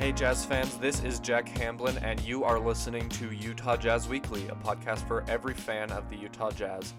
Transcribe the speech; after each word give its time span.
Hey, 0.00 0.12
Jazz 0.12 0.46
fans, 0.46 0.78
this 0.78 1.04
is 1.04 1.20
Jack 1.20 1.46
Hamblin, 1.46 1.98
and 1.98 2.18
you 2.22 2.42
are 2.42 2.58
listening 2.58 3.06
to 3.10 3.32
Utah 3.32 3.76
Jazz 3.76 4.08
Weekly, 4.08 4.48
a 4.48 4.54
podcast 4.54 5.06
for 5.06 5.26
every 5.28 5.52
fan 5.52 5.92
of 5.92 6.08
the 6.08 6.16
Utah 6.16 6.50
Jazz. 6.50 6.94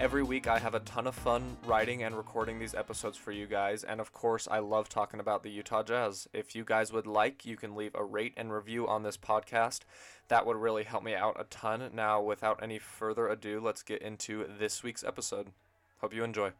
Every 0.00 0.24
week, 0.24 0.48
I 0.48 0.58
have 0.58 0.74
a 0.74 0.80
ton 0.80 1.06
of 1.06 1.14
fun 1.14 1.56
writing 1.64 2.02
and 2.02 2.16
recording 2.16 2.58
these 2.58 2.74
episodes 2.74 3.16
for 3.16 3.30
you 3.30 3.46
guys, 3.46 3.84
and 3.84 4.00
of 4.00 4.12
course, 4.12 4.48
I 4.50 4.58
love 4.58 4.88
talking 4.88 5.20
about 5.20 5.44
the 5.44 5.50
Utah 5.50 5.84
Jazz. 5.84 6.26
If 6.32 6.56
you 6.56 6.64
guys 6.64 6.92
would 6.92 7.06
like, 7.06 7.46
you 7.46 7.56
can 7.56 7.76
leave 7.76 7.94
a 7.94 8.02
rate 8.02 8.34
and 8.36 8.52
review 8.52 8.88
on 8.88 9.04
this 9.04 9.16
podcast. 9.16 9.82
That 10.26 10.44
would 10.44 10.56
really 10.56 10.82
help 10.82 11.04
me 11.04 11.14
out 11.14 11.40
a 11.40 11.44
ton. 11.44 11.88
Now, 11.94 12.20
without 12.20 12.60
any 12.60 12.80
further 12.80 13.28
ado, 13.28 13.60
let's 13.60 13.84
get 13.84 14.02
into 14.02 14.44
this 14.58 14.82
week's 14.82 15.04
episode. 15.04 15.52
Hope 16.00 16.12
you 16.12 16.24
enjoy. 16.24 16.50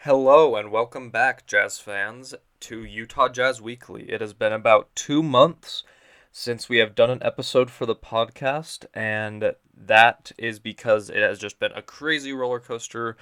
Hello 0.00 0.54
and 0.54 0.70
welcome 0.70 1.10
back, 1.10 1.48
Jazz 1.48 1.80
fans, 1.80 2.32
to 2.60 2.84
Utah 2.84 3.28
Jazz 3.28 3.60
Weekly. 3.60 4.10
It 4.10 4.20
has 4.20 4.32
been 4.32 4.52
about 4.52 4.94
two 4.94 5.22
months 5.22 5.84
since 6.32 6.68
we 6.68 6.78
have 6.78 6.94
done 6.94 7.10
an 7.10 7.22
episode 7.22 7.70
for 7.70 7.86
the 7.86 7.94
podcast, 7.94 8.84
and 8.92 9.54
that 9.74 10.32
is 10.36 10.58
because 10.58 11.08
it 11.08 11.16
has 11.16 11.38
just 11.38 11.58
been 11.58 11.72
a 11.72 11.82
crazy 11.82 12.32
roller 12.32 12.60
coaster 12.60 13.16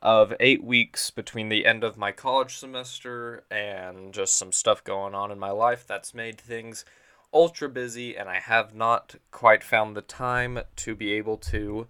of 0.00 0.32
eight 0.40 0.62
weeks 0.62 1.10
between 1.10 1.48
the 1.48 1.66
end 1.66 1.84
of 1.84 1.98
my 1.98 2.12
college 2.12 2.56
semester 2.56 3.44
and 3.50 4.14
just 4.14 4.36
some 4.36 4.52
stuff 4.52 4.82
going 4.82 5.14
on 5.14 5.30
in 5.30 5.38
my 5.38 5.50
life 5.50 5.86
that's 5.86 6.14
made 6.14 6.40
things 6.40 6.84
ultra 7.32 7.68
busy, 7.68 8.16
and 8.16 8.28
I 8.28 8.38
have 8.40 8.74
not 8.74 9.16
quite 9.30 9.62
found 9.62 9.96
the 9.96 10.02
time 10.02 10.60
to 10.76 10.94
be 10.94 11.12
able 11.12 11.36
to 11.38 11.86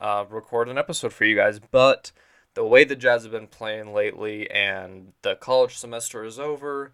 uh, 0.00 0.24
record 0.28 0.68
an 0.68 0.78
episode 0.78 1.12
for 1.12 1.24
you 1.24 1.36
guys, 1.36 1.58
but 1.58 2.12
the 2.56 2.64
way 2.64 2.84
the 2.84 2.96
Jazz 2.96 3.22
have 3.22 3.32
been 3.32 3.46
playing 3.46 3.92
lately 3.92 4.50
and 4.50 5.12
the 5.20 5.36
college 5.36 5.76
semester 5.76 6.24
is 6.24 6.38
over, 6.38 6.90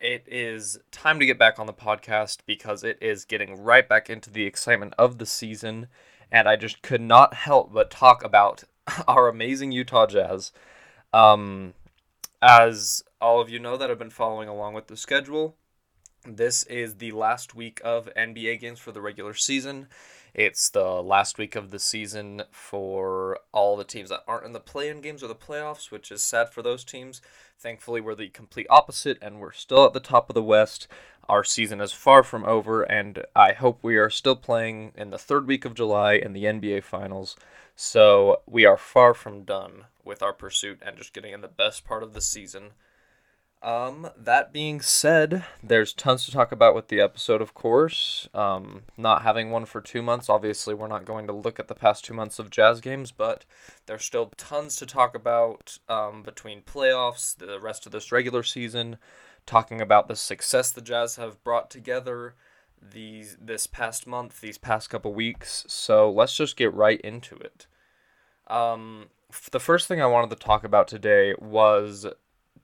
it 0.00 0.24
is 0.26 0.78
time 0.90 1.20
to 1.20 1.26
get 1.26 1.38
back 1.38 1.58
on 1.58 1.66
the 1.66 1.74
podcast 1.74 2.38
because 2.46 2.82
it 2.82 2.96
is 3.02 3.26
getting 3.26 3.62
right 3.62 3.86
back 3.86 4.08
into 4.08 4.30
the 4.30 4.46
excitement 4.46 4.94
of 4.98 5.18
the 5.18 5.26
season. 5.26 5.88
And 6.32 6.48
I 6.48 6.56
just 6.56 6.80
could 6.80 7.02
not 7.02 7.34
help 7.34 7.70
but 7.70 7.90
talk 7.90 8.24
about 8.24 8.64
our 9.06 9.28
amazing 9.28 9.72
Utah 9.72 10.06
Jazz. 10.06 10.52
Um, 11.12 11.74
as 12.40 13.04
all 13.20 13.42
of 13.42 13.50
you 13.50 13.58
know 13.58 13.76
that 13.76 13.90
have 13.90 13.98
been 13.98 14.08
following 14.08 14.48
along 14.48 14.72
with 14.72 14.86
the 14.86 14.96
schedule, 14.96 15.54
this 16.26 16.62
is 16.62 16.94
the 16.94 17.12
last 17.12 17.54
week 17.54 17.78
of 17.84 18.08
NBA 18.16 18.58
games 18.58 18.78
for 18.78 18.90
the 18.90 19.02
regular 19.02 19.34
season. 19.34 19.86
It's 20.34 20.68
the 20.68 21.00
last 21.00 21.38
week 21.38 21.54
of 21.54 21.70
the 21.70 21.78
season 21.78 22.42
for 22.50 23.38
all 23.52 23.76
the 23.76 23.84
teams 23.84 24.08
that 24.08 24.24
aren't 24.26 24.44
in 24.44 24.52
the 24.52 24.58
play-in 24.58 25.00
games 25.00 25.22
or 25.22 25.28
the 25.28 25.34
playoffs, 25.36 25.92
which 25.92 26.10
is 26.10 26.22
sad 26.22 26.48
for 26.48 26.60
those 26.60 26.82
teams. 26.82 27.22
Thankfully, 27.56 28.00
we're 28.00 28.16
the 28.16 28.30
complete 28.30 28.66
opposite, 28.68 29.16
and 29.22 29.38
we're 29.38 29.52
still 29.52 29.86
at 29.86 29.92
the 29.92 30.00
top 30.00 30.28
of 30.28 30.34
the 30.34 30.42
West. 30.42 30.88
Our 31.28 31.44
season 31.44 31.80
is 31.80 31.92
far 31.92 32.24
from 32.24 32.44
over, 32.44 32.82
and 32.82 33.24
I 33.36 33.52
hope 33.52 33.78
we 33.80 33.96
are 33.96 34.10
still 34.10 34.34
playing 34.34 34.90
in 34.96 35.10
the 35.10 35.18
third 35.18 35.46
week 35.46 35.64
of 35.64 35.74
July 35.74 36.14
in 36.14 36.32
the 36.32 36.46
NBA 36.46 36.82
Finals. 36.82 37.36
So 37.76 38.42
we 38.44 38.64
are 38.64 38.76
far 38.76 39.14
from 39.14 39.44
done 39.44 39.84
with 40.04 40.20
our 40.20 40.32
pursuit 40.32 40.80
and 40.84 40.96
just 40.96 41.14
getting 41.14 41.32
in 41.32 41.42
the 41.42 41.48
best 41.48 41.84
part 41.84 42.02
of 42.02 42.12
the 42.12 42.20
season. 42.20 42.70
Um, 43.64 44.10
that 44.14 44.52
being 44.52 44.82
said, 44.82 45.42
there's 45.62 45.94
tons 45.94 46.26
to 46.26 46.30
talk 46.30 46.52
about 46.52 46.74
with 46.74 46.88
the 46.88 47.00
episode, 47.00 47.40
of 47.40 47.54
course. 47.54 48.28
Um, 48.34 48.82
not 48.98 49.22
having 49.22 49.50
one 49.50 49.64
for 49.64 49.80
two 49.80 50.02
months, 50.02 50.28
obviously, 50.28 50.74
we're 50.74 50.86
not 50.86 51.06
going 51.06 51.26
to 51.28 51.32
look 51.32 51.58
at 51.58 51.68
the 51.68 51.74
past 51.74 52.04
two 52.04 52.12
months 52.12 52.38
of 52.38 52.50
Jazz 52.50 52.82
games, 52.82 53.10
but 53.10 53.46
there's 53.86 54.04
still 54.04 54.30
tons 54.36 54.76
to 54.76 54.84
talk 54.84 55.14
about 55.14 55.78
um, 55.88 56.22
between 56.22 56.60
playoffs, 56.60 57.34
the 57.34 57.58
rest 57.58 57.86
of 57.86 57.92
this 57.92 58.12
regular 58.12 58.42
season, 58.42 58.98
talking 59.46 59.80
about 59.80 60.08
the 60.08 60.16
success 60.16 60.70
the 60.70 60.82
Jazz 60.82 61.16
have 61.16 61.42
brought 61.42 61.70
together 61.70 62.34
these 62.82 63.38
this 63.40 63.66
past 63.66 64.06
month, 64.06 64.42
these 64.42 64.58
past 64.58 64.90
couple 64.90 65.14
weeks. 65.14 65.64
So 65.68 66.10
let's 66.10 66.36
just 66.36 66.58
get 66.58 66.74
right 66.74 67.00
into 67.00 67.34
it. 67.36 67.66
Um, 68.46 69.06
the 69.50 69.58
first 69.58 69.88
thing 69.88 70.02
I 70.02 70.06
wanted 70.06 70.28
to 70.30 70.36
talk 70.36 70.64
about 70.64 70.86
today 70.86 71.34
was 71.38 72.06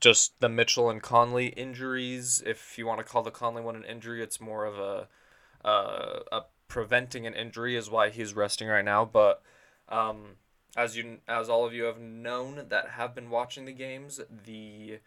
just 0.00 0.40
the 0.40 0.48
Mitchell 0.48 0.90
and 0.90 1.02
Conley 1.02 1.48
injuries. 1.48 2.42
If 2.44 2.78
you 2.78 2.86
want 2.86 2.98
to 2.98 3.04
call 3.04 3.22
the 3.22 3.30
Conley 3.30 3.62
one 3.62 3.76
an 3.76 3.84
injury, 3.84 4.22
it's 4.22 4.40
more 4.40 4.64
of 4.64 4.78
a 4.78 5.08
uh, 5.66 6.20
a 6.32 6.40
preventing 6.68 7.26
an 7.26 7.34
injury 7.34 7.76
is 7.76 7.90
why 7.90 8.08
he's 8.08 8.34
resting 8.34 8.68
right 8.68 8.84
now. 8.84 9.04
But 9.04 9.42
um, 9.88 10.36
as 10.76 10.96
you 10.96 11.18
as 11.28 11.48
all 11.48 11.66
of 11.66 11.74
you 11.74 11.84
have 11.84 12.00
known 12.00 12.66
that 12.68 12.90
have 12.90 13.14
been 13.14 13.30
watching 13.30 13.66
the 13.66 13.72
games, 13.72 14.20
the 14.44 15.00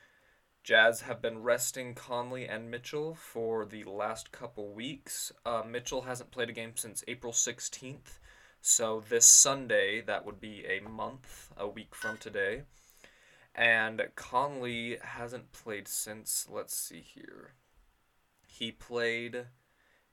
Jazz 0.64 1.02
have 1.02 1.22
been 1.22 1.44
resting 1.44 1.94
Conley 1.94 2.48
and 2.48 2.72
Mitchell 2.72 3.16
for 3.16 3.66
the 3.66 3.84
last 3.84 4.32
couple 4.32 4.72
weeks. 4.74 5.32
Uh, 5.46 5.64
Mitchell 5.68 6.04
hasn't 6.04 6.32
played 6.32 6.50
a 6.50 6.54
game 6.54 6.72
since 6.76 7.04
April 7.08 7.34
16th. 7.34 8.20
So 8.62 9.04
this 9.10 9.26
Sunday, 9.26 10.00
that 10.00 10.26
would 10.26 10.40
be 10.40 10.64
a 10.66 10.80
month, 10.88 11.52
a 11.58 11.68
week 11.68 11.94
from 11.94 12.16
today. 12.18 12.62
And 13.56 14.02
Conley 14.16 14.98
hasn't 15.02 15.52
played 15.52 15.88
since, 15.88 16.48
let's 16.50 16.76
see 16.76 17.02
here. 17.02 17.54
He 18.48 18.72
played 18.72 19.46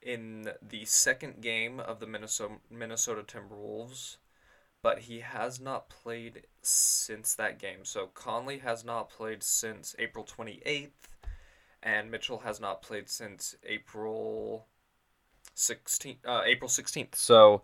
in 0.02 0.50
the 0.62 0.84
second 0.84 1.40
game 1.40 1.80
of 1.80 2.00
the 2.00 2.06
Minnesota, 2.06 2.54
Minnesota 2.70 3.22
Timberwolves, 3.22 4.16
but 4.82 5.00
he 5.00 5.20
has 5.20 5.60
not 5.60 5.88
played 5.88 6.42
since 6.62 7.34
that 7.34 7.58
game. 7.58 7.84
So 7.84 8.08
Conley 8.08 8.58
has 8.58 8.84
not 8.84 9.10
played 9.10 9.42
since 9.42 9.94
April 9.98 10.24
28th, 10.24 10.90
and 11.82 12.10
Mitchell 12.10 12.40
has 12.40 12.60
not 12.60 12.82
played 12.82 13.08
since 13.08 13.54
April 13.64 14.66
16th, 15.56 16.18
uh, 16.26 16.42
April 16.44 16.68
16th. 16.68 17.14
So 17.14 17.62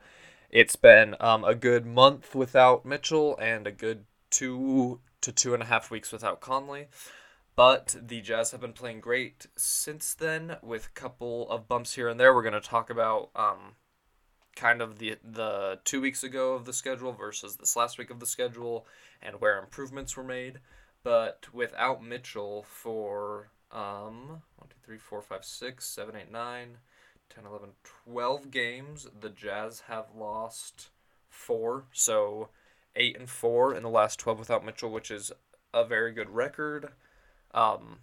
it's 0.51 0.77
been 0.77 1.17
um, 1.21 1.45
a 1.45 1.55
good 1.55 1.87
month 1.87 2.35
without 2.35 2.85
Mitchell 2.85 3.37
and 3.41 3.67
a 3.67 3.73
good 3.73 4.05
two 4.31 5.01
to 5.27 5.33
two 5.33 5.55
and 5.55 5.63
a 5.63 5.67
half 5.67 5.91
weeks 5.91 6.13
without 6.13 6.41
Conley. 6.41 6.87
But 7.57 7.97
the 8.01 8.21
Jazz 8.21 8.53
have 8.53 8.61
been 8.61 8.73
playing 8.73 9.01
great 9.01 9.49
since 9.57 10.15
then, 10.15 10.57
with 10.63 10.87
a 10.87 11.01
couple 11.01 11.51
of 11.51 11.67
bumps 11.67 11.95
here 11.95 12.09
and 12.09 12.21
there. 12.21 12.33
We're 12.33 12.43
going 12.43 12.53
to 12.53 12.61
talk 12.61 12.91
about 12.91 13.31
um, 13.35 13.75
kind 14.55 14.81
of 14.81 14.99
the 14.99 15.17
the 15.25 15.81
two 15.85 16.01
weeks 16.01 16.23
ago 16.23 16.55
of 16.55 16.65
the 16.65 16.73
schedule 16.73 17.13
versus 17.13 17.57
this 17.57 17.75
last 17.75 17.99
week 17.99 18.11
of 18.11 18.21
the 18.21 18.27
schedule, 18.27 18.87
and 19.21 19.41
where 19.41 19.59
improvements 19.59 20.17
were 20.17 20.23
made. 20.23 20.61
But 21.03 21.47
without 21.53 22.05
Mitchell 22.05 22.65
for 22.69 23.51
um, 23.73 24.43
1, 24.59 24.69
2, 24.69 24.77
3, 24.85 24.99
4, 24.99 25.23
5, 25.23 25.45
6, 25.45 25.85
7, 25.85 26.17
8, 26.17 26.31
9, 26.31 26.69
10, 27.35 27.47
11, 27.47 27.69
12 28.05 28.51
games, 28.53 29.09
the 29.19 29.31
Jazz 29.31 29.83
have 29.89 30.07
lost 30.17 30.91
four. 31.29 31.87
So 31.93 32.51
eight 32.97 33.17
and 33.19 33.29
four 33.29 33.75
in 33.75 33.83
the 33.83 33.89
last 33.89 34.19
twelve 34.19 34.39
without 34.39 34.65
Mitchell, 34.65 34.91
which 34.91 35.11
is 35.11 35.33
a 35.73 35.85
very 35.85 36.13
good 36.13 36.31
record. 36.31 36.91
Um, 37.53 37.99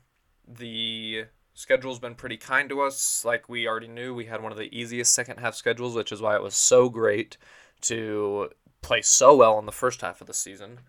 the 0.47 1.25
schedule's 1.53 1.99
been 1.99 2.15
pretty 2.15 2.37
kind 2.37 2.69
to 2.69 2.81
us. 2.81 3.23
Like 3.25 3.49
we 3.49 3.67
already 3.67 3.87
knew, 3.87 4.13
we 4.13 4.25
had 4.25 4.41
one 4.41 4.51
of 4.51 4.57
the 4.57 4.75
easiest 4.77 5.13
second 5.13 5.39
half 5.39 5.55
schedules, 5.55 5.95
which 5.95 6.11
is 6.11 6.21
why 6.21 6.35
it 6.35 6.43
was 6.43 6.55
so 6.55 6.89
great 6.89 7.37
to 7.81 8.49
play 8.81 9.01
so 9.01 9.35
well 9.35 9.59
in 9.59 9.65
the 9.65 9.71
first 9.71 10.01
half 10.01 10.21
of 10.21 10.27
the 10.27 10.33
season. 10.33 10.79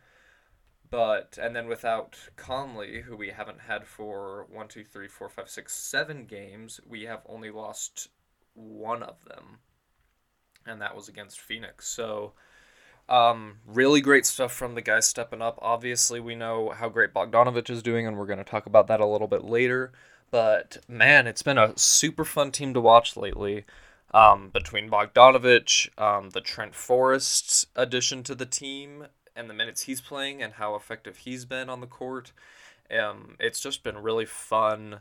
But 0.90 1.38
and 1.40 1.56
then 1.56 1.66
without 1.66 2.16
Conley, 2.36 3.02
who 3.02 3.16
we 3.16 3.30
haven't 3.30 3.62
had 3.62 3.86
for 3.86 4.46
one, 4.50 4.68
two, 4.68 4.84
three, 4.84 5.08
four, 5.08 5.28
five, 5.28 5.48
six, 5.48 5.74
seven 5.74 6.24
games, 6.26 6.80
we 6.86 7.02
have 7.04 7.22
only 7.26 7.50
lost 7.50 8.08
one 8.54 9.02
of 9.02 9.24
them, 9.24 9.58
and 10.66 10.80
that 10.80 10.94
was 10.94 11.08
against 11.08 11.40
Phoenix. 11.40 11.88
So 11.88 12.34
um, 13.08 13.58
really 13.66 14.00
great 14.00 14.26
stuff 14.26 14.52
from 14.52 14.74
the 14.74 14.82
guys 14.82 15.06
stepping 15.06 15.42
up. 15.42 15.58
Obviously, 15.60 16.20
we 16.20 16.34
know 16.34 16.70
how 16.70 16.88
great 16.88 17.12
Bogdanovich 17.12 17.70
is 17.70 17.82
doing, 17.82 18.06
and 18.06 18.16
we're 18.16 18.26
going 18.26 18.38
to 18.38 18.44
talk 18.44 18.66
about 18.66 18.86
that 18.86 19.00
a 19.00 19.06
little 19.06 19.28
bit 19.28 19.44
later. 19.44 19.92
But 20.30 20.78
man, 20.88 21.26
it's 21.26 21.42
been 21.42 21.58
a 21.58 21.76
super 21.78 22.24
fun 22.24 22.50
team 22.50 22.74
to 22.74 22.80
watch 22.80 23.16
lately. 23.16 23.64
Um, 24.12 24.50
between 24.50 24.90
Bogdanovich, 24.90 25.88
um, 26.00 26.30
the 26.30 26.40
Trent 26.40 26.74
Forrest 26.74 27.66
addition 27.74 28.22
to 28.24 28.34
the 28.34 28.46
team, 28.46 29.06
and 29.36 29.50
the 29.50 29.54
minutes 29.54 29.82
he's 29.82 30.00
playing, 30.00 30.42
and 30.42 30.54
how 30.54 30.74
effective 30.74 31.18
he's 31.18 31.44
been 31.44 31.68
on 31.68 31.80
the 31.80 31.86
court, 31.86 32.32
um, 32.96 33.36
it's 33.40 33.60
just 33.60 33.82
been 33.82 33.98
really 33.98 34.24
fun. 34.24 35.00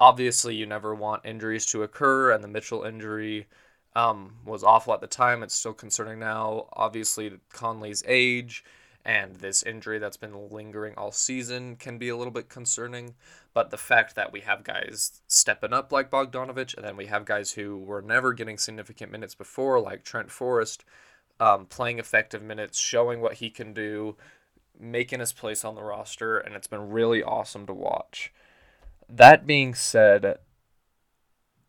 Obviously, 0.00 0.54
you 0.54 0.66
never 0.66 0.94
want 0.94 1.26
injuries 1.26 1.66
to 1.66 1.82
occur, 1.82 2.32
and 2.32 2.42
the 2.42 2.48
Mitchell 2.48 2.84
injury 2.84 3.46
um, 3.98 4.34
was 4.44 4.62
awful 4.62 4.94
at 4.94 5.00
the 5.00 5.08
time. 5.08 5.42
It's 5.42 5.54
still 5.54 5.74
concerning 5.74 6.20
now. 6.20 6.68
Obviously, 6.72 7.32
Conley's 7.52 8.04
age 8.06 8.64
and 9.04 9.36
this 9.36 9.64
injury 9.64 9.98
that's 9.98 10.16
been 10.16 10.50
lingering 10.50 10.94
all 10.96 11.10
season 11.10 11.74
can 11.74 11.98
be 11.98 12.08
a 12.08 12.16
little 12.16 12.32
bit 12.32 12.48
concerning. 12.48 13.14
But 13.54 13.70
the 13.70 13.76
fact 13.76 14.14
that 14.14 14.32
we 14.32 14.40
have 14.42 14.62
guys 14.62 15.20
stepping 15.26 15.72
up 15.72 15.90
like 15.90 16.12
Bogdanovich, 16.12 16.76
and 16.76 16.84
then 16.84 16.96
we 16.96 17.06
have 17.06 17.24
guys 17.24 17.52
who 17.52 17.76
were 17.76 18.00
never 18.00 18.32
getting 18.32 18.56
significant 18.56 19.10
minutes 19.10 19.34
before, 19.34 19.80
like 19.80 20.04
Trent 20.04 20.30
Forrest, 20.30 20.84
um, 21.40 21.66
playing 21.66 21.98
effective 21.98 22.42
minutes, 22.42 22.78
showing 22.78 23.20
what 23.20 23.34
he 23.34 23.50
can 23.50 23.72
do, 23.72 24.16
making 24.78 25.18
his 25.18 25.32
place 25.32 25.64
on 25.64 25.74
the 25.74 25.82
roster, 25.82 26.38
and 26.38 26.54
it's 26.54 26.68
been 26.68 26.90
really 26.90 27.22
awesome 27.22 27.66
to 27.66 27.74
watch. 27.74 28.32
That 29.08 29.44
being 29.44 29.74
said, 29.74 30.38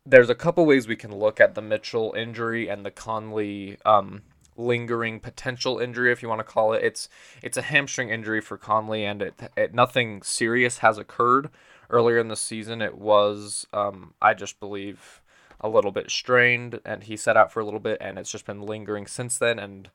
there's 0.10 0.30
a 0.30 0.36
couple 0.36 0.66
ways 0.66 0.88
we 0.88 0.96
can 0.96 1.16
look 1.16 1.40
at 1.40 1.56
the 1.56 1.62
Mitchell 1.62 2.14
injury 2.18 2.68
and 2.68 2.86
the 2.86 2.92
Conley 2.92 3.78
um, 3.86 4.24
lingering 4.58 5.20
potential 5.20 5.80
injury, 5.80 6.12
if 6.12 6.22
you 6.22 6.30
want 6.30 6.40
to 6.40 6.44
call 6.44 6.74
it. 6.74 6.84
It's 6.84 7.10
it's 7.42 7.58
a 7.58 7.62
hamstring 7.62 8.10
injury 8.10 8.42
for 8.42 8.58
Conley, 8.58 9.06
and 9.06 9.22
it, 9.22 9.34
it 9.56 9.74
nothing 9.74 10.22
serious 10.22 10.80
has 10.80 10.98
occurred 10.98 11.50
earlier 11.90 12.18
in 12.18 12.28
the 12.28 12.36
season. 12.36 12.82
It 12.82 12.98
was, 12.98 13.66
um, 13.74 14.14
I 14.22 14.34
just 14.34 14.60
believe, 14.60 15.22
a 15.62 15.70
little 15.70 15.92
bit 15.92 16.10
strained, 16.10 16.80
and 16.86 17.04
he 17.04 17.16
set 17.16 17.38
out 17.38 17.52
for 17.52 17.60
a 17.60 17.66
little 17.66 17.80
bit, 17.80 17.98
and 18.02 18.18
it's 18.18 18.32
just 18.32 18.46
been 18.46 18.62
lingering 18.62 19.08
since 19.08 19.38
then. 19.38 19.60
And 19.60 19.90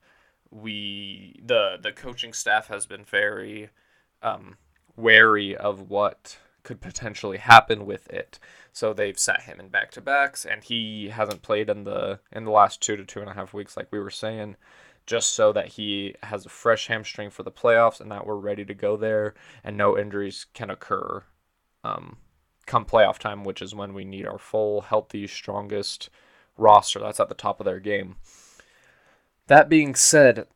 we 0.50 1.40
the 1.44 1.76
the 1.80 1.92
coaching 1.92 2.32
staff 2.32 2.68
has 2.68 2.86
been 2.86 3.04
very 3.04 3.70
um, 4.22 4.56
wary 4.96 5.56
of 5.56 5.90
what 5.90 6.38
could 6.64 6.80
potentially 6.80 7.38
happen 7.38 7.86
with 7.86 8.08
it. 8.10 8.40
So 8.72 8.92
they've 8.92 9.18
sat 9.18 9.42
him 9.42 9.60
in 9.60 9.68
back 9.68 9.92
to 9.92 10.00
backs, 10.00 10.44
and 10.44 10.64
he 10.64 11.10
hasn't 11.10 11.42
played 11.42 11.70
in 11.70 11.84
the 11.84 12.18
in 12.32 12.44
the 12.44 12.50
last 12.50 12.80
two 12.80 12.96
to 12.96 13.04
two 13.04 13.20
and 13.20 13.30
a 13.30 13.34
half 13.34 13.54
weeks, 13.54 13.76
like 13.76 13.92
we 13.92 14.00
were 14.00 14.10
saying, 14.10 14.56
just 15.06 15.30
so 15.32 15.52
that 15.52 15.68
he 15.68 16.16
has 16.24 16.44
a 16.44 16.48
fresh 16.48 16.88
hamstring 16.88 17.30
for 17.30 17.44
the 17.44 17.52
playoffs, 17.52 18.00
and 18.00 18.10
that 18.10 18.26
we're 18.26 18.34
ready 18.34 18.64
to 18.64 18.74
go 18.74 18.96
there, 18.96 19.34
and 19.62 19.76
no 19.76 19.96
injuries 19.96 20.46
can 20.54 20.70
occur, 20.70 21.22
um, 21.84 22.16
come 22.66 22.84
playoff 22.84 23.18
time, 23.18 23.44
which 23.44 23.62
is 23.62 23.74
when 23.74 23.94
we 23.94 24.04
need 24.04 24.26
our 24.26 24.38
full, 24.38 24.80
healthy, 24.80 25.28
strongest 25.28 26.10
roster. 26.56 26.98
That's 26.98 27.20
at 27.20 27.28
the 27.28 27.34
top 27.34 27.60
of 27.60 27.66
their 27.66 27.80
game. 27.80 28.16
That 29.46 29.68
being 29.68 29.94
said, 29.94 30.46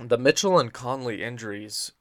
the 0.00 0.18
Mitchell 0.18 0.58
and 0.58 0.72
Conley 0.72 1.22
injuries 1.24 1.92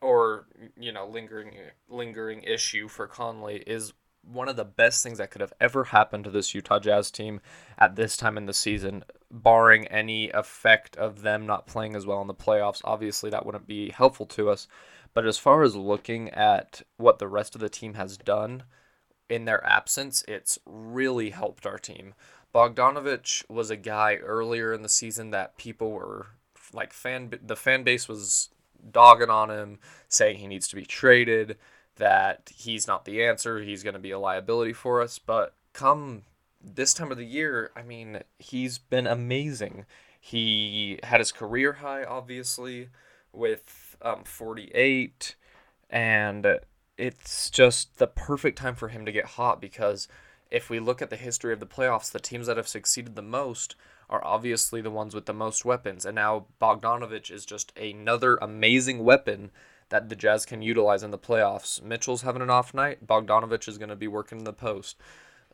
or 0.00 0.46
you 0.78 0.92
know 0.92 1.06
lingering 1.06 1.52
lingering 1.88 2.42
issue 2.42 2.88
for 2.88 3.06
Conley 3.06 3.62
is 3.66 3.92
one 4.22 4.48
of 4.48 4.56
the 4.56 4.64
best 4.64 5.02
things 5.02 5.18
that 5.18 5.30
could 5.30 5.40
have 5.40 5.52
ever 5.60 5.84
happened 5.84 6.24
to 6.24 6.30
this 6.30 6.54
Utah 6.54 6.78
Jazz 6.78 7.10
team 7.10 7.40
at 7.78 7.96
this 7.96 8.16
time 8.16 8.36
in 8.36 8.46
the 8.46 8.52
season, 8.52 9.04
barring 9.30 9.86
any 9.86 10.30
effect 10.30 10.96
of 10.96 11.22
them 11.22 11.46
not 11.46 11.66
playing 11.66 11.96
as 11.96 12.06
well 12.06 12.20
in 12.20 12.26
the 12.26 12.34
playoffs. 12.34 12.82
Obviously, 12.84 13.30
that 13.30 13.46
wouldn't 13.46 13.66
be 13.66 13.90
helpful 13.90 14.26
to 14.26 14.50
us. 14.50 14.68
But 15.14 15.26
as 15.26 15.38
far 15.38 15.62
as 15.62 15.74
looking 15.74 16.28
at 16.30 16.82
what 16.96 17.18
the 17.18 17.28
rest 17.28 17.54
of 17.54 17.60
the 17.60 17.70
team 17.70 17.94
has 17.94 18.18
done 18.18 18.64
in 19.28 19.46
their 19.46 19.64
absence, 19.66 20.24
it's 20.28 20.58
really 20.66 21.30
helped 21.30 21.66
our 21.66 21.78
team. 21.78 22.14
Bogdanovich 22.54 23.48
was 23.48 23.70
a 23.70 23.76
guy 23.76 24.16
earlier 24.16 24.72
in 24.72 24.82
the 24.82 24.88
season 24.88 25.30
that 25.30 25.56
people 25.56 25.92
were 25.92 26.26
like 26.74 26.92
fan 26.92 27.32
the 27.42 27.56
fan 27.56 27.82
base 27.82 28.08
was 28.08 28.50
dogging 28.90 29.30
on 29.30 29.50
him, 29.50 29.78
saying 30.08 30.38
he 30.38 30.46
needs 30.46 30.68
to 30.68 30.76
be 30.76 30.84
traded 30.84 31.56
that 31.96 32.50
he's 32.54 32.86
not 32.86 33.04
the 33.04 33.24
answer, 33.24 33.60
he's 33.60 33.82
going 33.82 33.94
to 33.94 34.00
be 34.00 34.12
a 34.12 34.18
liability 34.18 34.72
for 34.72 35.02
us. 35.02 35.18
But 35.18 35.54
come 35.72 36.22
this 36.62 36.94
time 36.94 37.10
of 37.10 37.18
the 37.18 37.24
year, 37.24 37.70
I 37.76 37.82
mean, 37.82 38.20
he's 38.38 38.78
been 38.78 39.06
amazing. 39.06 39.84
He 40.20 40.98
had 41.02 41.20
his 41.20 41.32
career 41.32 41.74
high, 41.74 42.04
obviously, 42.04 42.88
with 43.32 43.96
um, 44.02 44.24
48, 44.24 45.34
and 45.90 46.60
it's 46.96 47.50
just 47.50 47.98
the 47.98 48.06
perfect 48.06 48.58
time 48.58 48.74
for 48.74 48.88
him 48.88 49.06
to 49.06 49.12
get 49.12 49.24
hot 49.24 49.60
because 49.60 50.08
if 50.50 50.70
we 50.70 50.80
look 50.80 51.00
at 51.00 51.10
the 51.10 51.16
history 51.16 51.52
of 51.52 51.60
the 51.60 51.66
playoffs, 51.66 52.10
the 52.10 52.18
teams 52.18 52.46
that 52.46 52.56
have 52.56 52.68
succeeded 52.68 53.14
the 53.14 53.22
most 53.22 53.76
are 54.10 54.24
obviously 54.24 54.80
the 54.80 54.90
ones 54.90 55.14
with 55.14 55.26
the 55.26 55.34
most 55.34 55.64
weapons. 55.64 56.04
And 56.04 56.14
now 56.14 56.46
Bogdanovich 56.60 57.30
is 57.30 57.44
just 57.44 57.76
another 57.78 58.36
amazing 58.40 59.04
weapon 59.04 59.50
that 59.90 60.08
the 60.08 60.16
Jazz 60.16 60.44
can 60.44 60.62
utilize 60.62 61.02
in 61.02 61.10
the 61.10 61.18
playoffs. 61.18 61.82
Mitchell's 61.82 62.22
having 62.22 62.42
an 62.42 62.50
off 62.50 62.74
night. 62.74 63.06
Bogdanovich 63.06 63.68
is 63.68 63.78
going 63.78 63.88
to 63.88 63.96
be 63.96 64.08
working 64.08 64.38
in 64.38 64.44
the 64.44 64.52
post. 64.52 64.96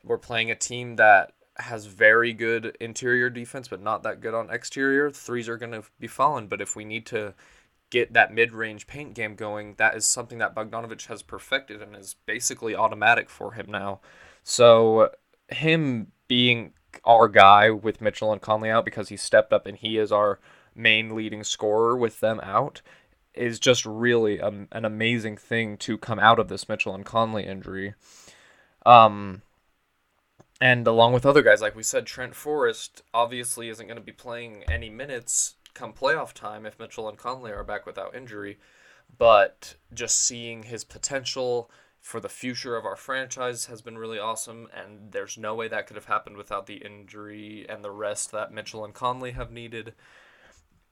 We're 0.03 0.19
playing 0.19 0.51
a 0.51 0.57
team 0.57 0.97
that 0.97 1.33
has 1.57 1.87
very 1.87 2.33
good 2.33 2.77
interior 2.81 3.31
defense, 3.31 3.69
but 3.69 3.83
not 3.83 4.03
that 4.03 4.21
good 4.21 4.35
on 4.35 4.51
exterior. 4.51 5.11
Threes 5.11 5.49
are 5.49 5.57
going 5.57 5.73
to 5.73 5.85
be 6.01 6.09
falling. 6.09 6.49
But 6.49 6.61
if 6.61 6.75
we 6.75 6.85
need 6.85 7.07
to 7.07 7.35
get 7.91 8.13
that 8.13 8.35
mid 8.35 8.53
range 8.53 8.87
paint 8.87 9.15
game 9.15 9.35
going, 9.37 9.75
that 9.79 9.97
is 9.97 10.07
something 10.07 10.39
that 10.39 10.55
Bogdanovich 10.55 11.07
has 11.07 11.23
perfected 11.23 11.81
and 11.81 11.95
is 11.95 12.17
basically 12.27 12.75
automatic 12.75 13.31
for 13.31 13.53
him 13.53 13.67
now. 13.69 14.01
So, 14.43 15.11
him 15.49 16.09
being 16.27 16.73
our 17.05 17.29
guy 17.29 17.71
with 17.71 18.01
Mitchell 18.01 18.33
and 18.33 18.41
Conley 18.41 18.71
out 18.71 18.85
because 18.85 19.09
he 19.09 19.17
stepped 19.17 19.53
up 19.53 19.67
and 19.67 19.77
he 19.77 19.99
is 19.99 20.13
our 20.13 20.39
main 20.75 21.15
leading 21.15 21.45
scorer 21.45 21.97
with 21.97 22.21
them 22.21 22.41
out 22.43 22.83
is 23.35 23.59
just 23.59 23.85
really 23.85 24.39
a, 24.39 24.49
an 24.71 24.85
amazing 24.85 25.37
thing 25.37 25.77
to 25.77 25.99
come 25.99 26.19
out 26.19 26.39
of 26.39 26.49
this 26.49 26.69
Mitchell 26.69 26.95
and 26.95 27.05
Conley 27.05 27.45
injury. 27.45 27.95
Um, 28.87 29.43
and 30.61 30.87
along 30.87 31.13
with 31.13 31.27
other 31.27 31.43
guys, 31.43 31.61
like 31.61 31.75
we 31.75 31.83
said, 31.83 32.07
Trent 32.07 32.35
Forrest 32.35 33.03
obviously 33.13 33.69
isn't 33.69 33.87
going 33.87 33.99
to 33.99 34.03
be 34.03 34.13
playing 34.13 34.63
any 34.69 34.89
minutes 34.89 35.55
come 35.75 35.93
playoff 35.93 36.33
time 36.33 36.65
if 36.65 36.79
Mitchell 36.79 37.09
and 37.09 37.19
Conley 37.19 37.51
are 37.51 37.65
back 37.65 37.85
without 37.85 38.15
injury. 38.15 38.59
But 39.17 39.75
just 39.93 40.21
seeing 40.21 40.65
his 40.65 40.85
potential 40.85 41.71
for 42.05 42.21
the 42.21 42.29
future 42.29 42.77
of 42.77 42.85
our 42.85 42.97
franchise 42.97 43.65
has 43.65 43.81
been 43.81 43.97
really 43.97 44.19
awesome, 44.19 44.69
and 44.77 45.11
there's 45.11 45.39
no 45.39 45.55
way 45.55 45.69
that 45.69 45.87
could 45.87 45.97
have 45.97 46.05
happened 46.05 46.37
without 46.37 46.67
the 46.67 46.77
injury 46.77 47.65
and 47.67 47.83
the 47.83 47.91
rest 47.91 48.31
that 48.31 48.53
Mitchell 48.53 48.85
and 48.85 48.93
Conley 48.93 49.31
have 49.31 49.51
needed. 49.51 49.95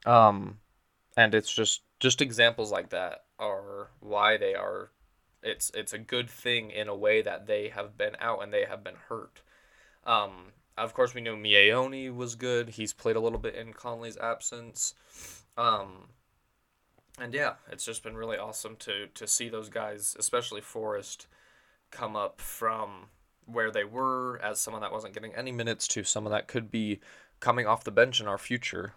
Um, 0.07 0.57
and 1.15 1.35
it's 1.35 1.53
just 1.53 1.83
just 1.99 2.19
examples 2.19 2.71
like 2.71 2.89
that 2.89 3.25
are 3.37 3.91
why 3.99 4.37
they 4.37 4.55
are 4.55 4.89
it's 5.43 5.69
it's 5.75 5.93
a 5.93 5.99
good 5.99 6.31
thing 6.31 6.71
in 6.71 6.87
a 6.87 6.95
way 6.95 7.21
that 7.21 7.45
they 7.45 7.69
have 7.69 7.95
been 7.95 8.15
out 8.19 8.41
and 8.41 8.51
they 8.51 8.65
have 8.65 8.83
been 8.83 8.97
hurt. 9.07 9.43
Um, 10.05 10.51
of 10.79 10.95
course, 10.95 11.13
we 11.13 11.21
know 11.21 11.35
Miye 11.35 11.71
Oni 11.71 12.09
was 12.09 12.33
good. 12.33 12.69
He's 12.69 12.91
played 12.91 13.17
a 13.17 13.19
little 13.19 13.37
bit 13.37 13.53
in 13.53 13.71
Conley's 13.71 14.17
absence. 14.17 14.95
Um, 15.57 16.07
and 17.19 17.33
yeah, 17.33 17.53
it's 17.71 17.85
just 17.85 18.03
been 18.03 18.17
really 18.17 18.37
awesome 18.37 18.75
to 18.77 19.07
to 19.13 19.27
see 19.27 19.49
those 19.49 19.69
guys, 19.69 20.15
especially 20.17 20.61
Forrest, 20.61 21.27
come 21.91 22.15
up 22.15 22.41
from 22.41 23.07
where 23.45 23.71
they 23.71 23.83
were 23.83 24.39
as 24.41 24.59
someone 24.59 24.81
that 24.81 24.91
wasn't 24.91 25.13
getting 25.13 25.35
any 25.35 25.51
minutes 25.51 25.87
to 25.89 26.03
someone 26.03 26.31
that 26.31 26.47
could 26.47 26.71
be 26.71 26.99
coming 27.39 27.67
off 27.67 27.83
the 27.83 27.91
bench 27.91 28.21
in 28.21 28.27
our 28.27 28.37
future. 28.37 28.93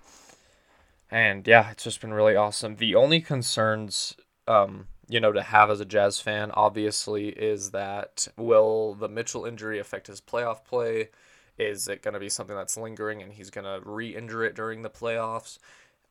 And 1.10 1.46
yeah, 1.46 1.70
it's 1.70 1.84
just 1.84 2.00
been 2.00 2.14
really 2.14 2.36
awesome. 2.36 2.76
The 2.76 2.94
only 2.94 3.20
concerns, 3.20 4.16
um, 4.48 4.86
you 5.08 5.20
know, 5.20 5.32
to 5.32 5.42
have 5.42 5.70
as 5.70 5.80
a 5.80 5.84
Jazz 5.84 6.20
fan, 6.20 6.50
obviously, 6.52 7.28
is 7.28 7.70
that 7.70 8.28
will 8.36 8.94
the 8.94 9.08
Mitchell 9.08 9.44
injury 9.44 9.78
affect 9.78 10.06
his 10.06 10.20
playoff 10.20 10.64
play? 10.64 11.10
Is 11.58 11.88
it 11.88 12.02
going 12.02 12.14
to 12.14 12.20
be 12.20 12.28
something 12.28 12.56
that's 12.56 12.76
lingering 12.76 13.22
and 13.22 13.32
he's 13.32 13.50
going 13.50 13.64
to 13.64 13.88
re 13.88 14.14
injure 14.14 14.44
it 14.44 14.54
during 14.54 14.82
the 14.82 14.90
playoffs? 14.90 15.58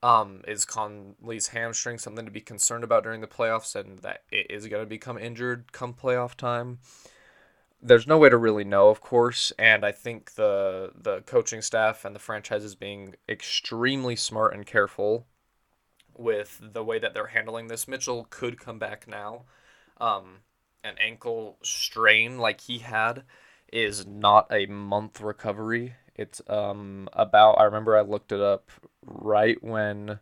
Um, 0.05 0.43
is 0.47 0.65
Conley's 0.65 1.47
hamstring 1.47 1.97
something 1.97 2.25
to 2.25 2.31
be 2.31 2.41
concerned 2.41 2.83
about 2.83 3.03
during 3.03 3.21
the 3.21 3.27
playoffs 3.27 3.75
and 3.75 3.99
that 3.99 4.23
it 4.31 4.47
is 4.51 4.67
going 4.67 4.83
to 4.83 4.89
become 4.89 5.17
injured 5.17 5.71
come 5.71 5.93
playoff 5.93 6.35
time? 6.35 6.79
there's 7.81 8.07
no 8.07 8.17
way 8.17 8.29
to 8.29 8.37
really 8.37 8.63
know, 8.63 8.89
of 8.89 9.01
course, 9.01 9.51
and 9.59 9.85
I 9.85 9.91
think 9.91 10.33
the 10.35 10.91
the 10.95 11.21
coaching 11.21 11.61
staff 11.61 12.03
and 12.05 12.15
the 12.15 12.19
franchise 12.19 12.63
is 12.63 12.75
being 12.75 13.15
extremely 13.29 14.15
smart 14.15 14.53
and 14.53 14.65
careful 14.65 15.27
with 16.17 16.59
the 16.61 16.83
way 16.83 16.99
that 16.99 17.13
they're 17.13 17.27
handling 17.27 17.67
this. 17.67 17.87
Mitchell 17.87 18.27
could 18.29 18.59
come 18.59 18.79
back 18.79 19.07
now. 19.07 19.43
Um, 19.99 20.39
an 20.83 20.95
ankle 20.99 21.57
strain 21.63 22.39
like 22.39 22.61
he 22.61 22.79
had 22.79 23.23
is 23.71 24.05
not 24.07 24.47
a 24.51 24.65
month 24.67 25.21
recovery. 25.21 25.95
It's 26.15 26.41
um 26.47 27.09
about 27.13 27.59
I 27.59 27.63
remember 27.65 27.97
I 27.97 28.01
looked 28.01 28.31
it 28.31 28.41
up 28.41 28.71
right 29.05 29.61
when 29.63 30.19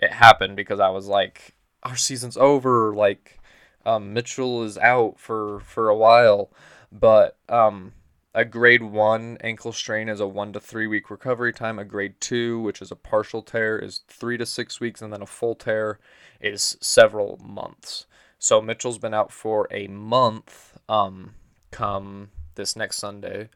it 0.00 0.12
happened 0.12 0.56
because 0.56 0.80
I 0.80 0.90
was 0.90 1.06
like 1.06 1.54
our 1.82 1.96
season's 1.96 2.36
over 2.36 2.94
like 2.94 3.38
um, 3.86 4.12
Mitchell 4.12 4.62
is 4.62 4.78
out 4.78 5.18
for 5.18 5.60
for 5.60 5.88
a 5.88 5.96
while 5.96 6.50
but 6.90 7.36
um, 7.48 7.92
a 8.34 8.44
grade 8.44 8.82
one 8.82 9.38
ankle 9.42 9.72
strain 9.72 10.08
is 10.08 10.20
a 10.20 10.26
one 10.26 10.52
to 10.52 10.60
three 10.60 10.86
week 10.86 11.08
recovery 11.08 11.52
time. 11.52 11.78
A 11.78 11.84
grade 11.84 12.20
two, 12.20 12.60
which 12.60 12.82
is 12.82 12.90
a 12.90 12.96
partial 12.96 13.42
tear, 13.42 13.78
is 13.78 14.00
three 14.08 14.36
to 14.36 14.44
six 14.44 14.80
weeks, 14.80 15.00
and 15.00 15.12
then 15.12 15.22
a 15.22 15.26
full 15.26 15.54
tear 15.54 16.00
is 16.40 16.76
several 16.80 17.38
months. 17.42 18.06
So 18.38 18.60
Mitchell's 18.60 18.98
been 18.98 19.14
out 19.14 19.32
for 19.32 19.68
a 19.70 19.86
month. 19.86 20.76
Um, 20.88 21.34
come 21.70 22.30
this 22.56 22.76
next 22.76 22.98
Sunday, 22.98 23.48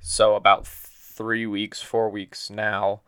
so 0.00 0.34
about 0.34 0.66
three 0.66 1.46
weeks, 1.46 1.82
four 1.82 2.08
weeks 2.08 2.50
now. 2.50 3.02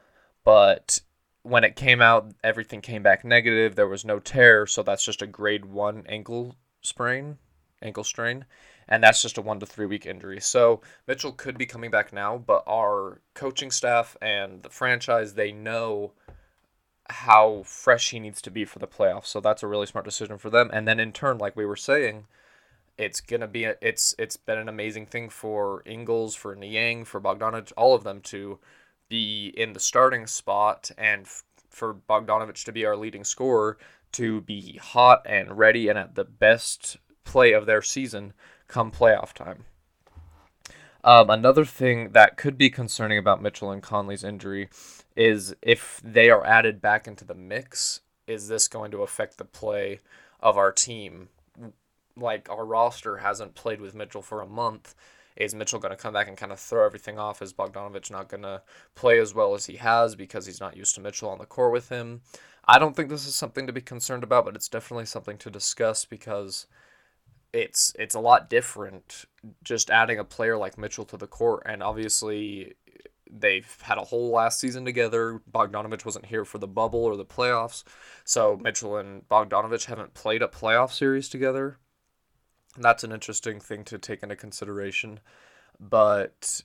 But 0.49 1.01
when 1.43 1.63
it 1.63 1.77
came 1.77 2.01
out, 2.01 2.33
everything 2.43 2.81
came 2.81 3.03
back 3.03 3.23
negative. 3.23 3.75
There 3.75 3.87
was 3.87 4.03
no 4.07 4.19
tear, 4.19 4.67
so 4.67 4.83
that's 4.83 5.05
just 5.05 5.21
a 5.21 5.27
grade 5.27 5.67
one 5.67 6.05
ankle 6.09 6.57
sprain, 6.81 7.37
ankle 7.83 8.03
strain 8.03 8.47
and 8.89 9.05
that's 9.05 9.21
just 9.21 9.37
a 9.37 9.43
one 9.43 9.61
to 9.61 9.67
three 9.67 9.87
week 9.87 10.07
injury. 10.07 10.41
So 10.41 10.81
Mitchell 11.07 11.33
could 11.33 11.59
be 11.59 11.67
coming 11.67 11.91
back 11.91 12.13
now, 12.13 12.39
but 12.39 12.65
our 12.67 13.21
coaching 13.35 13.71
staff 13.71 14.17
and 14.23 14.63
the 14.63 14.71
franchise 14.71 15.35
they 15.35 15.53
know 15.53 16.13
how 17.11 17.63
fresh 17.65 18.11
he 18.11 18.19
needs 18.19 18.41
to 18.43 18.51
be 18.51 18.65
for 18.65 18.79
the 18.79 18.87
playoffs. 18.87 19.27
So 19.27 19.41
that's 19.41 19.63
a 19.63 19.67
really 19.67 19.87
smart 19.87 20.05
decision 20.05 20.39
for 20.39 20.51
them. 20.51 20.71
And 20.73 20.89
then 20.89 20.99
in 20.99 21.13
turn, 21.13 21.39
like 21.39 21.57
we 21.57 21.67
were 21.67 21.77
saying, 21.77 22.27
it's 22.97 23.21
gonna 23.21 23.47
be 23.47 23.65
a, 23.65 23.77
it's 23.83 24.15
it's 24.19 24.39
been 24.39 24.59
an 24.59 24.69
amazing 24.69 25.07
thing 25.07 25.29
for 25.29 25.83
Ingles, 25.85 26.35
for 26.35 26.55
Niang, 26.55 27.05
for 27.05 27.21
Bogdanovic, 27.21 27.73
all 27.77 27.95
of 27.95 28.05
them 28.05 28.21
to 28.23 28.59
be 29.09 29.53
in 29.57 29.73
the 29.73 29.81
starting 29.81 30.27
spot, 30.27 30.91
and 30.99 31.23
f- 31.23 31.45
for 31.71 31.95
Bogdanovich 31.95 32.65
to 32.65 32.73
be 32.73 32.85
our 32.85 32.97
leading 32.97 33.25
scorer, 33.25 33.79
to 34.13 34.41
be 34.43 34.79
hot 34.79 35.23
and 35.27 35.59
ready 35.59 35.89
and 35.89 35.99
at 35.99 36.15
the 36.15 36.25
best 36.25 36.97
play 37.25 37.53
of 37.53 37.67
their 37.67 37.83
season 37.83 38.33
come 38.67 38.91
playoff 38.91 39.33
time. 39.33 39.65
Um, 41.05 41.31
another 41.31 41.65
thing 41.65 42.11
that 42.11 42.37
could 42.37 42.59
be 42.59 42.71
concerning 42.71 43.19
about 43.19 43.41
Mitchell 43.41 43.71
and 43.71 43.83
Conley's 43.83 44.25
injury 44.25 44.69
is 45.17 45.55
if 45.63 46.01
they 46.05 46.31
are 46.31 46.45
added 46.45 46.81
back 46.81 47.07
into 47.07 47.25
the 47.25 47.35
mix, 47.35 48.01
is 48.27 48.49
this 48.49 48.69
going 48.69 48.91
to 48.91 49.03
affect 49.03 49.39
the 49.39 49.45
play 49.45 50.01
of 50.41 50.57
our 50.57 50.73
team 50.73 51.29
like 52.17 52.49
our 52.51 52.65
roster 52.65 53.19
hasn't 53.19 53.55
played 53.55 53.81
with 53.81 53.95
Mitchell 53.95 54.23
for 54.23 54.41
a 54.41 54.47
month. 54.47 54.95
Is 55.39 55.55
Mitchell 55.55 55.79
going 55.79 55.97
to 55.97 56.03
come 56.03 56.13
back 56.13 56.27
and 56.27 56.37
kind 56.37 56.51
of 56.51 56.59
throw 56.59 56.85
everything 56.85 57.17
off? 57.17 57.41
Is 57.41 57.53
Bogdanovic 57.53 58.11
not 58.11 58.29
going 58.29 58.43
to 58.43 58.61
play 58.97 59.21
as 59.21 59.35
well 59.35 59.55
as 59.55 59.67
he 59.67 59.77
has 59.77 60.17
because 60.17 60.47
he's 60.47 60.61
not 60.61 60.77
used 60.77 60.97
to 60.97 61.01
Mitchell 61.01 61.31
on 61.31 61.39
the 61.39 61.47
court 61.47 61.73
with 61.73 61.91
him? 61.91 62.23
I 62.67 62.81
don't 62.81 62.97
think 62.97 63.09
this 63.09 63.27
is 63.27 63.37
something 63.37 63.67
to 63.69 63.73
be 63.73 63.81
concerned 63.81 64.25
about, 64.25 64.45
but 64.45 64.57
it's 64.57 64.69
definitely 64.69 65.07
something 65.07 65.39
to 65.39 65.51
discuss 65.51 66.05
because 66.05 66.67
it's 67.53 67.95
it's 67.99 68.17
a 68.17 68.21
lot 68.21 68.51
different 68.51 69.25
just 69.63 69.91
adding 69.91 70.19
a 70.19 70.25
player 70.25 70.59
like 70.59 70.77
Mitchell 70.77 71.07
to 71.07 71.17
the 71.17 71.27
court 71.27 71.63
and 71.65 71.83
obviously 71.83 72.75
they've 73.31 73.79
had 73.83 73.97
a 73.97 74.05
whole 74.05 74.31
last 74.31 74.59
season 74.59 74.85
together. 74.85 75.41
Bogdanovic 75.51 76.05
wasn't 76.05 76.27
here 76.27 76.45
for 76.45 76.59
the 76.59 76.67
bubble 76.67 77.05
or 77.05 77.17
the 77.17 77.25
playoffs. 77.25 77.85
So 78.25 78.59
Mitchell 78.61 78.97
and 78.97 79.27
Bogdanovic 79.29 79.85
haven't 79.85 80.15
played 80.15 80.43
a 80.43 80.49
playoff 80.49 80.93
series 80.93 81.29
together 81.29 81.79
that's 82.77 83.05
an 83.05 83.13
interesting 83.13 83.61
thing 83.61 83.85
to 83.85 83.99
take 83.99 84.23
into 84.23 84.37
consideration, 84.37 85.21
but 85.81 86.63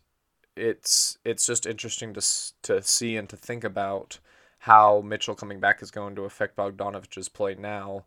it's 0.55 1.17
it's 1.25 1.45
just 1.45 1.65
interesting 1.65 2.13
to 2.13 2.21
to 2.63 2.81
see 2.83 3.17
and 3.17 3.29
to 3.29 3.37
think 3.37 3.63
about 3.63 4.19
how 4.59 5.01
Mitchell 5.01 5.35
coming 5.35 5.59
back 5.59 5.81
is 5.81 5.91
going 5.91 6.15
to 6.15 6.23
affect 6.23 6.55
Bogdanovich's 6.55 7.29
play 7.29 7.55
now. 7.55 8.05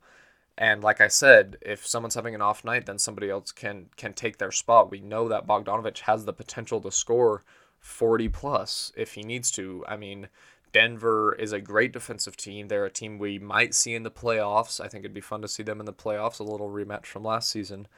And 0.59 0.83
like 0.83 1.03
I 1.03 1.09
said, 1.09 1.59
if 1.61 1.87
someone's 1.87 2.15
having 2.15 2.35
an 2.35 2.41
off 2.41 2.65
night, 2.65 2.87
then 2.87 2.99
somebody 2.99 3.29
else 3.29 3.53
can 3.53 3.87
can 3.97 4.15
take 4.15 4.39
their 4.39 4.53
spot. 4.53 4.91
We 4.91 5.01
know 5.01 5.29
that 5.29 5.47
Bogdanovich 5.47 6.01
has 6.01 6.25
the 6.25 6.33
potential 6.33 6.81
to 6.81 6.91
score 6.91 7.45
40 7.81 8.29
plus 8.31 8.93
if 8.97 9.15
he 9.15 9.23
needs 9.23 9.51
to. 9.53 9.85
I 9.87 9.97
mean, 9.97 10.29
Denver 10.77 11.33
is 11.33 11.53
a 11.53 11.61
great 11.63 11.91
defensive 11.91 12.37
team. 12.37 12.69
They're 12.69 12.85
a 12.85 12.91
team 12.91 13.19
we 13.19 13.39
might 13.39 13.75
see 13.75 13.95
in 13.95 14.03
the 14.03 14.11
playoffs. 14.11 14.79
I 14.79 14.89
think 14.89 15.07
it'd 15.07 15.15
be 15.15 15.23
fun 15.23 15.41
to 15.41 15.49
see 15.49 15.63
them 15.63 15.81
in 15.81 15.87
the 15.87 15.93
playoffs, 15.95 16.39
a 16.39 16.43
little 16.43 16.69
rematch 16.69 17.07
from 17.07 17.25
last 17.25 17.49
season. 17.49 17.89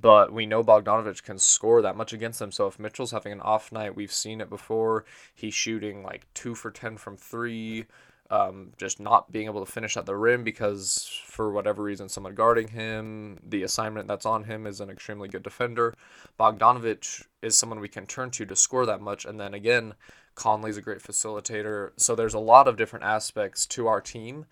But 0.00 0.32
we 0.32 0.46
know 0.46 0.64
Bogdanovic 0.64 1.24
can 1.24 1.36
score 1.36 1.82
that 1.82 1.94
much 1.94 2.14
against 2.14 2.38
them. 2.38 2.50
So 2.50 2.66
if 2.66 2.78
Mitchell's 2.78 3.10
having 3.10 3.32
an 3.32 3.42
off 3.42 3.70
night, 3.70 3.94
we've 3.94 4.10
seen 4.10 4.40
it 4.40 4.48
before. 4.48 5.04
He's 5.34 5.52
shooting 5.52 6.02
like 6.02 6.26
two 6.32 6.54
for 6.54 6.70
10 6.70 6.96
from 6.96 7.18
three, 7.18 7.84
um, 8.30 8.72
just 8.78 8.98
not 8.98 9.30
being 9.30 9.44
able 9.44 9.62
to 9.62 9.70
finish 9.70 9.98
at 9.98 10.06
the 10.06 10.16
rim 10.16 10.42
because 10.42 11.20
for 11.26 11.52
whatever 11.52 11.82
reason, 11.82 12.08
someone 12.08 12.34
guarding 12.34 12.68
him, 12.68 13.40
the 13.46 13.62
assignment 13.62 14.08
that's 14.08 14.24
on 14.24 14.44
him 14.44 14.66
is 14.66 14.80
an 14.80 14.88
extremely 14.88 15.28
good 15.28 15.42
defender. 15.42 15.92
Bogdanovic 16.40 17.26
is 17.42 17.58
someone 17.58 17.78
we 17.78 17.88
can 17.88 18.06
turn 18.06 18.30
to 18.30 18.46
to 18.46 18.56
score 18.56 18.86
that 18.86 19.02
much. 19.02 19.26
And 19.26 19.38
then 19.38 19.52
again, 19.52 19.92
Conley's 20.34 20.76
a 20.76 20.82
great 20.82 21.02
facilitator. 21.02 21.90
So 21.96 22.14
there's 22.14 22.34
a 22.34 22.38
lot 22.38 22.68
of 22.68 22.76
different 22.76 23.04
aspects 23.04 23.66
to 23.66 23.86
our 23.86 24.00
team 24.00 24.46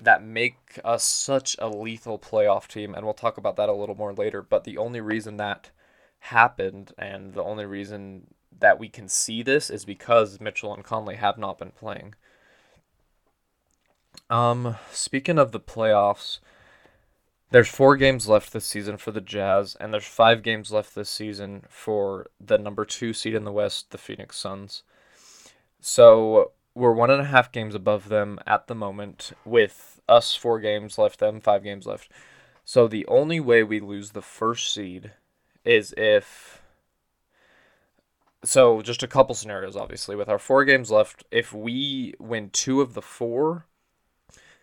that 0.00 0.22
make 0.22 0.78
us 0.84 1.04
such 1.04 1.56
a 1.58 1.68
lethal 1.68 2.18
playoff 2.18 2.68
team, 2.68 2.94
and 2.94 3.04
we'll 3.04 3.14
talk 3.14 3.36
about 3.36 3.56
that 3.56 3.68
a 3.68 3.74
little 3.74 3.96
more 3.96 4.12
later. 4.12 4.42
But 4.42 4.64
the 4.64 4.78
only 4.78 5.00
reason 5.00 5.36
that 5.38 5.70
happened 6.20 6.92
and 6.98 7.34
the 7.34 7.42
only 7.42 7.66
reason 7.66 8.28
that 8.60 8.78
we 8.78 8.88
can 8.88 9.08
see 9.08 9.42
this 9.42 9.70
is 9.70 9.84
because 9.84 10.40
Mitchell 10.40 10.74
and 10.74 10.84
Conley 10.84 11.16
have 11.16 11.38
not 11.38 11.58
been 11.58 11.70
playing. 11.70 12.14
Um, 14.30 14.76
speaking 14.92 15.38
of 15.38 15.52
the 15.52 15.60
playoffs, 15.60 16.40
there's 17.50 17.68
four 17.68 17.96
games 17.96 18.28
left 18.28 18.52
this 18.52 18.66
season 18.66 18.98
for 18.98 19.10
the 19.10 19.20
Jazz, 19.20 19.76
and 19.80 19.92
there's 19.92 20.04
five 20.04 20.42
games 20.42 20.70
left 20.70 20.94
this 20.94 21.08
season 21.08 21.64
for 21.68 22.26
the 22.40 22.58
number 22.58 22.84
two 22.84 23.12
seed 23.12 23.34
in 23.34 23.44
the 23.44 23.52
West, 23.52 23.90
the 23.90 23.98
Phoenix 23.98 24.36
Suns. 24.36 24.82
So 25.80 26.52
we're 26.74 26.92
one 26.92 27.10
and 27.10 27.20
a 27.20 27.26
half 27.26 27.52
games 27.52 27.74
above 27.74 28.08
them 28.08 28.38
at 28.46 28.66
the 28.66 28.74
moment, 28.74 29.32
with 29.44 30.00
us 30.08 30.34
four 30.34 30.60
games 30.60 30.98
left, 30.98 31.20
them 31.20 31.40
five 31.40 31.62
games 31.62 31.86
left. 31.86 32.10
So 32.64 32.86
the 32.86 33.06
only 33.06 33.40
way 33.40 33.62
we 33.62 33.80
lose 33.80 34.10
the 34.10 34.22
first 34.22 34.72
seed 34.72 35.12
is 35.64 35.94
if. 35.96 36.62
So 38.44 38.82
just 38.82 39.02
a 39.02 39.08
couple 39.08 39.34
scenarios, 39.34 39.76
obviously. 39.76 40.14
With 40.14 40.28
our 40.28 40.38
four 40.38 40.64
games 40.64 40.90
left, 40.90 41.24
if 41.30 41.52
we 41.52 42.14
win 42.18 42.50
two 42.50 42.80
of 42.80 42.94
the 42.94 43.02
four, 43.02 43.66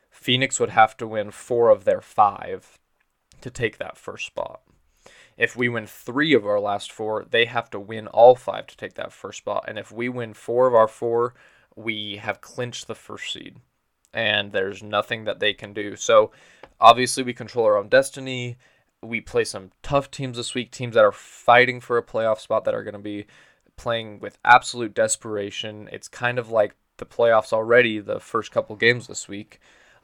Phoenix 0.10 0.60
would 0.60 0.70
have 0.70 0.96
to 0.98 1.08
win 1.08 1.32
four 1.32 1.70
of 1.70 1.84
their 1.84 2.02
five 2.02 2.80
to 3.42 3.50
take 3.50 3.78
that 3.78 3.98
first 3.98 4.26
spot. 4.26 4.62
If 5.38 5.56
we 5.56 5.68
win 5.68 5.86
three 5.86 6.34
of 6.34 6.46
our 6.46 6.60
last 6.60 6.92
four, 6.92 7.26
they 7.30 7.46
have 7.46 7.70
to 7.72 7.80
win 7.80 8.08
all 8.08 8.36
five 8.36 8.68
to 8.68 8.78
take 8.78 8.94
that 8.94 9.12
first 9.12 9.40
spot. 9.40 9.66
And 9.68 9.78
if 9.78 9.92
we 9.92 10.08
win 10.08 10.34
four 10.34 10.68
of 10.68 10.74
our 10.74 10.88
four, 10.88 11.34
we 11.76 12.18
have 12.18 12.42
clinched 12.42 12.88
the 12.88 12.96
first 12.96 13.34
seed. 13.34 13.58
And 14.14 14.54
there's 14.54 14.82
nothing 14.82 15.26
that 15.26 15.40
they 15.40 15.54
can 15.54 15.74
do. 15.74 15.98
So 15.98 16.32
obviously, 16.80 17.24
we 17.24 17.34
control 17.34 17.66
our 17.66 17.78
own 17.78 17.90
destiny. 17.90 18.56
We 19.02 19.20
play 19.20 19.44
some 19.44 19.72
tough 19.84 20.10
teams 20.10 20.38
this 20.38 20.56
week, 20.56 20.72
teams 20.72 20.96
that 20.96 21.04
are 21.04 21.12
fighting 21.12 21.82
for 21.82 21.98
a 21.98 22.04
playoff 22.04 22.40
spot 22.40 22.64
that 22.64 22.74
are 22.74 22.84
going 22.84 22.94
to 22.94 23.00
be 23.00 23.26
playing 23.76 24.20
with 24.20 24.38
absolute 24.46 24.94
desperation. 24.94 25.90
It's 25.92 26.08
kind 26.08 26.40
of 26.40 26.50
like 26.50 26.76
the 26.96 27.06
playoffs 27.06 27.52
already, 27.52 28.00
the 28.00 28.22
first 28.22 28.54
couple 28.54 28.78
games 28.78 29.08
this 29.08 29.28
week 29.28 29.60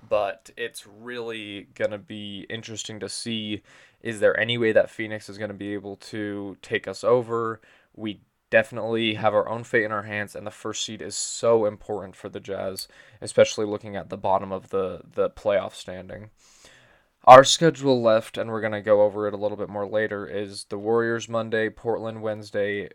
but 0.07 0.49
it's 0.57 0.85
really 0.85 1.67
going 1.75 1.91
to 1.91 1.97
be 1.97 2.45
interesting 2.49 2.99
to 2.99 3.09
see 3.09 3.61
is 4.01 4.19
there 4.19 4.39
any 4.39 4.57
way 4.57 4.71
that 4.71 4.89
Phoenix 4.89 5.29
is 5.29 5.37
going 5.37 5.49
to 5.51 5.55
be 5.55 5.73
able 5.73 5.95
to 5.97 6.57
take 6.61 6.87
us 6.87 7.03
over? 7.03 7.61
We 7.95 8.21
definitely 8.49 9.15
have 9.15 9.33
our 9.33 9.47
own 9.47 9.63
fate 9.63 9.83
in 9.83 9.91
our 9.91 10.03
hands, 10.03 10.35
and 10.35 10.45
the 10.45 10.51
first 10.51 10.83
seed 10.83 11.01
is 11.01 11.15
so 11.15 11.65
important 11.65 12.15
for 12.15 12.29
the 12.29 12.39
Jazz, 12.39 12.87
especially 13.21 13.65
looking 13.65 13.95
at 13.95 14.09
the 14.09 14.17
bottom 14.17 14.51
of 14.51 14.69
the, 14.69 15.01
the 15.13 15.29
playoff 15.29 15.73
standing. 15.73 16.31
Our 17.25 17.43
schedule 17.43 18.01
left, 18.01 18.37
and 18.37 18.49
we're 18.49 18.61
going 18.61 18.73
to 18.73 18.81
go 18.81 19.01
over 19.03 19.27
it 19.27 19.33
a 19.33 19.37
little 19.37 19.57
bit 19.57 19.69
more 19.69 19.87
later, 19.87 20.25
is 20.25 20.65
the 20.65 20.77
Warriors 20.79 21.29
Monday, 21.29 21.69
Portland 21.69 22.23
Wednesday, 22.23 22.89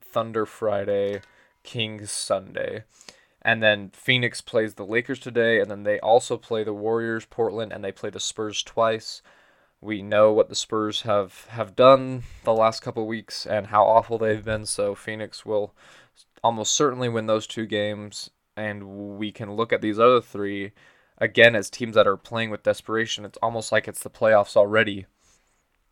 Thunder 0.00 0.46
Friday, 0.46 1.20
Kings 1.64 2.12
Sunday. 2.12 2.84
And 3.46 3.62
then 3.62 3.90
Phoenix 3.94 4.40
plays 4.40 4.74
the 4.74 4.84
Lakers 4.84 5.20
today, 5.20 5.60
and 5.60 5.70
then 5.70 5.84
they 5.84 6.00
also 6.00 6.36
play 6.36 6.64
the 6.64 6.74
Warriors, 6.74 7.26
Portland, 7.26 7.72
and 7.72 7.84
they 7.84 7.92
play 7.92 8.10
the 8.10 8.18
Spurs 8.18 8.60
twice. 8.60 9.22
We 9.80 10.02
know 10.02 10.32
what 10.32 10.48
the 10.48 10.56
Spurs 10.56 11.02
have, 11.02 11.46
have 11.50 11.76
done 11.76 12.24
the 12.42 12.52
last 12.52 12.80
couple 12.80 13.06
weeks 13.06 13.46
and 13.46 13.68
how 13.68 13.84
awful 13.84 14.18
they've 14.18 14.44
been, 14.44 14.66
so 14.66 14.96
Phoenix 14.96 15.46
will 15.46 15.72
almost 16.42 16.74
certainly 16.74 17.08
win 17.08 17.26
those 17.26 17.46
two 17.46 17.66
games, 17.66 18.30
and 18.56 19.16
we 19.16 19.30
can 19.30 19.52
look 19.52 19.72
at 19.72 19.80
these 19.80 20.00
other 20.00 20.20
three 20.20 20.72
again 21.18 21.54
as 21.54 21.70
teams 21.70 21.94
that 21.94 22.08
are 22.08 22.16
playing 22.16 22.50
with 22.50 22.64
desperation. 22.64 23.24
It's 23.24 23.38
almost 23.40 23.70
like 23.70 23.86
it's 23.86 24.02
the 24.02 24.10
playoffs 24.10 24.56
already. 24.56 25.06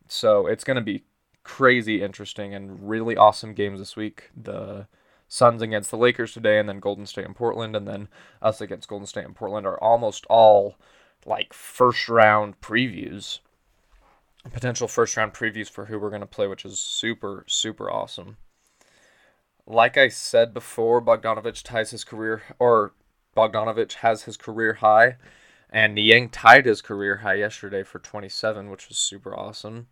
So 0.09 0.45
it's 0.45 0.65
going 0.65 0.75
to 0.75 0.81
be 0.81 1.05
crazy 1.43 2.01
interesting 2.01 2.53
and 2.53 2.89
really 2.89 3.15
awesome 3.15 3.53
games 3.53 3.79
this 3.79 3.95
week. 3.95 4.29
The 4.35 4.87
Suns 5.27 5.61
against 5.61 5.91
the 5.91 5.97
Lakers 5.97 6.33
today, 6.33 6.59
and 6.59 6.69
then 6.69 6.79
Golden 6.79 7.05
State 7.05 7.25
and 7.25 7.35
Portland, 7.35 7.75
and 7.75 7.87
then 7.87 8.07
us 8.41 8.61
against 8.61 8.87
Golden 8.87 9.07
State 9.07 9.25
and 9.25 9.35
Portland 9.35 9.65
are 9.65 9.81
almost 9.81 10.25
all 10.29 10.75
like 11.25 11.53
first 11.53 12.07
round 12.07 12.61
previews, 12.61 13.39
potential 14.51 14.87
first 14.87 15.17
round 15.17 15.33
previews 15.33 15.69
for 15.69 15.85
who 15.85 15.99
we're 15.99 16.09
going 16.09 16.21
to 16.21 16.27
play, 16.27 16.47
which 16.47 16.65
is 16.65 16.79
super, 16.79 17.43
super 17.47 17.89
awesome. 17.89 18.37
Like 19.67 19.97
I 19.97 20.09
said 20.09 20.53
before, 20.53 21.01
Bogdanovic 21.01 21.63
ties 21.63 21.89
his 21.89 22.03
career, 22.03 22.43
or 22.59 22.93
Bogdanovic 23.35 23.93
has 23.93 24.23
his 24.23 24.37
career 24.37 24.73
high, 24.73 25.17
and 25.71 25.95
Niang 25.95 26.29
tied 26.29 26.67
his 26.67 26.83
career 26.83 27.17
high 27.17 27.33
yesterday 27.35 27.81
for 27.81 27.97
27, 27.97 28.69
which 28.69 28.87
was 28.87 28.99
super 28.99 29.35
awesome. 29.35 29.87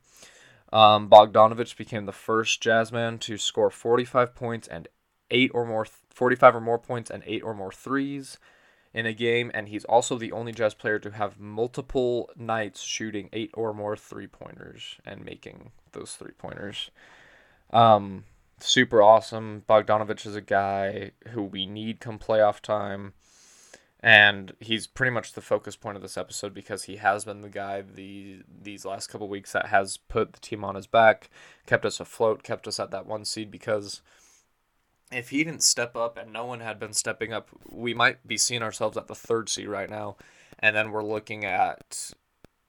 Um, 0.72 1.10
Bogdanovic 1.10 1.76
became 1.76 2.06
the 2.06 2.12
first 2.12 2.62
Jazzman 2.62 3.20
to 3.22 3.38
score 3.38 3.70
45 3.72 4.36
points 4.36 4.68
and 4.68 4.88
eight 5.34 5.52
or 5.54 5.66
more, 5.66 5.86
45 5.86 6.56
or 6.56 6.62
more 6.62 6.80
points 6.80 7.12
and 7.12 7.24
eight 7.26 7.44
or 7.44 7.54
more 7.54 7.72
threes 7.72 8.38
in 8.94 9.06
a 9.06 9.14
game, 9.14 9.50
and 9.54 9.68
he's 9.68 9.86
also 9.86 10.18
the 10.18 10.32
only 10.32 10.52
Jazz 10.52 10.76
player 10.76 11.00
to 11.00 11.12
have 11.12 11.40
multiple 11.40 12.30
nights 12.38 12.82
shooting 12.82 13.28
eight 13.34 13.52
or 13.56 13.74
more 13.74 13.98
three 13.98 14.28
pointers 14.28 14.98
and 15.06 15.26
making 15.26 15.72
those 15.94 16.14
three 16.14 16.34
pointers. 16.38 16.92
Um, 17.72 18.26
super 18.60 19.02
awesome. 19.02 19.64
Bogdanovic 19.68 20.26
is 20.28 20.36
a 20.36 20.42
guy 20.42 21.12
who 21.30 21.42
we 21.42 21.66
need 21.66 22.00
come 22.00 22.20
playoff 22.20 22.60
time, 22.60 23.14
and 24.00 24.54
he's 24.60 24.86
pretty 24.86 25.12
much 25.12 25.34
the 25.34 25.42
focus 25.42 25.76
point 25.76 25.96
of 25.96 26.04
this 26.04 26.18
episode 26.18 26.54
because 26.54 26.84
he 26.84 26.98
has 26.98 27.26
been 27.26 27.42
the 27.42 27.50
guy 27.50 27.82
the 27.82 28.42
these 28.62 28.86
last 28.86 29.08
couple 29.08 29.28
weeks 29.28 29.54
that 29.54 29.68
has 29.68 29.98
put 29.98 30.34
the 30.34 30.40
team 30.40 30.64
on 30.64 30.76
his 30.76 30.86
back, 30.86 31.32
kept 31.66 31.86
us 31.86 32.00
afloat, 32.00 32.44
kept 32.44 32.68
us 32.68 32.80
at 32.80 32.92
that 32.92 33.08
one 33.08 33.26
seed 33.26 33.50
because 33.50 34.04
if 35.14 35.30
he 35.30 35.44
didn't 35.44 35.64
step 35.64 35.96
up 35.96 36.18
and 36.18 36.32
no 36.32 36.46
one 36.46 36.60
had 36.60 36.80
been 36.80 36.94
stepping 36.94 37.34
up, 37.34 37.50
we 37.70 37.94
might 37.94 38.26
be 38.28 38.38
seeing 38.38 38.62
ourselves 38.62 38.98
at 38.98 39.08
the 39.08 39.16
third 39.16 39.50
seed 39.50 39.68
right 39.68 39.90
now. 39.90 40.18
And 40.60 40.76
then 40.76 40.92
we're 40.92 41.04
looking 41.04 41.46
at 41.46 42.12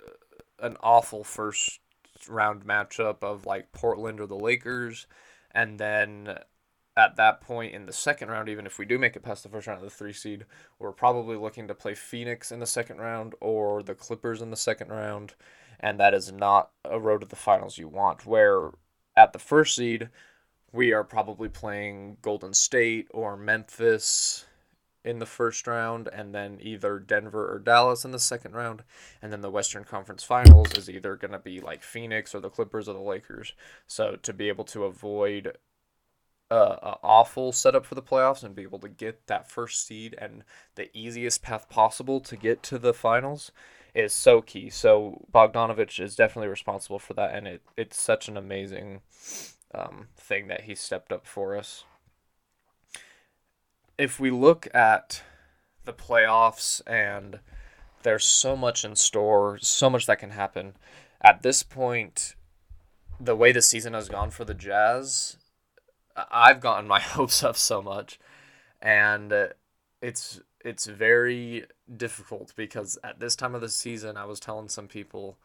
uh, 0.01 0.67
an 0.67 0.77
awful 0.83 1.25
first 1.25 1.81
round 2.29 2.65
matchup 2.65 3.23
of 3.23 3.47
like 3.47 3.73
Portland 3.73 4.21
or 4.21 4.27
the 4.27 4.37
Lakers. 4.37 5.07
And 5.53 5.79
then 5.79 6.39
at 6.97 7.17
that 7.17 7.41
point 7.41 7.75
in 7.75 7.87
the 7.87 7.93
second 7.93 8.29
round, 8.29 8.49
even 8.49 8.67
if 8.67 8.79
we 8.79 8.85
do 8.85 8.99
make 8.99 9.17
it 9.17 9.23
past 9.23 9.43
the 9.43 9.49
first 9.49 9.67
round 9.67 9.79
of 9.79 9.85
the 9.85 9.91
three 9.91 10.13
seed, 10.13 10.45
we're 10.79 10.93
probably 10.93 11.37
looking 11.37 11.69
to 11.69 11.75
play 11.75 11.95
Phoenix 11.95 12.53
in 12.53 12.61
the 12.61 12.67
second 12.67 12.99
round 12.99 13.35
or 13.41 13.83
the 13.83 13.95
Clippers 13.95 14.41
in 14.41 14.51
the 14.51 14.57
second 14.57 14.89
round. 14.89 15.35
And 15.81 15.99
that 16.01 16.15
is 16.15 16.33
not 16.33 16.71
a 16.85 16.99
road 17.01 17.21
to 17.21 17.27
the 17.27 17.37
finals 17.37 17.79
you 17.79 17.89
want. 17.89 18.27
Where 18.27 18.71
at 19.17 19.33
the 19.33 19.39
first 19.39 19.77
seed, 19.77 20.09
we 20.75 20.93
are 20.93 21.04
probably 21.04 21.49
playing 21.49 22.16
Golden 22.21 22.52
State 22.52 23.07
or 23.14 23.37
Memphis 23.37 24.45
in 25.04 25.21
the 25.21 25.26
first 25.26 25.66
round, 25.69 26.09
and 26.12 26.35
then 26.35 26.59
either 26.61 26.99
Denver 26.99 27.52
or 27.52 27.59
Dallas 27.61 28.04
in 28.04 28.11
the 28.11 28.19
second 28.19 28.54
round. 28.54 28.83
And 29.23 29.33
then 29.33 29.40
the 29.40 29.50
Western 29.50 29.85
Conference 29.85 30.25
Finals 30.25 30.76
is 30.76 30.90
either 30.90 31.14
going 31.14 31.31
to 31.31 31.38
be 31.38 31.61
like 31.61 31.83
Phoenix 31.83 32.35
or 32.35 32.40
the 32.40 32.50
Clippers 32.50 32.88
or 32.88 32.95
the 32.95 32.99
Lakers. 32.99 33.52
So 33.87 34.16
to 34.23 34.33
be 34.33 34.49
able 34.49 34.64
to 34.64 34.85
avoid 34.85 35.57
a, 36.50 36.57
a, 36.57 36.99
awful 37.02 37.52
setup 37.52 37.87
for 37.87 37.95
the 37.95 38.02
playoffs 38.02 38.43
and 38.43 38.54
be 38.54 38.62
able 38.62 38.78
to 38.81 38.88
get 38.88 39.26
that 39.28 39.50
first 39.50 39.87
seed 39.87 40.14
and 40.19 40.43
the 40.75 40.95
easiest 40.97 41.43
path 41.43 41.69
possible 41.69 42.21
to 42.21 42.37
get 42.37 42.62
to 42.64 42.78
the 42.78 42.95
finals 42.95 43.52
is 43.95 44.12
so 44.12 44.40
key. 44.43 44.71
So 44.71 45.25
Bogdanovich 45.33 46.00
is 46.00 46.16
definitely 46.16 46.49
responsible 46.49 46.99
for 46.99 47.14
that, 47.14 47.35
and 47.35 47.47
it, 47.47 47.62
it's 47.76 48.00
such 48.00 48.28
an 48.28 48.37
amazing 48.37 49.00
um, 49.75 50.09
thing 50.16 50.49
that 50.49 50.62
he 50.62 50.75
stepped 50.75 51.12
up 51.12 51.26
for 51.26 51.57
us. 51.57 51.85
If 53.97 54.19
we 54.19 54.31
look 54.31 54.69
at 54.75 55.23
the 55.85 55.93
playoffs 55.93 56.81
and 56.87 57.40
there's 58.02 58.25
so 58.25 58.57
much 58.57 58.85
in 58.85 58.97
store, 58.97 59.59
so 59.61 59.90
much 59.90 60.07
that 60.07 60.19
can 60.19 60.31
happen. 60.31 60.75
At 61.21 61.43
this 61.43 61.62
point, 61.62 62.35
the 63.21 63.37
way 63.37 63.52
the 63.52 63.62
season 63.62 63.95
has 63.95 64.09
gone 64.09 64.31
for 64.31 64.45
the 64.45 64.54
Jazz, 64.54 65.37
I've 66.16 66.61
gotten 66.61 66.87
my 66.87 67.00
hopes 67.00 67.43
up 67.43 67.57
so 67.57 67.83
much, 67.83 68.19
and 68.81 69.33
it's 70.00 70.40
it's 70.64 70.87
very 70.87 71.66
difficult 71.95 72.52
because 72.57 72.99
at 73.04 73.21
this 73.21 73.37
time 73.37 73.54
of 73.54 73.61
the 73.61 73.69
season, 73.69 74.16
I 74.16 74.25
was 74.25 74.40
telling 74.40 74.69
some 74.69 74.88
people 74.88 75.38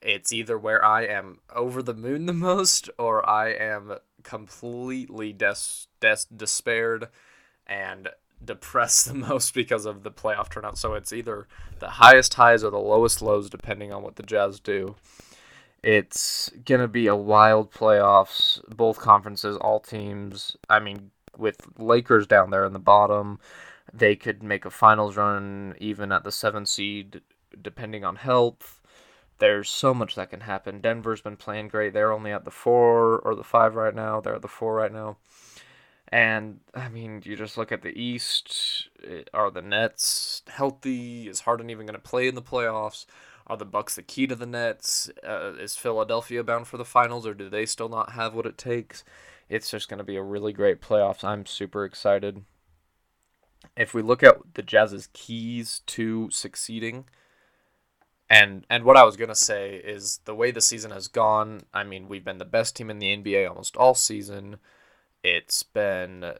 it's 0.00 0.32
either 0.32 0.58
where 0.58 0.84
I 0.84 1.04
am 1.04 1.40
over 1.54 1.82
the 1.82 1.94
moon 1.94 2.26
the 2.26 2.32
most 2.32 2.90
or 2.98 3.28
I 3.28 3.50
am 3.50 3.96
completely 4.22 5.32
des- 5.32 5.86
des- 6.00 6.28
despaired 6.34 7.08
and 7.66 8.08
depressed 8.44 9.06
the 9.08 9.14
most 9.14 9.54
because 9.54 9.86
of 9.86 10.02
the 10.02 10.10
playoff 10.10 10.50
turnout. 10.50 10.78
So 10.78 10.94
it's 10.94 11.12
either 11.12 11.46
the 11.78 11.90
highest 11.90 12.34
highs 12.34 12.64
or 12.64 12.70
the 12.70 12.78
lowest 12.78 13.22
lows, 13.22 13.50
depending 13.50 13.92
on 13.92 14.02
what 14.02 14.16
the 14.16 14.22
Jazz 14.22 14.60
do. 14.60 14.96
It's 15.82 16.50
going 16.64 16.80
to 16.80 16.88
be 16.88 17.06
a 17.06 17.14
wild 17.14 17.72
playoffs, 17.72 18.60
both 18.74 18.98
conferences, 18.98 19.56
all 19.56 19.78
teams. 19.78 20.56
I 20.68 20.80
mean, 20.80 21.12
with 21.36 21.68
Lakers 21.78 22.26
down 22.26 22.50
there 22.50 22.64
in 22.64 22.72
the 22.72 22.80
bottom, 22.80 23.38
they 23.92 24.16
could 24.16 24.42
make 24.42 24.64
a 24.64 24.70
finals 24.70 25.16
run 25.16 25.76
even 25.78 26.10
at 26.10 26.24
the 26.24 26.32
seventh 26.32 26.68
seed, 26.68 27.22
depending 27.62 28.04
on 28.04 28.16
health 28.16 28.77
there's 29.38 29.70
so 29.70 29.94
much 29.94 30.14
that 30.14 30.30
can 30.30 30.40
happen. 30.40 30.80
Denver's 30.80 31.20
been 31.20 31.36
playing 31.36 31.68
great. 31.68 31.92
They're 31.92 32.12
only 32.12 32.32
at 32.32 32.44
the 32.44 32.50
four 32.50 33.18
or 33.18 33.34
the 33.34 33.44
five 33.44 33.74
right 33.74 33.94
now. 33.94 34.20
They're 34.20 34.36
at 34.36 34.42
the 34.42 34.48
four 34.48 34.74
right 34.74 34.92
now. 34.92 35.18
And 36.10 36.60
I 36.74 36.88
mean, 36.88 37.22
you 37.24 37.36
just 37.36 37.58
look 37.58 37.70
at 37.70 37.82
the 37.82 38.00
East. 38.00 38.88
Are 39.34 39.50
the 39.50 39.62
Nets 39.62 40.42
healthy? 40.48 41.28
Is 41.28 41.40
Harden 41.40 41.70
even 41.70 41.86
going 41.86 42.00
to 42.00 42.00
play 42.00 42.28
in 42.28 42.34
the 42.34 42.42
playoffs? 42.42 43.04
Are 43.46 43.56
the 43.56 43.64
Bucks 43.64 43.94
the 43.94 44.02
key 44.02 44.26
to 44.26 44.34
the 44.34 44.46
Nets? 44.46 45.10
Uh, 45.26 45.52
is 45.54 45.76
Philadelphia 45.76 46.42
bound 46.42 46.66
for 46.66 46.76
the 46.76 46.84
finals, 46.84 47.26
or 47.26 47.34
do 47.34 47.48
they 47.48 47.66
still 47.66 47.88
not 47.88 48.12
have 48.12 48.34
what 48.34 48.46
it 48.46 48.58
takes? 48.58 49.04
It's 49.48 49.70
just 49.70 49.88
going 49.88 49.98
to 49.98 50.04
be 50.04 50.16
a 50.16 50.22
really 50.22 50.52
great 50.52 50.82
playoffs. 50.82 51.24
I'm 51.24 51.46
super 51.46 51.84
excited. 51.84 52.44
If 53.76 53.94
we 53.94 54.02
look 54.02 54.22
at 54.22 54.36
the 54.54 54.62
Jazz's 54.62 55.08
keys 55.12 55.80
to 55.86 56.28
succeeding, 56.30 57.06
and 58.30 58.66
and 58.68 58.84
what 58.84 58.96
I 58.96 59.04
was 59.04 59.16
gonna 59.16 59.34
say 59.34 59.76
is 59.76 60.20
the 60.24 60.34
way 60.34 60.50
the 60.50 60.60
season 60.60 60.90
has 60.90 61.08
gone. 61.08 61.62
I 61.72 61.84
mean, 61.84 62.08
we've 62.08 62.24
been 62.24 62.38
the 62.38 62.44
best 62.44 62.76
team 62.76 62.90
in 62.90 62.98
the 62.98 63.16
NBA 63.16 63.48
almost 63.48 63.76
all 63.76 63.94
season. 63.94 64.58
It's 65.22 65.62
been 65.62 66.24
uh, 66.24 66.34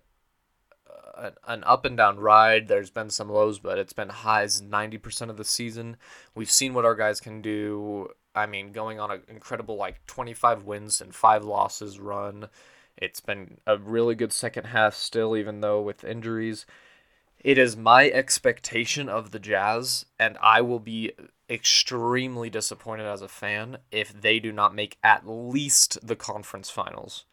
an, 1.17 1.33
an 1.47 1.65
up 1.65 1.85
and 1.85 1.97
down 1.97 2.19
ride. 2.19 2.69
There's 2.69 2.91
been 2.91 3.11
some 3.11 3.31
lows, 3.31 3.59
but 3.59 3.79
it's 3.79 3.93
been 3.93 4.11
highs 4.11 4.61
90% 4.61 5.31
of 5.31 5.37
the 5.37 5.45
season. 5.45 5.97
We've 6.35 6.51
seen 6.51 6.75
what 6.75 6.85
our 6.85 6.95
guys 6.95 7.21
can 7.21 7.43
do. 7.43 8.09
I 8.35 8.47
mean, 8.47 8.73
going 8.73 9.01
on 9.01 9.11
an 9.11 9.23
incredible 9.29 9.77
like 9.77 10.07
25 10.07 10.65
wins 10.65 11.01
and 11.01 11.15
five 11.15 11.45
losses 11.45 11.99
run. 11.99 12.49
It's 12.97 13.21
been 13.21 13.59
a 13.67 13.79
really 13.79 14.15
good 14.15 14.33
second 14.33 14.67
half 14.67 14.95
still, 14.95 15.37
even 15.37 15.61
though 15.61 15.81
with 15.81 16.05
injuries. 16.05 16.67
It 17.41 17.57
is 17.59 17.77
my 17.77 18.11
expectation 18.11 19.09
of 19.09 19.31
the 19.31 19.39
Jazz, 19.39 20.07
and 20.19 20.37
I 20.41 20.61
will 20.61 20.81
be 20.81 21.13
extremely 21.49 22.51
disappointed 22.51 23.07
as 23.07 23.23
a 23.23 23.29
fan 23.29 23.79
if 23.91 24.19
they 24.21 24.39
do 24.39 24.53
not 24.53 24.75
make 24.75 24.99
at 25.03 25.27
least 25.27 26.07
the 26.07 26.17
conference 26.17 26.71
finals. 26.71 27.25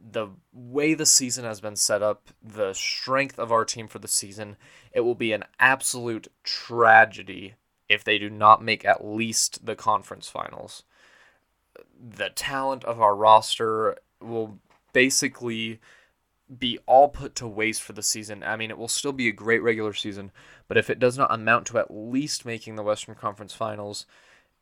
The 0.00 0.28
way 0.52 0.94
the 0.94 1.06
season 1.06 1.44
has 1.44 1.60
been 1.60 1.76
set 1.76 2.02
up, 2.02 2.30
the 2.42 2.72
strength 2.72 3.38
of 3.38 3.52
our 3.52 3.64
team 3.64 3.88
for 3.88 4.00
the 4.00 4.08
season, 4.08 4.56
it 4.92 5.00
will 5.00 5.14
be 5.14 5.32
an 5.32 5.44
absolute 5.60 6.28
tragedy 6.42 7.54
if 7.88 8.02
they 8.02 8.18
do 8.18 8.28
not 8.28 8.62
make 8.62 8.84
at 8.84 9.04
least 9.04 9.64
the 9.64 9.76
conference 9.76 10.28
finals. 10.28 10.82
The 11.98 12.30
talent 12.30 12.84
of 12.84 13.00
our 13.00 13.14
roster 13.14 13.96
will 14.20 14.58
basically 14.92 15.80
be 16.58 16.78
all 16.86 17.08
put 17.08 17.34
to 17.36 17.46
waste 17.46 17.82
for 17.82 17.92
the 17.92 18.02
season. 18.02 18.42
I 18.42 18.56
mean, 18.56 18.70
it 18.70 18.78
will 18.78 18.88
still 18.88 19.12
be 19.12 19.28
a 19.28 19.32
great 19.32 19.62
regular 19.62 19.94
season, 19.94 20.32
but 20.72 20.78
if 20.78 20.88
it 20.88 20.98
does 20.98 21.18
not 21.18 21.30
amount 21.30 21.66
to 21.66 21.76
at 21.76 21.90
least 21.90 22.46
making 22.46 22.76
the 22.76 22.82
Western 22.82 23.14
Conference 23.14 23.52
Finals, 23.52 24.06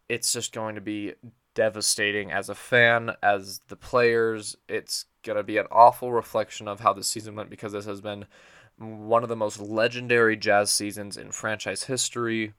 it's 0.09 0.33
just 0.33 0.53
going 0.53 0.75
to 0.75 0.81
be 0.81 1.13
devastating 1.55 2.33
as 2.33 2.49
a 2.49 2.55
fan, 2.57 3.13
as 3.23 3.61
the 3.69 3.77
players. 3.77 4.57
It's 4.69 5.05
going 5.23 5.37
to 5.37 5.45
be 5.45 5.57
an 5.57 5.69
awful 5.71 6.11
reflection 6.13 6.67
of 6.67 6.81
how 6.81 6.93
the 6.93 7.05
season 7.05 7.37
went 7.37 7.49
because 7.49 7.71
this 7.71 7.85
has 7.85 8.01
been 8.01 8.25
one 8.77 9.23
of 9.23 9.29
the 9.29 9.37
most 9.37 9.61
legendary 9.61 10.37
Jazz 10.37 10.73
seasons 10.73 11.17
in 11.17 11.31
franchise 11.31 11.85
history. 11.85 12.55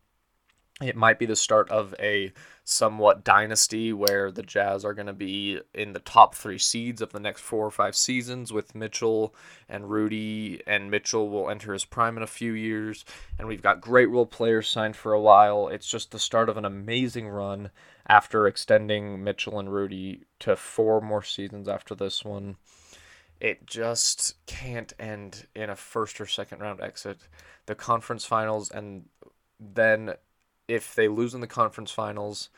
It 0.82 0.96
might 0.96 1.20
be 1.20 1.28
the 1.28 1.36
start 1.36 1.70
of 1.70 1.94
a 2.00 2.34
somewhat 2.63 3.24
dynasty 3.24 3.94
where 3.94 4.32
the 4.32 4.41
Jazz 4.41 4.84
are 4.84 4.96
going 4.96 5.08
to 5.08 5.13
be 5.13 5.60
in 5.76 5.94
the 5.94 6.00
top 6.00 6.34
three 6.34 6.58
seeds 6.58 7.02
of 7.02 7.12
the 7.12 7.20
next 7.20 7.41
four 7.41 7.65
or 7.65 7.72
five 7.72 7.96
seasons 7.96 8.52
with 8.52 8.74
Mitchell 8.74 9.36
and 9.70 9.91
Rudy, 9.91 10.62
and 10.65 10.89
Mitchell 10.89 11.30
will 11.30 11.50
enter 11.50 11.74
his 11.74 11.86
prime 11.86 12.17
in 12.17 12.24
a 12.24 12.28
few 12.28 12.54
years. 12.54 13.06
And 13.38 13.48
we've 13.48 13.62
got 13.62 13.80
great 13.80 14.10
role 14.10 14.26
players 14.26 14.67
signed 14.67 14.96
for 14.96 15.13
a 15.13 15.22
while. 15.22 15.67
It's 15.67 15.88
just 15.88 16.12
the 16.12 16.20
start 16.20 16.50
of 16.50 16.58
an 16.58 16.65
amazing 16.65 17.28
run 17.28 17.70
after 18.08 18.48
extending 18.48 19.24
Mitchell 19.24 19.60
and 19.60 19.72
Rudy 19.72 20.24
to 20.39 20.56
four 20.56 21.00
more 21.00 21.24
seasons 21.24 21.67
after 21.67 21.94
this 21.94 22.26
one. 22.26 22.58
It 23.39 23.65
just 23.65 24.36
can't 24.48 24.94
end 25.00 25.48
in 25.56 25.70
a 25.70 25.76
first 25.76 26.20
or 26.22 26.26
second 26.26 26.60
round 26.60 26.82
exit. 26.82 27.28
The 27.67 27.76
conference 27.76 28.26
finals 28.26 28.70
and 28.72 29.06
then 29.60 30.15
if 30.72 30.96
they 30.96 31.10
lose 31.10 31.34
in 31.34 31.42
the 31.42 31.48
conference 31.48 31.92
finals 31.92 32.50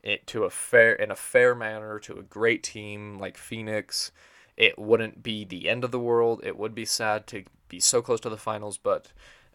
it 0.00 0.24
to 0.28 0.44
a 0.44 0.50
fair 0.50 0.92
in 0.92 1.10
a 1.10 1.16
fair 1.16 1.52
manner 1.52 1.98
to 1.98 2.16
a 2.16 2.22
great 2.22 2.62
team 2.62 3.18
like 3.18 3.36
Phoenix, 3.36 4.12
it 4.56 4.78
wouldn't 4.78 5.20
be 5.22 5.44
the 5.44 5.68
end 5.68 5.82
of 5.82 5.90
the 5.90 5.98
world. 5.98 6.40
It 6.44 6.56
would 6.56 6.76
be 6.76 6.84
sad 6.84 7.26
to 7.28 7.42
be 7.68 7.80
so 7.80 8.00
close 8.00 8.20
to 8.20 8.28
the 8.28 8.36
finals, 8.36 8.78
but 8.78 9.08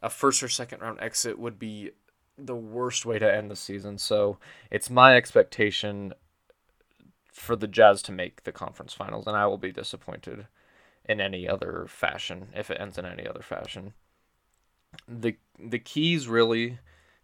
a 0.04 0.10
first 0.10 0.44
or 0.44 0.50
second 0.50 0.82
round 0.82 1.00
exit 1.00 1.40
would 1.40 1.58
be 1.58 1.92
the 2.38 2.56
worst 2.56 3.06
way 3.06 3.18
to 3.18 3.34
end 3.34 3.50
the 3.50 3.56
season. 3.56 3.98
So 3.98 4.40
it's 4.70 4.90
my 4.90 5.16
expectation 5.16 6.14
for 7.32 7.56
the 7.56 7.68
Jazz 7.68 8.02
to 8.04 8.12
make 8.12 8.44
the 8.44 8.52
conference 8.52 8.92
finals, 8.92 9.28
and 9.28 9.38
I 9.38 9.48
will 9.48 9.58
be 9.58 9.72
disappointed 9.72 10.48
in 11.06 11.22
any 11.22 11.48
other 11.48 11.86
fashion 11.88 12.50
if 12.54 12.70
it 12.70 12.82
ends 12.82 12.98
in 12.98 13.06
any 13.06 13.26
other 13.26 13.42
fashion. 13.42 13.94
The 15.08 15.38
the 15.58 15.80
keys 15.80 16.28
really 16.28 16.80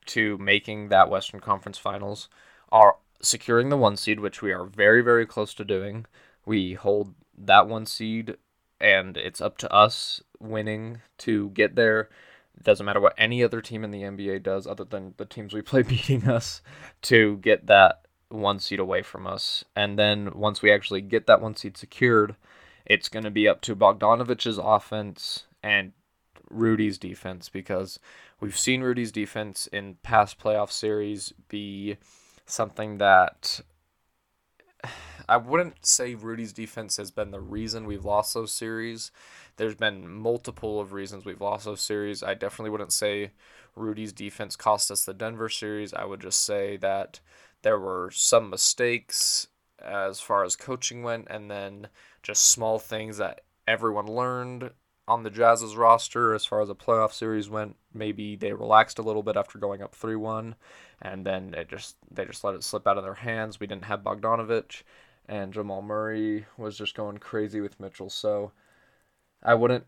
to 0.07 0.37
making 0.37 0.89
that 0.89 1.09
Western 1.09 1.39
Conference 1.39 1.77
Finals 1.77 2.29
are 2.71 2.97
securing 3.21 3.69
the 3.69 3.77
one 3.77 3.97
seed, 3.97 4.19
which 4.19 4.41
we 4.41 4.51
are 4.51 4.65
very, 4.65 5.01
very 5.01 5.25
close 5.25 5.53
to 5.55 5.65
doing. 5.65 6.05
We 6.45 6.73
hold 6.73 7.13
that 7.37 7.67
one 7.67 7.85
seed, 7.85 8.37
and 8.79 9.17
it's 9.17 9.41
up 9.41 9.57
to 9.59 9.73
us 9.73 10.21
winning 10.39 11.01
to 11.19 11.49
get 11.49 11.75
there. 11.75 12.09
It 12.55 12.63
doesn't 12.63 12.85
matter 12.85 13.01
what 13.01 13.13
any 13.17 13.43
other 13.43 13.61
team 13.61 13.83
in 13.83 13.91
the 13.91 14.01
NBA 14.01 14.43
does, 14.43 14.65
other 14.65 14.83
than 14.83 15.13
the 15.17 15.25
teams 15.25 15.53
we 15.53 15.61
play 15.63 15.81
beating 15.81 16.27
us, 16.27 16.61
to 17.03 17.37
get 17.37 17.67
that 17.67 18.01
one 18.29 18.59
seed 18.59 18.79
away 18.79 19.01
from 19.01 19.25
us. 19.25 19.63
And 19.75 19.97
then 19.97 20.31
once 20.33 20.61
we 20.61 20.71
actually 20.71 21.01
get 21.01 21.27
that 21.27 21.41
one 21.41 21.55
seed 21.55 21.77
secured, 21.77 22.35
it's 22.85 23.09
going 23.09 23.23
to 23.23 23.31
be 23.31 23.47
up 23.47 23.61
to 23.61 23.75
Bogdanovich's 23.75 24.57
offense 24.57 25.45
and 25.61 25.91
Rudy's 26.49 26.97
defense 26.97 27.49
because 27.49 27.99
we've 28.39 28.57
seen 28.57 28.81
Rudy's 28.81 29.11
defense 29.11 29.67
in 29.67 29.95
past 30.03 30.39
playoff 30.39 30.71
series 30.71 31.33
be 31.49 31.97
something 32.45 32.97
that 32.97 33.61
I 35.29 35.37
wouldn't 35.37 35.85
say 35.85 36.15
Rudy's 36.15 36.53
defense 36.53 36.97
has 36.97 37.11
been 37.11 37.31
the 37.31 37.41
reason 37.41 37.85
we've 37.85 38.05
lost 38.05 38.33
those 38.33 38.53
series. 38.53 39.11
There's 39.57 39.75
been 39.75 40.09
multiple 40.09 40.79
of 40.79 40.93
reasons 40.93 41.25
we've 41.25 41.41
lost 41.41 41.65
those 41.65 41.81
series. 41.81 42.23
I 42.23 42.33
definitely 42.33 42.69
wouldn't 42.69 42.93
say 42.93 43.31
Rudy's 43.75 44.13
defense 44.13 44.55
cost 44.55 44.89
us 44.89 45.03
the 45.03 45.13
Denver 45.13 45.49
series. 45.49 45.93
I 45.93 46.05
would 46.05 46.21
just 46.21 46.43
say 46.43 46.77
that 46.77 47.19
there 47.63 47.79
were 47.79 48.09
some 48.13 48.49
mistakes 48.49 49.47
as 49.83 50.19
far 50.19 50.43
as 50.43 50.55
coaching 50.55 51.03
went, 51.03 51.27
and 51.29 51.51
then 51.51 51.87
just 52.23 52.49
small 52.49 52.79
things 52.79 53.17
that 53.17 53.41
everyone 53.67 54.07
learned 54.07 54.71
on 55.07 55.23
the 55.23 55.29
Jazz's 55.29 55.75
roster 55.75 56.33
as 56.33 56.45
far 56.45 56.61
as 56.61 56.69
a 56.69 56.75
playoff 56.75 57.13
series 57.13 57.49
went. 57.49 57.75
Maybe 57.93 58.35
they 58.35 58.53
relaxed 58.53 58.99
a 58.99 59.03
little 59.03 59.23
bit 59.23 59.37
after 59.37 59.57
going 59.57 59.81
up 59.81 59.95
3 59.95 60.15
1, 60.15 60.55
and 61.01 61.25
then 61.25 61.53
it 61.53 61.69
just 61.69 61.95
they 62.11 62.25
just 62.25 62.43
let 62.43 62.55
it 62.55 62.63
slip 62.63 62.87
out 62.87 62.97
of 62.97 63.03
their 63.03 63.13
hands. 63.15 63.59
We 63.59 63.67
didn't 63.67 63.85
have 63.85 64.01
Bogdanovich, 64.01 64.83
and 65.27 65.53
Jamal 65.53 65.81
Murray 65.81 66.45
was 66.57 66.77
just 66.77 66.95
going 66.95 67.17
crazy 67.17 67.61
with 67.61 67.79
Mitchell. 67.79 68.09
So 68.09 68.51
I 69.41 69.53
wouldn't 69.55 69.85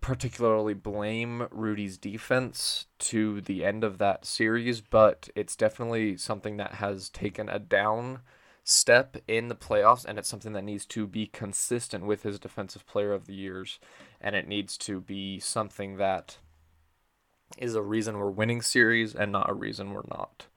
particularly 0.00 0.74
blame 0.74 1.48
Rudy's 1.50 1.98
defense 1.98 2.86
to 2.98 3.40
the 3.40 3.64
end 3.64 3.82
of 3.82 3.98
that 3.98 4.24
series, 4.24 4.80
but 4.80 5.28
it's 5.34 5.56
definitely 5.56 6.16
something 6.16 6.56
that 6.58 6.74
has 6.74 7.08
taken 7.08 7.48
a 7.48 7.58
down 7.58 8.20
step 8.70 9.16
in 9.26 9.48
the 9.48 9.54
playoffs, 9.54 10.04
and 10.04 10.18
it's 10.18 10.28
something 10.28 10.52
that 10.52 10.62
needs 10.64 10.84
to 10.84 11.06
be 11.06 11.26
consistent 11.26 12.04
with 12.04 12.22
his 12.22 12.38
defensive 12.38 12.86
player 12.86 13.14
of 13.14 13.26
the 13.26 13.34
years, 13.34 13.78
and 14.20 14.36
it 14.36 14.46
needs 14.46 14.76
to 14.76 15.00
be 15.00 15.40
something 15.40 15.96
that 15.96 16.36
is 17.56 17.74
a 17.74 17.80
reason 17.80 18.18
we're 18.18 18.28
winning 18.28 18.60
series 18.60 19.14
and 19.14 19.32
not 19.32 19.48
a 19.48 19.54
reason 19.54 19.94
we're 19.94 20.02
not. 20.10 20.48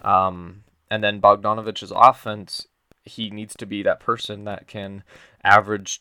Um, 0.00 0.64
and 0.90 1.04
then 1.04 1.20
Bogdanovich's 1.20 1.92
offense, 1.94 2.66
he 3.04 3.28
needs 3.28 3.54
to 3.56 3.66
be 3.66 3.82
that 3.82 4.00
person 4.00 4.44
that 4.44 4.66
can 4.66 5.04
average 5.42 6.00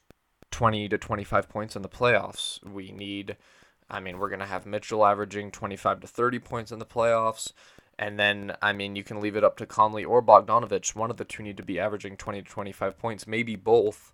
20 0.51 0.87
to 0.87 0.97
25 0.97 1.49
points 1.49 1.75
in 1.75 1.81
the 1.81 1.89
playoffs. 1.89 2.63
We 2.63 2.91
need, 2.91 3.35
I 3.89 3.99
mean, 3.99 4.17
we're 4.17 4.29
going 4.29 4.39
to 4.39 4.45
have 4.45 4.65
Mitchell 4.65 5.05
averaging 5.05 5.51
25 5.51 5.99
to 5.99 6.07
30 6.07 6.39
points 6.39 6.71
in 6.71 6.79
the 6.79 6.85
playoffs. 6.85 7.51
And 7.99 8.19
then, 8.19 8.55
I 8.61 8.73
mean, 8.73 8.95
you 8.95 9.03
can 9.03 9.21
leave 9.21 9.35
it 9.35 9.43
up 9.43 9.57
to 9.57 9.65
Conley 9.65 10.03
or 10.03 10.21
Bogdanovich. 10.21 10.95
One 10.95 11.11
of 11.11 11.17
the 11.17 11.25
two 11.25 11.43
need 11.43 11.57
to 11.57 11.63
be 11.63 11.79
averaging 11.79 12.17
20 12.17 12.41
to 12.41 12.49
25 12.49 12.97
points, 12.97 13.27
maybe 13.27 13.55
both, 13.55 14.13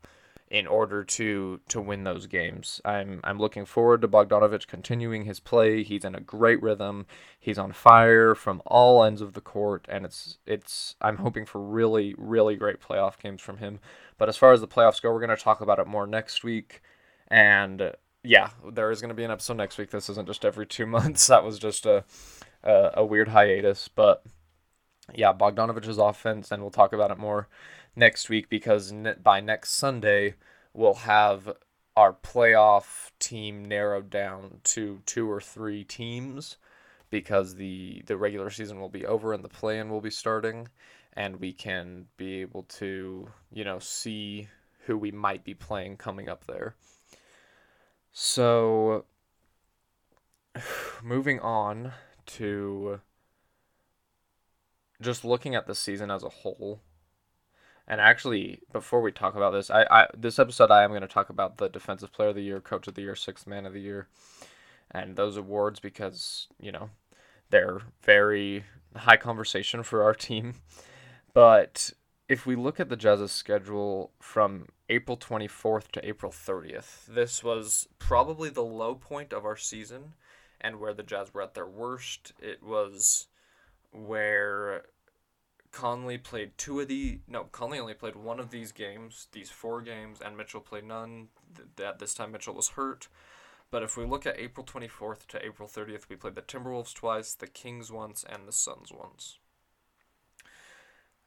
in 0.49 0.65
order 0.65 1.03
to 1.03 1.59
to 1.67 1.79
win 1.79 2.03
those 2.03 2.25
games. 2.25 2.81
I'm 2.83 3.19
I'm 3.23 3.37
looking 3.37 3.65
forward 3.65 4.01
to 4.01 4.07
Bogdanovich 4.07 4.67
continuing 4.67 5.25
his 5.25 5.39
play. 5.39 5.83
He's 5.83 6.03
in 6.03 6.15
a 6.15 6.19
great 6.19 6.61
rhythm. 6.61 7.05
He's 7.39 7.59
on 7.59 7.71
fire 7.71 8.33
from 8.35 8.61
all 8.65 9.03
ends 9.03 9.21
of 9.21 9.33
the 9.33 9.41
court, 9.41 9.85
and 9.87 10.05
it's 10.05 10.39
it's. 10.45 10.95
I'm 11.01 11.17
hoping 11.17 11.45
for 11.45 11.61
really 11.61 12.15
really 12.17 12.55
great 12.55 12.81
playoff 12.81 13.19
games 13.19 13.41
from 13.41 13.57
him. 13.57 13.79
But 14.17 14.29
as 14.29 14.37
far 14.37 14.51
as 14.51 14.61
the 14.61 14.67
playoffs 14.67 15.01
go, 15.01 15.11
we're 15.11 15.25
going 15.25 15.35
to 15.35 15.43
talk 15.43 15.61
about 15.61 15.79
it 15.79 15.87
more 15.87 16.07
next 16.07 16.43
week. 16.43 16.81
And 17.27 17.93
yeah, 18.23 18.49
there 18.69 18.91
is 18.91 19.01
going 19.01 19.09
to 19.09 19.15
be 19.15 19.23
an 19.23 19.31
episode 19.31 19.57
next 19.57 19.77
week. 19.77 19.91
This 19.91 20.09
isn't 20.09 20.27
just 20.27 20.43
every 20.43 20.65
two 20.65 20.85
months. 20.87 21.27
That 21.27 21.43
was 21.43 21.59
just 21.59 21.85
a 21.85 22.03
a, 22.63 22.91
a 22.95 23.05
weird 23.05 23.29
hiatus, 23.29 23.87
but 23.87 24.23
yeah, 25.13 25.33
Bogdanovich's 25.33 25.97
offense, 25.97 26.51
and 26.51 26.61
we'll 26.61 26.71
talk 26.71 26.93
about 26.93 27.11
it 27.11 27.17
more 27.17 27.47
next 27.95 28.29
week 28.29 28.49
because 28.49 28.93
by 29.23 29.39
next 29.39 29.71
Sunday 29.71 30.35
we'll 30.73 30.93
have 30.93 31.51
our 31.95 32.13
playoff 32.13 33.11
team 33.19 33.65
narrowed 33.65 34.09
down 34.09 34.61
to 34.63 35.01
two 35.05 35.29
or 35.29 35.41
three 35.41 35.83
teams 35.83 36.57
because 37.09 37.55
the 37.55 38.01
the 38.05 38.15
regular 38.15 38.49
season 38.49 38.79
will 38.79 38.89
be 38.89 39.05
over 39.05 39.33
and 39.33 39.43
the 39.43 39.49
play-in 39.49 39.89
will 39.89 40.01
be 40.01 40.11
starting 40.11 40.67
and 41.13 41.39
we 41.39 41.51
can 41.51 42.05
be 42.17 42.39
able 42.41 42.63
to 42.63 43.27
you 43.51 43.63
know 43.63 43.79
see 43.79 44.47
who 44.85 44.97
we 44.97 45.11
might 45.11 45.43
be 45.43 45.53
playing 45.53 45.97
coming 45.97 46.29
up 46.29 46.45
there. 46.45 46.75
So 48.11 49.05
moving 51.03 51.39
on 51.39 51.91
to 52.37 52.99
just 55.01 55.23
looking 55.23 55.55
at 55.55 55.67
the 55.67 55.75
season 55.75 56.11
as 56.11 56.23
a 56.23 56.29
whole. 56.29 56.81
And 57.87 57.99
actually, 57.99 58.59
before 58.71 59.01
we 59.01 59.11
talk 59.11 59.35
about 59.35 59.51
this, 59.51 59.71
I, 59.71 59.85
I 59.89 60.07
this 60.15 60.37
episode 60.37 60.69
I 60.69 60.83
am 60.83 60.91
going 60.91 61.01
to 61.01 61.07
talk 61.07 61.29
about 61.29 61.57
the 61.57 61.69
defensive 61.69 62.11
player 62.11 62.29
of 62.29 62.35
the 62.35 62.43
year, 62.43 62.59
coach 62.59 62.87
of 62.87 62.93
the 62.93 63.01
year, 63.01 63.15
sixth 63.15 63.47
man 63.47 63.65
of 63.65 63.73
the 63.73 63.81
year, 63.81 64.07
and 64.91 65.15
those 65.15 65.37
awards 65.37 65.79
because 65.79 66.47
you 66.59 66.71
know 66.71 66.91
they're 67.49 67.81
very 68.03 68.65
high 68.95 69.17
conversation 69.17 69.81
for 69.81 70.03
our 70.03 70.13
team. 70.13 70.55
But 71.33 71.91
if 72.27 72.45
we 72.45 72.55
look 72.55 72.79
at 72.79 72.89
the 72.89 72.95
Jazz's 72.95 73.31
schedule 73.31 74.11
from 74.19 74.67
April 74.87 75.17
24th 75.17 75.91
to 75.93 76.07
April 76.07 76.31
30th, 76.31 77.07
this 77.07 77.43
was 77.43 77.87
probably 77.97 78.49
the 78.49 78.63
low 78.63 78.93
point 78.93 79.33
of 79.33 79.45
our 79.45 79.57
season 79.57 80.13
and 80.61 80.79
where 80.79 80.93
the 80.93 81.03
Jazz 81.03 81.33
were 81.33 81.41
at 81.41 81.53
their 81.53 81.67
worst. 81.67 82.33
It 82.39 82.63
was 82.63 83.27
where 83.91 84.85
Conley 85.71 86.17
played 86.17 86.57
two 86.57 86.79
of 86.79 86.87
the 86.87 87.19
no 87.27 87.45
Conley 87.45 87.79
only 87.79 87.93
played 87.93 88.15
one 88.15 88.39
of 88.39 88.49
these 88.49 88.71
games, 88.71 89.27
these 89.31 89.49
four 89.49 89.81
games, 89.81 90.19
and 90.23 90.37
Mitchell 90.37 90.61
played 90.61 90.85
none. 90.85 91.27
That 91.75 91.99
this 91.99 92.13
time 92.13 92.31
Mitchell 92.31 92.53
was 92.53 92.69
hurt. 92.69 93.07
But 93.71 93.83
if 93.83 93.95
we 93.95 94.05
look 94.05 94.25
at 94.25 94.39
April 94.39 94.65
24th 94.65 95.27
to 95.27 95.45
April 95.45 95.67
30th, 95.67 96.09
we 96.09 96.15
played 96.15 96.35
the 96.35 96.41
Timberwolves 96.41 96.93
twice, 96.93 97.35
the 97.35 97.47
Kings 97.47 97.91
once, 97.91 98.25
and 98.27 98.47
the 98.47 98.51
Suns 98.51 98.91
once. 98.91 99.37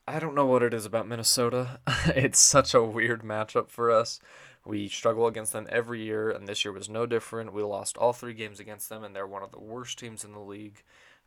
I 0.06 0.18
don't 0.18 0.34
know 0.34 0.46
what 0.46 0.64
it 0.64 0.74
is 0.74 0.84
about 0.84 1.06
Minnesota. 1.06 1.78
it's 2.06 2.40
such 2.40 2.74
a 2.74 2.82
weird 2.82 3.22
matchup 3.22 3.68
for 3.70 3.90
us. 3.90 4.18
We 4.64 4.88
struggle 4.88 5.28
against 5.28 5.52
them 5.52 5.68
every 5.70 6.02
year, 6.02 6.30
and 6.30 6.48
this 6.48 6.64
year 6.64 6.72
was 6.72 6.88
no 6.88 7.06
different. 7.06 7.52
We 7.52 7.62
lost 7.62 7.96
all 7.96 8.12
three 8.12 8.34
games 8.34 8.58
against 8.58 8.88
them, 8.88 9.04
and 9.04 9.14
they're 9.14 9.26
one 9.28 9.44
of 9.44 9.52
the 9.52 9.60
worst 9.60 9.98
teams 10.00 10.24
in 10.24 10.32
the 10.32 10.40
league. 10.40 10.82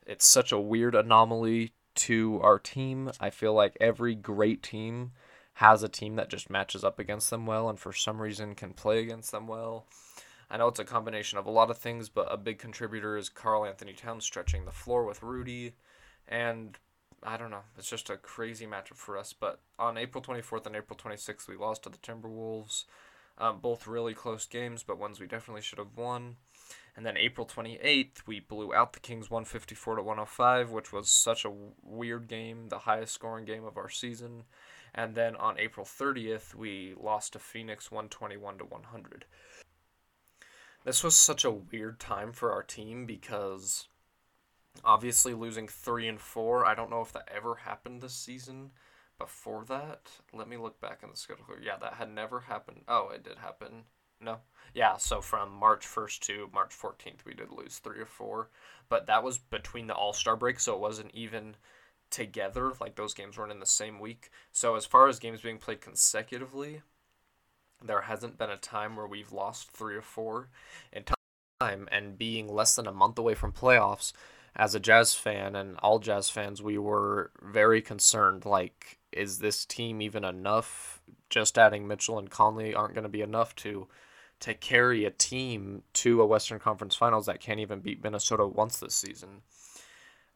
It's 0.05 0.25
such 0.25 0.51
a 0.51 0.59
weird 0.59 0.93
anomaly 0.93 1.71
to 1.95 2.41
our 2.41 2.59
team. 2.59 3.11
I 3.19 3.29
feel 3.29 3.53
like 3.53 3.77
every 3.79 4.13
great 4.13 4.61
team 4.61 5.11
has 5.55 5.81
a 5.81 5.89
team 5.89 6.17
that 6.17 6.29
just 6.29 6.49
matches 6.49 6.83
up 6.83 6.99
against 6.99 7.29
them 7.29 7.45
well, 7.45 7.69
and 7.69 7.79
for 7.79 7.93
some 7.93 8.21
reason 8.21 8.55
can 8.55 8.73
play 8.73 9.01
against 9.01 9.31
them 9.31 9.47
well. 9.47 9.85
I 10.49 10.57
know 10.57 10.67
it's 10.67 10.79
a 10.79 10.85
combination 10.85 11.37
of 11.37 11.45
a 11.45 11.51
lot 11.51 11.71
of 11.71 11.77
things, 11.77 12.09
but 12.09 12.27
a 12.29 12.35
big 12.35 12.59
contributor 12.59 13.15
is 13.15 13.29
Karl-Anthony 13.29 13.93
Towns 13.93 14.25
stretching 14.25 14.65
the 14.65 14.71
floor 14.71 15.05
with 15.05 15.23
Rudy, 15.23 15.75
and 16.27 16.77
I 17.25 17.37
don't 17.37 17.49
know. 17.49 17.63
It's 17.77 17.89
just 17.89 18.09
a 18.09 18.17
crazy 18.17 18.67
matchup 18.67 18.95
for 18.95 19.17
us. 19.17 19.33
But 19.33 19.59
on 19.79 19.97
April 19.97 20.23
24th 20.23 20.67
and 20.67 20.75
April 20.75 20.97
26th, 20.97 21.47
we 21.47 21.57
lost 21.57 21.83
to 21.83 21.89
the 21.89 21.97
Timberwolves. 21.97 22.85
Um, 23.37 23.59
both 23.59 23.87
really 23.87 24.13
close 24.13 24.45
games, 24.45 24.83
but 24.83 24.99
ones 24.99 25.19
we 25.19 25.27
definitely 25.27 25.61
should 25.61 25.79
have 25.79 25.97
won. 25.97 26.37
And 26.95 27.05
then 27.05 27.17
April 27.17 27.45
28th, 27.45 28.25
we 28.25 28.39
blew 28.39 28.73
out 28.73 28.93
the 28.93 29.01
Kings 29.01 29.29
154 29.29 29.97
to 29.97 30.01
105, 30.01 30.71
which 30.71 30.93
was 30.93 31.09
such 31.09 31.43
a 31.43 31.51
weird 31.83 32.29
game, 32.29 32.69
the 32.69 32.79
highest 32.79 33.13
scoring 33.13 33.43
game 33.43 33.65
of 33.65 33.75
our 33.75 33.89
season. 33.89 34.43
And 34.93 35.15
then 35.15 35.35
on 35.35 35.59
April 35.59 35.85
30th, 35.85 36.55
we 36.55 36.93
lost 36.97 37.33
to 37.33 37.39
Phoenix 37.39 37.91
121 37.91 38.59
to 38.59 38.63
100. 38.63 39.25
This 40.85 41.03
was 41.03 41.15
such 41.15 41.43
a 41.43 41.51
weird 41.51 41.99
time 41.99 42.31
for 42.31 42.53
our 42.53 42.63
team 42.63 43.05
because 43.05 43.89
obviously 44.83 45.33
losing 45.33 45.67
3 45.67 46.07
and 46.07 46.19
4, 46.19 46.65
I 46.65 46.75
don't 46.75 46.89
know 46.89 47.01
if 47.01 47.13
that 47.13 47.29
ever 47.33 47.55
happened 47.55 48.01
this 48.01 48.15
season 48.15 48.71
before 49.17 49.63
that, 49.65 50.09
let 50.33 50.49
me 50.49 50.57
look 50.57 50.79
back 50.81 50.99
in 51.03 51.09
the 51.09 51.17
schedule. 51.17 51.45
Yeah, 51.61 51.77
that 51.77 51.93
had 51.93 52.13
never 52.13 52.41
happened. 52.41 52.81
Oh, 52.87 53.09
it 53.13 53.23
did 53.23 53.37
happen. 53.37 53.83
No. 54.19 54.39
Yeah, 54.73 54.97
so 54.97 55.21
from 55.21 55.51
March 55.51 55.85
1st 55.85 56.19
to 56.21 56.49
March 56.53 56.71
14th, 56.77 57.25
we 57.25 57.33
did 57.33 57.51
lose 57.51 57.77
three 57.77 57.99
or 57.99 58.05
four. 58.05 58.49
But 58.89 59.07
that 59.07 59.23
was 59.23 59.37
between 59.37 59.87
the 59.87 59.93
All 59.93 60.13
Star 60.13 60.35
break, 60.35 60.59
so 60.59 60.73
it 60.73 60.81
wasn't 60.81 61.11
even 61.13 61.55
together. 62.09 62.73
Like 62.79 62.95
those 62.95 63.13
games 63.13 63.37
weren't 63.37 63.51
in 63.51 63.59
the 63.59 63.65
same 63.65 63.99
week. 63.99 64.31
So 64.51 64.75
as 64.75 64.85
far 64.85 65.07
as 65.07 65.19
games 65.19 65.41
being 65.41 65.57
played 65.57 65.81
consecutively, 65.81 66.81
there 67.83 68.01
hasn't 68.01 68.37
been 68.37 68.49
a 68.49 68.57
time 68.57 68.95
where 68.95 69.07
we've 69.07 69.31
lost 69.31 69.71
three 69.71 69.95
or 69.95 70.01
four 70.01 70.49
in 70.91 71.03
time. 71.03 71.15
And 71.91 72.17
being 72.17 72.47
less 72.47 72.75
than 72.75 72.85
a 72.85 72.91
month 72.91 73.17
away 73.17 73.33
from 73.33 73.53
playoffs, 73.53 74.11
as 74.55 74.73
a 74.73 74.79
Jazz 74.79 75.13
fan 75.13 75.55
and 75.55 75.77
all 75.79 75.99
Jazz 75.99 76.29
fans, 76.29 76.61
we 76.61 76.77
were 76.77 77.31
very 77.41 77.81
concerned. 77.81 78.45
Like, 78.45 78.99
is 79.11 79.39
this 79.39 79.65
team 79.65 80.01
even 80.01 80.23
enough? 80.23 81.01
Just 81.29 81.57
adding 81.57 81.87
Mitchell 81.87 82.19
and 82.19 82.29
Conley 82.29 82.73
aren't 82.73 82.93
going 82.93 83.03
to 83.03 83.09
be 83.09 83.21
enough 83.21 83.55
to 83.57 83.87
to 84.41 84.53
carry 84.53 85.05
a 85.05 85.11
team 85.11 85.81
to 85.93 86.21
a 86.21 86.25
Western 86.25 86.59
Conference 86.59 86.93
Finals 86.93 87.25
that 87.25 87.39
can't 87.39 87.61
even 87.61 87.79
beat 87.79 88.03
Minnesota 88.03 88.45
once 88.45 88.79
this 88.79 88.93
season. 88.93 89.41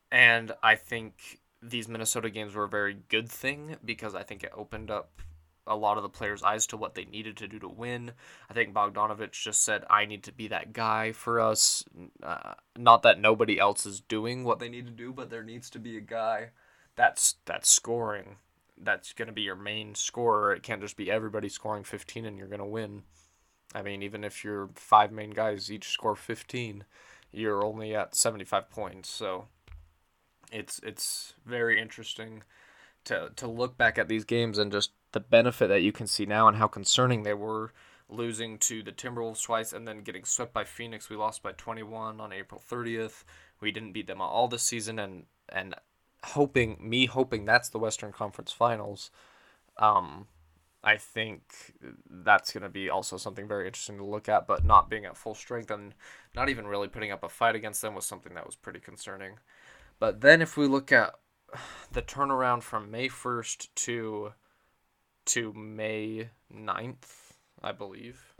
And 0.09 0.53
I 0.63 0.75
think 0.75 1.39
these 1.61 1.89
Minnesota 1.89 2.29
games 2.29 2.55
were 2.55 2.63
a 2.63 2.69
very 2.69 2.97
good 3.09 3.29
thing 3.29 3.75
because 3.83 4.15
I 4.15 4.23
think 4.23 4.43
it 4.43 4.53
opened 4.55 4.89
up 4.89 5.21
a 5.69 5.75
lot 5.75 5.97
of 5.97 6.03
the 6.03 6.09
players' 6.09 6.43
eyes 6.43 6.67
to 6.67 6.77
what 6.77 6.95
they 6.95 7.05
needed 7.05 7.37
to 7.37 7.47
do 7.47 7.59
to 7.59 7.69
win. 7.69 8.11
I 8.49 8.53
think 8.53 8.73
Bogdanovich 8.73 9.31
just 9.31 9.63
said, 9.63 9.85
I 9.89 10.05
need 10.05 10.23
to 10.23 10.33
be 10.33 10.47
that 10.49 10.73
guy 10.73 11.11
for 11.11 11.39
us. 11.39 11.85
Uh, 12.21 12.55
not 12.77 13.03
that 13.03 13.21
nobody 13.21 13.59
else 13.59 13.85
is 13.85 14.01
doing 14.01 14.43
what 14.43 14.59
they 14.59 14.69
need 14.69 14.87
to 14.87 14.91
do, 14.91 15.13
but 15.13 15.29
there 15.29 15.43
needs 15.43 15.69
to 15.71 15.79
be 15.79 15.95
a 15.95 16.01
guy 16.01 16.49
that's 16.95 17.35
that's 17.45 17.69
scoring. 17.69 18.35
That's 18.81 19.13
going 19.13 19.27
to 19.27 19.33
be 19.33 19.43
your 19.43 19.55
main 19.55 19.95
scorer. 19.95 20.53
It 20.53 20.63
can't 20.63 20.81
just 20.81 20.97
be 20.97 21.11
everybody 21.11 21.49
scoring 21.49 21.83
15 21.83 22.25
and 22.25 22.37
you're 22.37 22.47
going 22.47 22.59
to 22.59 22.65
win. 22.65 23.03
I 23.75 23.81
mean, 23.81 24.01
even 24.01 24.23
if 24.23 24.43
your 24.43 24.69
five 24.75 25.11
main 25.11 25.29
guys 25.31 25.71
each 25.71 25.89
score 25.89 26.15
15, 26.15 26.85
you're 27.31 27.63
only 27.63 27.95
at 27.95 28.15
75 28.15 28.69
points. 28.69 29.09
So 29.09 29.45
it's 30.51 30.79
it's 30.83 31.33
very 31.45 31.79
interesting 31.79 32.43
to 33.05 33.31
to 33.35 33.47
look 33.47 33.77
back 33.77 33.97
at 33.97 34.07
these 34.07 34.25
games 34.25 34.57
and 34.57 34.71
just 34.71 34.91
the 35.11 35.19
benefit 35.19 35.67
that 35.67 35.81
you 35.81 35.91
can 35.91 36.07
see 36.07 36.25
now 36.25 36.47
and 36.47 36.57
how 36.57 36.67
concerning 36.67 37.23
they 37.23 37.33
were 37.33 37.73
losing 38.07 38.57
to 38.57 38.81
the 38.83 38.91
Timberwolves 38.91 39.43
twice 39.43 39.71
and 39.71 39.87
then 39.87 40.01
getting 40.01 40.25
swept 40.25 40.53
by 40.53 40.63
Phoenix. 40.63 41.09
We 41.09 41.15
lost 41.15 41.43
by 41.43 41.51
21 41.53 42.19
on 42.19 42.33
April 42.33 42.61
30th. 42.69 43.23
We 43.61 43.71
didn't 43.71 43.93
beat 43.93 44.07
them 44.07 44.21
all 44.21 44.47
this 44.47 44.63
season 44.63 44.99
and 44.99 45.25
and 45.49 45.75
hoping 46.23 46.77
me 46.81 47.05
hoping 47.05 47.45
that's 47.45 47.69
the 47.69 47.79
Western 47.79 48.11
Conference 48.11 48.51
Finals. 48.51 49.11
Um 49.77 50.27
I 50.81 50.95
think 50.95 51.41
that's 52.09 52.53
going 52.53 52.63
to 52.63 52.69
be 52.69 52.89
also 52.89 53.17
something 53.17 53.49
very 53.49 53.67
interesting 53.67 53.97
to 53.97 54.05
look 54.05 54.29
at, 54.29 54.47
but 54.47 54.63
not 54.63 54.89
being 54.89 55.03
at 55.03 55.17
full 55.17 55.35
strength 55.35 55.69
and 55.69 55.93
not 56.33 56.47
even 56.47 56.67
really 56.67 56.87
putting 56.87 57.11
up 57.11 57.21
a 57.21 57.27
fight 57.27 57.55
against 57.55 57.81
them 57.81 57.95
was 57.95 58.05
something 58.05 58.33
that 58.35 58.45
was 58.45 58.55
pretty 58.55 58.79
concerning. 58.79 59.39
But 59.99 60.21
then 60.21 60.41
if 60.41 60.55
we 60.55 60.67
look 60.67 60.93
at 60.93 61.15
the 61.91 62.01
turnaround 62.01 62.63
from 62.63 62.89
May 62.89 63.09
1st 63.09 63.67
to 63.75 64.33
to 65.29 65.53
May 65.53 66.29
9th, 66.51 67.35
I 67.61 67.71
believe. 67.71 68.33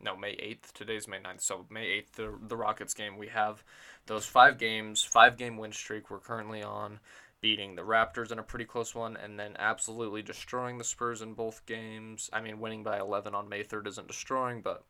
No, 0.00 0.16
May 0.16 0.32
8th. 0.32 0.72
Today's 0.72 1.06
May 1.06 1.18
9th. 1.18 1.42
So 1.42 1.66
May 1.68 2.00
8th, 2.00 2.12
the, 2.12 2.38
the 2.48 2.56
Rockets 2.56 2.94
game, 2.94 3.18
we 3.18 3.26
have 3.28 3.62
those 4.06 4.24
five 4.24 4.56
games, 4.56 5.02
five 5.02 5.36
game 5.36 5.58
win 5.58 5.72
streak 5.72 6.10
we're 6.10 6.20
currently 6.20 6.62
on, 6.62 7.00
beating 7.42 7.74
the 7.74 7.82
Raptors 7.82 8.32
in 8.32 8.38
a 8.38 8.42
pretty 8.42 8.64
close 8.64 8.94
one, 8.94 9.18
and 9.18 9.38
then 9.38 9.56
absolutely 9.58 10.22
destroying 10.22 10.78
the 10.78 10.84
Spurs 10.84 11.20
in 11.20 11.34
both 11.34 11.66
games. 11.66 12.30
I 12.32 12.40
mean, 12.40 12.60
winning 12.60 12.82
by 12.82 12.98
11 12.98 13.34
on 13.34 13.50
May 13.50 13.62
3rd 13.62 13.88
isn't 13.88 14.08
destroying, 14.08 14.62
but 14.62 14.84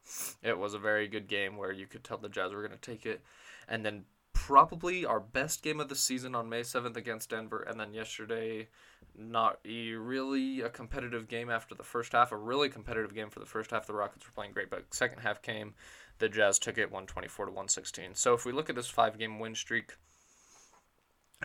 it 0.44 0.56
was 0.56 0.74
a 0.74 0.78
very 0.78 1.08
good 1.08 1.26
game 1.26 1.56
where 1.56 1.72
you 1.72 1.88
could 1.88 2.04
tell 2.04 2.18
the 2.18 2.28
Jazz 2.28 2.52
were 2.52 2.64
going 2.64 2.78
to 2.78 2.90
take 2.90 3.04
it. 3.04 3.20
And 3.66 3.84
then 3.84 4.04
probably 4.46 5.04
our 5.04 5.18
best 5.20 5.62
game 5.62 5.80
of 5.80 5.88
the 5.88 5.96
season 5.96 6.34
on 6.34 6.48
May 6.48 6.60
7th 6.60 6.96
against 6.96 7.30
Denver, 7.30 7.62
and 7.62 7.78
then 7.78 7.92
yesterday, 7.92 8.68
not 9.18 9.58
a 9.66 9.90
really 9.92 10.60
a 10.60 10.70
competitive 10.70 11.26
game 11.26 11.50
after 11.50 11.74
the 11.74 11.82
first 11.82 12.12
half, 12.12 12.30
a 12.30 12.36
really 12.36 12.68
competitive 12.68 13.14
game 13.14 13.30
for 13.30 13.40
the 13.40 13.46
first 13.46 13.72
half. 13.72 13.86
The 13.86 13.94
Rockets 13.94 14.24
were 14.24 14.32
playing 14.32 14.52
great, 14.52 14.70
but 14.70 14.94
second 14.94 15.18
half 15.18 15.42
came, 15.42 15.74
the 16.18 16.28
Jazz 16.28 16.58
took 16.60 16.78
it 16.78 16.86
124 16.86 17.46
to 17.46 17.50
116. 17.50 18.14
So 18.14 18.32
if 18.32 18.44
we 18.44 18.52
look 18.52 18.70
at 18.70 18.76
this 18.76 18.88
five 18.88 19.18
game 19.18 19.40
win 19.40 19.56
streak, 19.56 19.96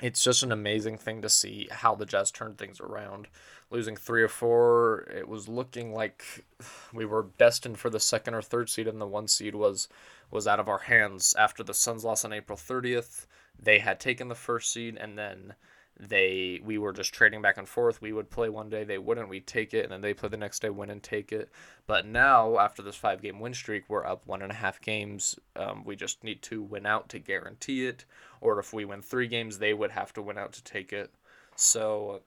it's 0.02 0.24
just 0.24 0.44
an 0.44 0.52
amazing 0.52 0.98
thing 0.98 1.22
to 1.22 1.30
see 1.30 1.68
how 1.72 1.96
the 1.96 2.06
Jazz 2.06 2.32
turned 2.32 2.58
things 2.58 2.80
around. 2.80 3.28
Losing 3.70 3.96
three 3.96 4.24
or 4.24 4.28
four, 4.28 5.08
it 5.16 5.28
was 5.28 5.48
looking 5.48 5.94
like 5.94 6.46
we 6.94 7.06
were 7.06 7.28
destined 7.38 7.80
for 7.80 7.90
the 7.90 8.00
second 8.00 8.34
or 8.34 8.42
third 8.42 8.70
seed, 8.70 8.88
and 8.88 9.00
the 9.00 9.08
one 9.08 9.28
seed 9.28 9.56
was 9.56 9.88
was 10.32 10.48
out 10.48 10.60
of 10.60 10.68
our 10.68 10.80
hands 10.80 11.36
after 11.38 11.64
the 11.64 11.74
Suns 11.76 12.04
lost 12.04 12.26
on 12.26 12.34
April 12.34 12.58
30th. 12.58 13.28
They 13.60 13.80
had 13.80 14.00
taken 14.00 14.30
the 14.30 14.36
first 14.36 14.72
seed, 14.74 14.98
and 14.98 15.18
then 15.18 15.54
they 16.00 16.60
we 16.64 16.78
were 16.78 16.92
just 16.92 17.14
trading 17.14 17.42
back 17.42 17.58
and 17.58 17.68
forth. 17.68 18.02
We 18.02 18.14
would 18.14 18.30
play 18.30 18.50
one 18.50 18.70
day, 18.70 18.84
they 18.84 18.98
wouldn't. 18.98 19.30
We'd 19.30 19.48
take 19.48 19.74
it, 19.74 19.84
and 19.84 19.92
then 19.92 20.02
they 20.02 20.14
play 20.14 20.30
the 20.30 20.38
next 20.38 20.62
day, 20.62 20.70
win 20.70 20.90
and 20.90 21.04
take 21.04 21.32
it. 21.32 21.50
But 21.86 22.06
now, 22.06 22.58
after 22.58 22.82
this 22.82 22.96
five 22.96 23.22
game 23.22 23.40
win 23.40 23.54
streak, 23.54 23.84
we're 23.88 24.06
up 24.06 24.26
one 24.26 24.42
and 24.42 24.52
a 24.52 24.56
half 24.56 24.82
games. 24.82 25.38
Um, 25.56 25.84
we 25.86 25.96
just 25.96 26.24
need 26.24 26.42
to 26.44 26.62
win 26.62 26.86
out 26.86 27.10
to 27.10 27.20
guarantee 27.20 27.86
it, 27.86 28.06
or 28.42 28.60
if 28.60 28.74
we 28.74 28.86
win 28.86 29.02
three 29.02 29.28
games, 29.28 29.60
they 29.60 29.74
would 29.74 29.92
have 29.92 30.14
to 30.14 30.22
win 30.22 30.38
out 30.38 30.54
to 30.54 30.64
take 30.64 30.92
it. 30.92 31.14
So, 31.56 32.22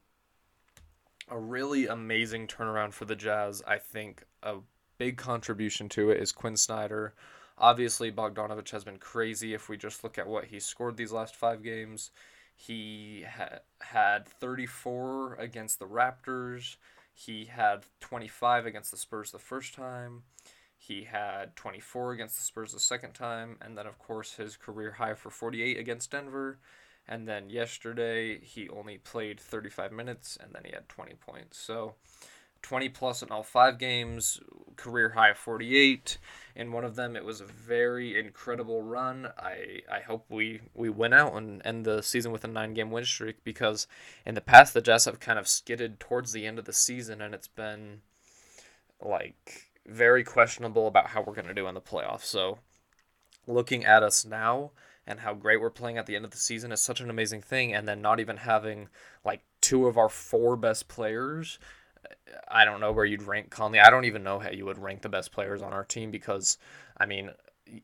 a 1.28 1.38
really 1.38 1.88
amazing 1.88 2.46
turnaround 2.46 2.92
for 2.92 3.04
the 3.04 3.16
Jazz. 3.16 3.62
I 3.66 3.78
think 3.78 4.24
a 4.42 4.56
big 4.98 5.16
contribution 5.16 5.88
to 5.90 6.10
it 6.10 6.20
is 6.20 6.32
quinn 6.32 6.56
Snyder. 6.56 7.14
Obviously, 7.58 8.12
Bogdanovich 8.12 8.70
has 8.70 8.84
been 8.84 8.98
crazy 8.98 9.54
if 9.54 9.68
we 9.68 9.76
just 9.76 10.04
look 10.04 10.18
at 10.18 10.26
what 10.26 10.44
he 10.44 10.60
scored 10.60 10.96
these 10.96 11.12
last 11.12 11.34
five 11.34 11.62
games. 11.62 12.10
He 12.56 13.24
ha- 13.28 13.58
had 13.80 14.26
34 14.26 15.34
against 15.34 15.78
the 15.78 15.86
Raptors. 15.86 16.76
He 17.12 17.44
had 17.44 17.84
25 18.00 18.66
against 18.66 18.90
the 18.90 18.96
Spurs 18.96 19.30
the 19.30 19.38
first 19.38 19.74
time. 19.74 20.22
He 20.76 21.04
had 21.04 21.54
24 21.54 22.12
against 22.12 22.36
the 22.36 22.42
Spurs 22.42 22.72
the 22.72 22.80
second 22.80 23.12
time. 23.12 23.58
And 23.60 23.76
then, 23.76 23.86
of 23.86 23.98
course, 23.98 24.34
his 24.34 24.56
career 24.56 24.92
high 24.92 25.14
for 25.14 25.30
48 25.30 25.78
against 25.78 26.10
Denver. 26.10 26.58
And 27.06 27.28
then 27.28 27.50
yesterday, 27.50 28.40
he 28.40 28.68
only 28.68 28.98
played 28.98 29.38
35 29.38 29.92
minutes 29.92 30.36
and 30.42 30.52
then 30.52 30.62
he 30.64 30.72
had 30.72 30.88
20 30.88 31.14
points. 31.14 31.58
So 31.58 31.94
20 32.66 32.88
plus 32.88 33.22
in 33.22 33.30
all 33.30 33.44
five 33.44 33.78
games, 33.78 34.40
career 34.74 35.10
high 35.10 35.30
of 35.30 35.38
48. 35.38 36.18
In 36.56 36.72
one 36.72 36.84
of 36.84 36.96
them, 36.96 37.14
it 37.14 37.24
was 37.24 37.40
a 37.40 37.46
very 37.46 38.18
incredible 38.18 38.82
run. 38.82 39.28
I, 39.38 39.82
I 39.90 40.00
hope 40.00 40.24
we, 40.28 40.62
we 40.74 40.90
win 40.90 41.12
out 41.12 41.34
and 41.34 41.62
end 41.64 41.84
the 41.84 42.02
season 42.02 42.32
with 42.32 42.42
a 42.42 42.48
nine 42.48 42.74
game 42.74 42.90
win 42.90 43.04
streak 43.04 43.44
because 43.44 43.86
in 44.24 44.34
the 44.34 44.40
past, 44.40 44.74
the 44.74 44.80
Jazz 44.80 45.04
have 45.04 45.20
kind 45.20 45.38
of 45.38 45.46
skidded 45.46 46.00
towards 46.00 46.32
the 46.32 46.44
end 46.44 46.58
of 46.58 46.64
the 46.64 46.72
season 46.72 47.22
and 47.22 47.34
it's 47.34 47.46
been 47.46 48.00
like 49.00 49.70
very 49.86 50.24
questionable 50.24 50.88
about 50.88 51.10
how 51.10 51.22
we're 51.22 51.34
going 51.34 51.46
to 51.46 51.54
do 51.54 51.68
in 51.68 51.74
the 51.74 51.80
playoffs. 51.80 52.24
So 52.24 52.58
looking 53.46 53.84
at 53.84 54.02
us 54.02 54.24
now, 54.24 54.72
and 55.06 55.20
how 55.20 55.34
great 55.34 55.60
we're 55.60 55.70
playing 55.70 55.98
at 55.98 56.06
the 56.06 56.16
end 56.16 56.24
of 56.24 56.32
the 56.32 56.36
season 56.36 56.72
is 56.72 56.82
such 56.82 57.00
an 57.00 57.10
amazing 57.10 57.40
thing. 57.40 57.72
And 57.72 57.86
then 57.86 58.02
not 58.02 58.18
even 58.18 58.38
having 58.38 58.88
like 59.24 59.42
two 59.60 59.86
of 59.86 59.96
our 59.96 60.08
four 60.08 60.56
best 60.56 60.88
players 60.88 61.60
I 62.48 62.64
don't 62.64 62.80
know 62.80 62.92
where 62.92 63.04
you'd 63.04 63.22
rank 63.22 63.50
Conley. 63.50 63.80
I 63.80 63.90
don't 63.90 64.04
even 64.04 64.22
know 64.22 64.38
how 64.38 64.50
you 64.50 64.64
would 64.66 64.78
rank 64.78 65.02
the 65.02 65.08
best 65.08 65.32
players 65.32 65.62
on 65.62 65.72
our 65.72 65.84
team 65.84 66.10
because, 66.10 66.58
I 66.96 67.06
mean, 67.06 67.30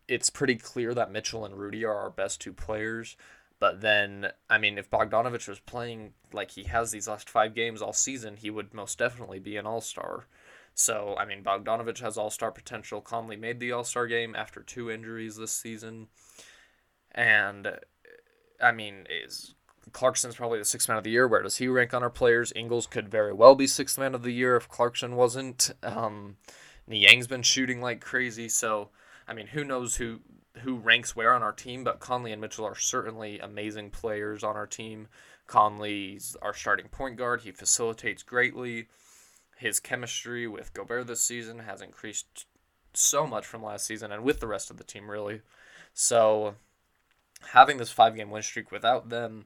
it's 0.09 0.31
pretty 0.31 0.57
clear 0.57 0.95
that 0.95 1.11
Mitchell 1.11 1.45
and 1.45 1.57
Rudy 1.57 1.85
are 1.85 1.95
our 1.95 2.11
best 2.11 2.41
two 2.41 2.53
players. 2.53 3.17
But 3.59 3.81
then, 3.81 4.29
I 4.51 4.59
mean, 4.59 4.77
if 4.77 4.91
Bogdanovich 4.91 5.47
was 5.47 5.61
playing 5.61 6.15
like 6.33 6.51
he 6.53 6.65
has 6.65 6.91
these 6.91 7.07
last 7.07 7.31
five 7.31 7.55
games 7.55 7.81
all 7.81 7.93
season, 7.93 8.37
he 8.37 8.51
would 8.51 8.75
most 8.75 8.99
definitely 8.99 9.39
be 9.39 9.57
an 9.57 9.67
all 9.67 9.81
star. 9.81 10.27
So, 10.75 11.15
I 11.19 11.27
mean, 11.27 11.45
Bogdanovich 11.45 12.01
has 12.01 12.17
all 12.17 12.31
star 12.31 12.51
potential. 12.51 13.01
Conley 13.01 13.37
made 13.37 13.61
the 13.61 13.73
all 13.73 13.85
star 13.85 14.07
game 14.07 14.35
after 14.35 14.63
two 14.63 14.91
injuries 14.91 15.37
this 15.37 15.53
season. 15.53 16.09
And, 17.13 17.79
I 18.61 18.73
mean, 18.73 19.07
is 19.09 19.55
Clarkson's 19.92 20.37
probably 20.37 20.59
the 20.59 20.64
sixth 20.64 20.88
man 20.88 20.99
of 20.99 21.05
the 21.05 21.11
year. 21.11 21.27
Where 21.27 21.42
does 21.42 21.57
he 21.57 21.68
rank 21.68 21.92
on 21.92 22.03
our 22.03 22.11
players? 22.11 22.53
Ingles 22.55 22.87
could 22.87 23.09
very 23.09 23.33
well 23.33 23.55
be 23.55 23.66
sixth 23.66 23.99
man 23.99 24.14
of 24.14 24.23
the 24.23 24.33
year 24.33 24.57
if 24.57 24.68
Clarkson 24.68 25.16
wasn't. 25.16 25.73
Um, 25.83 26.37
Niang's 26.88 27.27
been 27.27 27.42
shooting 27.42 27.81
like 27.81 28.01
crazy, 28.01 28.49
so 28.49 28.90
I 29.27 29.35
mean, 29.35 29.49
who 29.49 29.64
knows 29.64 29.97
who 29.97 30.21
who 30.59 30.77
ranks 30.77 31.16
where 31.16 31.35
on 31.35 31.42
our 31.42 31.53
team? 31.53 31.85
But 31.85 32.01
Conley 32.01 32.33
and 32.33 32.40
Mitchell 32.40 32.64
are 32.64 32.77
certainly 32.77 33.38
amazing 33.38 33.90
players 33.90 34.45
on 34.45 34.57
our 34.57 34.66
team. 34.66 35.09
Conley's 35.47 36.37
our 36.40 36.55
starting 36.55 36.88
point 36.88 37.16
guard. 37.16 37.42
He 37.42 37.51
facilitates 37.51 38.23
greatly. 38.23 38.88
His 39.57 39.81
chemistry 39.81 40.47
with 40.47 40.75
Gobert 40.75 41.07
this 41.07 41.23
season 41.23 41.61
has 41.61 41.83
increased 41.83 42.47
so 42.95 43.27
much 43.27 43.47
from 43.47 43.62
last 43.62 43.87
season 43.87 44.12
and 44.12 44.25
with 44.25 44.40
the 44.40 44.47
rest 44.47 44.71
of 44.71 44.77
the 44.77 44.85
team, 44.85 45.11
really. 45.11 45.42
So 45.95 46.57
having 47.49 47.77
this 47.77 47.90
five 47.90 48.16
game 48.16 48.31
win 48.31 48.42
streak 48.42 48.71
without 48.71 49.09
them 49.09 49.45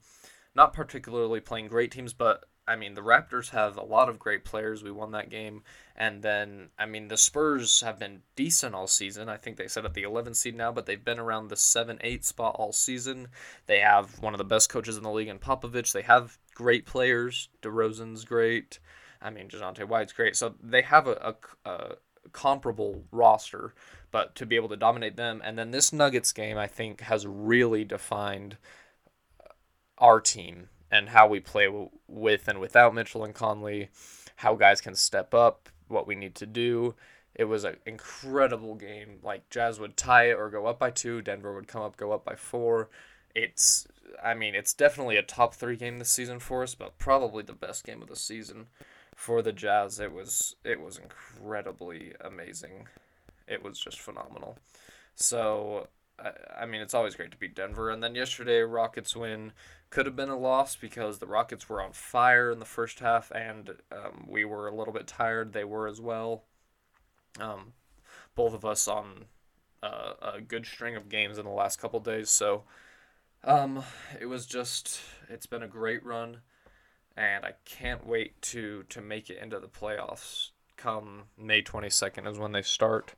not 0.56 0.72
particularly 0.72 1.40
playing 1.40 1.68
great 1.68 1.92
teams, 1.92 2.14
but 2.14 2.46
I 2.66 2.74
mean, 2.74 2.94
the 2.94 3.02
Raptors 3.02 3.50
have 3.50 3.76
a 3.76 3.84
lot 3.84 4.08
of 4.08 4.18
great 4.18 4.44
players. 4.44 4.82
We 4.82 4.90
won 4.90 5.12
that 5.12 5.30
game. 5.30 5.62
And 5.94 6.22
then, 6.22 6.70
I 6.78 6.86
mean, 6.86 7.08
the 7.08 7.16
Spurs 7.16 7.82
have 7.82 7.98
been 7.98 8.22
decent 8.34 8.74
all 8.74 8.88
season. 8.88 9.28
I 9.28 9.36
think 9.36 9.56
they 9.56 9.68
set 9.68 9.84
at 9.84 9.94
the 9.94 10.02
11th 10.02 10.36
seed 10.36 10.56
now, 10.56 10.72
but 10.72 10.86
they've 10.86 11.04
been 11.04 11.20
around 11.20 11.48
the 11.48 11.56
7 11.56 11.98
8 12.00 12.24
spot 12.24 12.56
all 12.58 12.72
season. 12.72 13.28
They 13.66 13.78
have 13.80 14.20
one 14.20 14.34
of 14.34 14.38
the 14.38 14.44
best 14.44 14.68
coaches 14.68 14.96
in 14.96 15.04
the 15.04 15.12
league 15.12 15.28
in 15.28 15.38
Popovich. 15.38 15.92
They 15.92 16.02
have 16.02 16.38
great 16.54 16.86
players. 16.86 17.50
DeRozan's 17.62 18.24
great. 18.24 18.80
I 19.22 19.30
mean, 19.30 19.48
DeJounte 19.48 19.86
White's 19.86 20.12
great. 20.12 20.34
So 20.36 20.54
they 20.60 20.82
have 20.82 21.06
a, 21.06 21.34
a, 21.64 21.70
a 21.70 21.96
comparable 22.32 23.04
roster, 23.12 23.74
but 24.10 24.34
to 24.34 24.46
be 24.46 24.56
able 24.56 24.68
to 24.70 24.76
dominate 24.76 25.16
them. 25.16 25.40
And 25.44 25.56
then 25.56 25.70
this 25.70 25.92
Nuggets 25.92 26.32
game, 26.32 26.58
I 26.58 26.66
think, 26.66 27.02
has 27.02 27.26
really 27.26 27.84
defined 27.84 28.56
our 29.98 30.20
team 30.20 30.68
and 30.90 31.10
how 31.10 31.26
we 31.26 31.40
play 31.40 31.68
with 32.06 32.48
and 32.48 32.60
without 32.60 32.94
Mitchell 32.94 33.24
and 33.24 33.34
Conley, 33.34 33.88
how 34.36 34.54
guys 34.54 34.80
can 34.80 34.94
step 34.94 35.34
up, 35.34 35.68
what 35.88 36.06
we 36.06 36.14
need 36.14 36.34
to 36.36 36.46
do. 36.46 36.94
it 37.36 37.44
was 37.44 37.64
an 37.64 37.76
incredible 37.84 38.74
game. 38.74 39.18
Like 39.22 39.48
Jazz 39.50 39.78
would 39.78 39.96
tie 39.96 40.30
it 40.30 40.38
or 40.38 40.48
go 40.48 40.66
up 40.66 40.78
by 40.78 40.90
two, 40.90 41.20
Denver 41.20 41.54
would 41.54 41.68
come 41.68 41.82
up, 41.82 41.96
go 41.96 42.12
up 42.12 42.24
by 42.24 42.34
four. 42.34 42.88
It's, 43.34 43.86
I 44.24 44.32
mean, 44.32 44.54
it's 44.54 44.72
definitely 44.72 45.18
a 45.18 45.22
top 45.22 45.54
three 45.54 45.76
game 45.76 45.98
this 45.98 46.10
season 46.10 46.40
for 46.40 46.62
us, 46.62 46.74
but 46.74 46.98
probably 46.98 47.42
the 47.42 47.52
best 47.52 47.84
game 47.84 48.00
of 48.00 48.08
the 48.08 48.16
season 48.16 48.68
for 49.14 49.42
the 49.42 49.52
Jazz. 49.52 50.00
It 50.00 50.12
was, 50.12 50.56
it 50.64 50.80
was 50.80 50.98
incredibly 50.98 52.14
amazing. 52.22 52.88
It 53.46 53.62
was 53.62 53.78
just 53.78 54.00
phenomenal. 54.00 54.56
So, 55.14 55.88
I, 56.18 56.62
I 56.62 56.66
mean, 56.66 56.80
it's 56.80 56.94
always 56.94 57.14
great 57.14 57.32
to 57.32 57.36
beat 57.36 57.54
Denver. 57.54 57.90
And 57.90 58.02
then 58.02 58.14
yesterday, 58.14 58.60
Rockets 58.60 59.14
win 59.14 59.52
could 59.90 60.06
have 60.06 60.16
been 60.16 60.28
a 60.28 60.38
loss 60.38 60.76
because 60.76 61.18
the 61.18 61.26
Rockets 61.26 61.68
were 61.68 61.80
on 61.80 61.92
fire 61.92 62.50
in 62.50 62.58
the 62.58 62.64
first 62.64 63.00
half, 63.00 63.30
and 63.30 63.70
um, 63.92 64.26
we 64.28 64.44
were 64.44 64.68
a 64.68 64.74
little 64.74 64.92
bit 64.92 65.06
tired. 65.06 65.52
They 65.52 65.64
were 65.64 65.86
as 65.86 66.00
well. 66.00 66.44
Um, 67.40 67.72
both 68.34 68.54
of 68.54 68.64
us 68.64 68.88
on 68.88 69.26
uh, 69.82 70.12
a 70.34 70.40
good 70.40 70.66
string 70.66 70.96
of 70.96 71.08
games 71.08 71.38
in 71.38 71.44
the 71.44 71.50
last 71.50 71.80
couple 71.80 72.00
days. 72.00 72.30
So 72.30 72.64
um, 73.44 73.82
it 74.20 74.26
was 74.26 74.46
just 74.46 75.00
it's 75.28 75.46
been 75.46 75.62
a 75.62 75.68
great 75.68 76.04
run, 76.04 76.38
and 77.16 77.44
I 77.44 77.52
can't 77.64 78.06
wait 78.06 78.40
to 78.42 78.84
to 78.88 79.00
make 79.00 79.30
it 79.30 79.38
into 79.42 79.58
the 79.58 79.68
playoffs. 79.68 80.50
Come 80.76 81.24
May 81.38 81.62
twenty 81.62 81.90
second 81.90 82.26
is 82.26 82.38
when 82.38 82.52
they 82.52 82.62
start. 82.62 83.14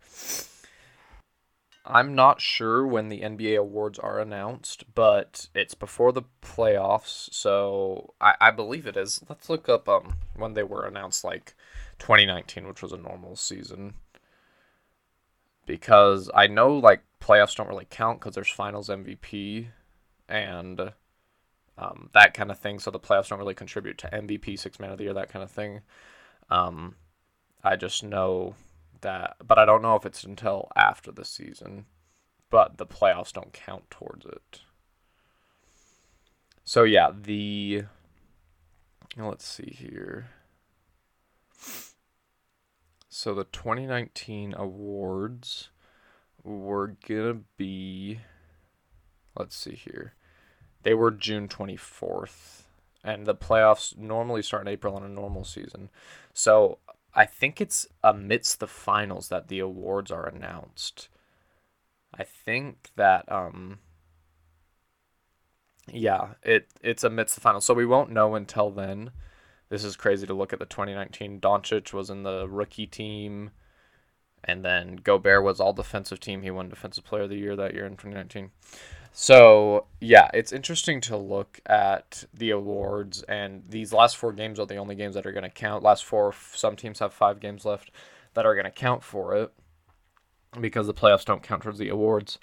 I'm 1.88 2.14
not 2.14 2.40
sure 2.40 2.86
when 2.86 3.08
the 3.08 3.22
NBA 3.22 3.58
awards 3.58 3.98
are 3.98 4.20
announced, 4.20 4.84
but 4.94 5.48
it's 5.54 5.74
before 5.74 6.12
the 6.12 6.22
playoffs, 6.42 7.32
so 7.32 8.14
I, 8.20 8.34
I 8.40 8.50
believe 8.50 8.86
it 8.86 8.96
is. 8.96 9.22
Let's 9.28 9.48
look 9.48 9.68
up 9.68 9.88
um 9.88 10.14
when 10.36 10.54
they 10.54 10.62
were 10.62 10.84
announced, 10.84 11.24
like 11.24 11.54
2019, 11.98 12.68
which 12.68 12.82
was 12.82 12.92
a 12.92 12.98
normal 12.98 13.36
season 13.36 13.94
because 15.68 16.30
I 16.34 16.46
know 16.46 16.74
like 16.74 17.02
playoffs 17.20 17.54
don't 17.54 17.68
really 17.68 17.86
count 17.88 18.18
because 18.18 18.34
there's 18.34 18.48
finals 18.48 18.88
MVP 18.88 19.66
and 20.28 20.92
um, 21.76 22.08
that 22.14 22.34
kind 22.34 22.50
of 22.50 22.58
thing. 22.58 22.78
So 22.78 22.90
the 22.90 22.98
playoffs 22.98 23.28
don't 23.28 23.38
really 23.38 23.54
contribute 23.54 23.98
to 23.98 24.08
MVP, 24.08 24.58
six 24.58 24.80
man 24.80 24.90
of 24.90 24.98
the 24.98 25.04
year, 25.04 25.14
that 25.14 25.28
kind 25.28 25.42
of 25.42 25.50
thing. 25.50 25.82
Um, 26.50 26.96
I 27.62 27.76
just 27.76 28.02
know 28.02 28.54
that, 29.00 29.36
but 29.46 29.58
I 29.58 29.64
don't 29.64 29.82
know 29.82 29.96
if 29.96 30.06
it's 30.06 30.24
until 30.24 30.68
after 30.76 31.12
the 31.12 31.24
season. 31.24 31.86
But 32.50 32.78
the 32.78 32.86
playoffs 32.86 33.32
don't 33.32 33.52
count 33.52 33.90
towards 33.90 34.24
it. 34.24 34.62
So 36.64 36.84
yeah, 36.84 37.10
the 37.14 37.84
let's 39.16 39.46
see 39.46 39.76
here. 39.78 40.30
So 43.08 43.34
the 43.34 43.44
2019 43.44 44.54
awards 44.54 45.70
were 46.42 46.94
gonna 47.06 47.40
be, 47.56 48.20
let's 49.36 49.56
see 49.56 49.74
here, 49.74 50.14
they 50.84 50.94
were 50.94 51.10
June 51.10 51.48
24th, 51.48 52.62
and 53.02 53.26
the 53.26 53.34
playoffs 53.34 53.96
normally 53.96 54.42
start 54.42 54.62
in 54.62 54.72
April 54.72 54.96
in 54.96 55.02
a 55.02 55.08
normal 55.08 55.44
season. 55.44 55.90
So 56.32 56.78
I 57.18 57.26
think 57.26 57.60
it's 57.60 57.84
amidst 58.04 58.60
the 58.60 58.68
finals 58.68 59.28
that 59.28 59.48
the 59.48 59.58
awards 59.58 60.12
are 60.12 60.24
announced. 60.24 61.08
I 62.14 62.22
think 62.22 62.90
that 62.94 63.30
um 63.30 63.80
yeah, 65.92 66.34
it 66.44 66.68
it's 66.80 67.02
amidst 67.02 67.34
the 67.34 67.40
finals. 67.40 67.64
So 67.64 67.74
we 67.74 67.84
won't 67.84 68.12
know 68.12 68.36
until 68.36 68.70
then 68.70 69.10
this 69.68 69.82
is 69.82 69.96
crazy 69.96 70.28
to 70.28 70.32
look 70.34 70.52
at 70.52 70.60
the 70.60 70.64
2019. 70.64 71.40
Doncic 71.40 71.92
was 71.92 72.08
in 72.08 72.22
the 72.22 72.46
rookie 72.48 72.86
team, 72.86 73.50
and 74.44 74.64
then 74.64 74.94
Gobert 74.94 75.42
was 75.42 75.58
all 75.58 75.72
defensive 75.72 76.20
team. 76.20 76.42
He 76.42 76.52
won 76.52 76.68
Defensive 76.68 77.04
Player 77.04 77.24
of 77.24 77.30
the 77.30 77.36
Year 77.36 77.56
that 77.56 77.74
year 77.74 77.84
in 77.84 77.96
2019. 77.96 78.52
So 79.12 79.86
yeah, 80.00 80.28
it's 80.32 80.52
interesting 80.52 81.00
to 81.02 81.16
look 81.16 81.60
at 81.66 82.24
the 82.32 82.50
awards, 82.50 83.22
and 83.22 83.62
these 83.68 83.92
last 83.92 84.16
four 84.16 84.32
games 84.32 84.60
are 84.60 84.66
the 84.66 84.76
only 84.76 84.94
games 84.94 85.14
that 85.14 85.26
are 85.26 85.32
going 85.32 85.42
to 85.42 85.50
count. 85.50 85.82
Last 85.82 86.04
four, 86.04 86.34
some 86.54 86.76
teams 86.76 87.00
have 87.00 87.12
five 87.12 87.40
games 87.40 87.64
left 87.64 87.90
that 88.34 88.46
are 88.46 88.54
going 88.54 88.64
to 88.64 88.70
count 88.70 89.02
for 89.02 89.34
it 89.36 89.52
because 90.60 90.86
the 90.86 90.94
playoffs 90.94 91.24
don't 91.24 91.42
count 91.42 91.62
towards 91.62 91.78
the 91.78 91.88
awards. 91.88 92.38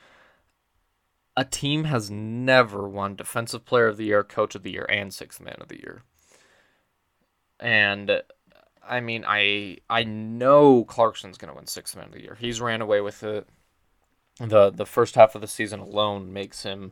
A 1.38 1.46
team 1.46 1.86
has 1.86 2.10
never 2.10 2.88
won 2.88 3.16
Defensive 3.16 3.66
Player 3.66 3.88
of 3.88 3.98
the 3.98 4.06
Year, 4.06 4.24
Coach 4.24 4.56
of 4.56 4.64
the 4.64 4.72
Year, 4.72 4.86
and 4.90 5.14
Sixth 5.14 5.42
Man 5.42 5.58
of 5.60 5.68
the 5.68 5.80
Year 5.80 6.04
and 7.60 8.22
I 8.88 9.00
mean, 9.00 9.24
I 9.28 9.78
I 9.90 10.04
know 10.04 10.84
Clarkson's 10.86 11.38
going 11.38 11.50
to 11.52 11.56
win 11.56 11.68
Sixth 11.68 11.96
Man 11.96 12.06
of 12.06 12.12
the 12.12 12.22
Year. 12.22 12.38
He's 12.40 12.62
ran 12.62 12.82
away 12.82 13.02
with 13.02 13.24
it. 13.24 13.48
The 14.40 14.70
The 14.70 14.86
first 14.86 15.16
half 15.16 15.36
of 15.36 15.42
the 15.42 15.48
season 15.48 15.80
alone 15.80 16.34
makes 16.34 16.64
him 16.64 16.92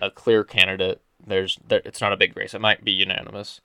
a 0.00 0.10
clear 0.10 0.44
candidate. 0.44 1.00
There's 1.26 1.58
there, 1.66 1.82
it's 1.84 2.00
not 2.00 2.12
a 2.12 2.16
big 2.16 2.36
race. 2.36 2.54
It 2.54 2.60
might 2.60 2.84
be 2.84 2.92
unanimous. 2.92 3.60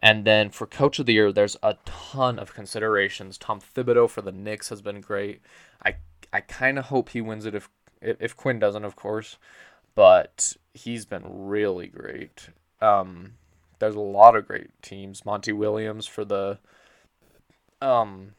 And 0.00 0.26
then 0.26 0.50
for 0.50 0.66
Coach 0.66 0.98
of 0.98 1.06
the 1.06 1.14
Year, 1.14 1.32
there's 1.32 1.56
a 1.62 1.76
ton 1.86 2.38
of 2.38 2.52
considerations. 2.52 3.38
Tom 3.38 3.60
Thibodeau 3.60 4.10
for 4.10 4.20
the 4.20 4.32
Knicks 4.32 4.68
has 4.68 4.82
been 4.82 5.00
great. 5.00 5.40
I 5.84 5.96
I 6.32 6.40
kind 6.40 6.78
of 6.78 6.86
hope 6.86 7.10
he 7.10 7.20
wins 7.20 7.46
it 7.46 7.54
if 7.54 7.68
if 8.02 8.36
Quin 8.36 8.58
doesn't, 8.58 8.84
of 8.84 8.96
course. 8.96 9.38
But 9.94 10.56
he's 10.74 11.06
been 11.06 11.22
really 11.24 11.86
great. 11.86 12.50
Um, 12.82 13.34
there's 13.78 13.94
a 13.94 14.00
lot 14.00 14.36
of 14.36 14.46
great 14.46 14.70
teams. 14.82 15.24
Monty 15.24 15.52
Williams 15.52 16.06
for 16.06 16.24
the 16.24 16.58
um 17.80 18.34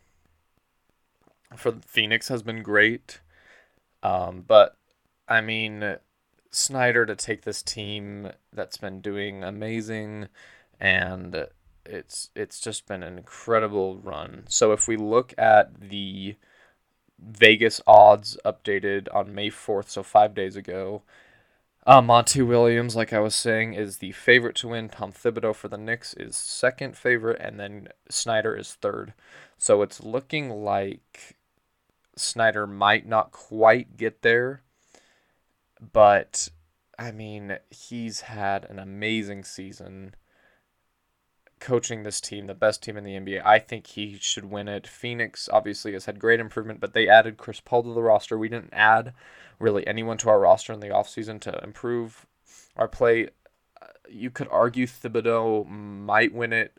for 1.56 1.72
Phoenix 1.86 2.28
has 2.28 2.44
been 2.44 2.62
great. 2.62 3.22
Um, 4.06 4.44
but 4.48 4.78
I 5.28 5.41
mean 5.41 5.98
Snyder 6.52 7.06
to 7.06 7.15
take 7.15 7.41
this 7.41 7.62
team 7.62 8.32
that's 8.54 8.78
been 8.78 9.02
doing 9.02 9.44
amazing 9.44 10.28
and 10.80 11.48
it's 11.86 12.30
it's 12.36 12.60
just 12.60 12.88
been 12.88 13.04
an 13.04 13.18
incredible 13.18 13.98
run. 13.98 14.46
So 14.48 14.72
if 14.72 14.88
we 14.88 14.98
look 14.98 15.34
at 15.38 15.80
the 15.80 16.36
Vegas 17.20 17.82
odds 17.88 18.38
updated 18.46 19.08
on 19.13 19.34
May 19.34 19.50
4th, 19.50 19.89
so 19.89 20.04
5 20.04 20.36
days 20.36 20.56
ago, 20.56 21.04
uh, 21.88 22.02
Monty 22.02 22.41
Williams, 22.41 22.96
like 22.96 23.13
I 23.13 23.20
was 23.20 23.36
saying, 23.36 23.74
is 23.74 23.98
the 24.00 24.12
favorite 24.12 24.56
to 24.58 24.70
win. 24.70 24.89
Tom 24.89 25.12
Thibodeau 25.13 25.56
for 25.56 25.68
the 25.68 25.78
Knicks 25.78 26.13
is 26.15 26.36
second 26.36 26.98
favorite, 26.98 27.39
and 27.39 27.60
then 27.60 27.89
Snyder 28.10 28.56
is 28.58 28.74
third. 28.74 29.13
So 29.58 29.82
it's 29.82 30.04
looking 30.04 30.50
like 30.50 31.35
Snyder 32.15 32.65
might 32.65 33.08
not 33.08 33.32
quite 33.32 33.97
get 33.97 34.21
there, 34.21 34.62
but 35.93 36.49
I 36.97 37.12
mean, 37.12 37.58
he's 37.69 38.21
had 38.21 38.65
an 38.65 38.80
amazing 38.80 39.43
season 39.43 40.15
coaching 41.60 42.04
this 42.04 42.21
team, 42.21 42.47
the 42.47 42.54
best 42.54 42.84
team 42.84 42.97
in 42.97 43.04
the 43.04 43.15
NBA. 43.15 43.41
I 43.45 43.60
think 43.60 43.88
he 43.88 44.17
should 44.19 44.45
win 44.45 44.67
it. 44.67 44.88
Phoenix 44.88 45.49
obviously 45.51 45.93
has 45.93 46.06
had 46.06 46.19
great 46.19 46.39
improvement, 46.39 46.80
but 46.80 46.93
they 46.93 47.08
added 47.08 47.38
Chris 47.38 47.60
Paul 47.60 47.84
to 47.84 47.93
the 47.93 48.01
roster. 48.01 48.38
We 48.38 48.49
didn't 48.49 48.73
add 48.73 49.13
really 49.60 49.86
anyone 49.88 50.17
to 50.19 50.30
our 50.30 50.39
roster 50.39 50.73
in 50.73 50.80
the 50.80 50.89
offseason 50.89 51.39
to 51.41 51.63
improve 51.63 52.25
our 52.75 52.88
play. 52.88 53.30
Uh, 53.82 53.88
you 54.10 54.30
could 54.30 54.47
argue 54.49 54.86
Thibodeau 54.86 55.67
might 55.67 56.34
win 56.34 56.54
it. 56.54 56.78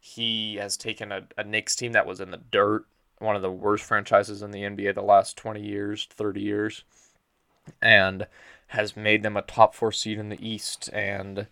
He 0.00 0.56
has 0.56 0.76
taken 0.76 1.12
a, 1.12 1.26
a 1.36 1.44
Knicks 1.44 1.76
team 1.76 1.92
that 1.92 2.06
was 2.06 2.20
in 2.20 2.30
the 2.30 2.40
dirt, 2.50 2.86
one 3.18 3.36
of 3.36 3.42
the 3.42 3.50
worst 3.50 3.84
franchises 3.84 4.42
in 4.42 4.50
the 4.50 4.62
NBA 4.62 4.94
the 4.94 5.02
last 5.02 5.36
20 5.36 5.60
years, 5.60 6.08
30 6.10 6.40
years, 6.40 6.84
and 7.82 8.26
has 8.68 8.96
made 8.96 9.22
them 9.22 9.36
a 9.36 9.42
top 9.42 9.74
four 9.74 9.92
seed 9.92 10.18
in 10.18 10.28
the 10.28 10.46
East. 10.46 10.88
And 10.92 11.46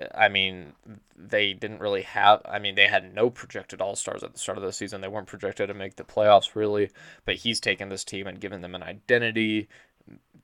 uh, 0.00 0.06
I 0.14 0.28
mean, 0.28 0.72
they 1.16 1.52
didn't 1.52 1.80
really 1.80 2.02
have. 2.02 2.42
I 2.44 2.58
mean, 2.58 2.74
they 2.74 2.86
had 2.86 3.14
no 3.14 3.30
projected 3.30 3.80
All 3.80 3.96
Stars 3.96 4.22
at 4.22 4.32
the 4.32 4.38
start 4.38 4.58
of 4.58 4.64
the 4.64 4.72
season. 4.72 5.00
They 5.00 5.08
weren't 5.08 5.26
projected 5.26 5.68
to 5.68 5.74
make 5.74 5.96
the 5.96 6.04
playoffs 6.04 6.54
really. 6.54 6.90
But 7.24 7.36
he's 7.36 7.60
taken 7.60 7.88
this 7.88 8.04
team 8.04 8.26
and 8.26 8.40
given 8.40 8.60
them 8.60 8.74
an 8.74 8.82
identity. 8.82 9.68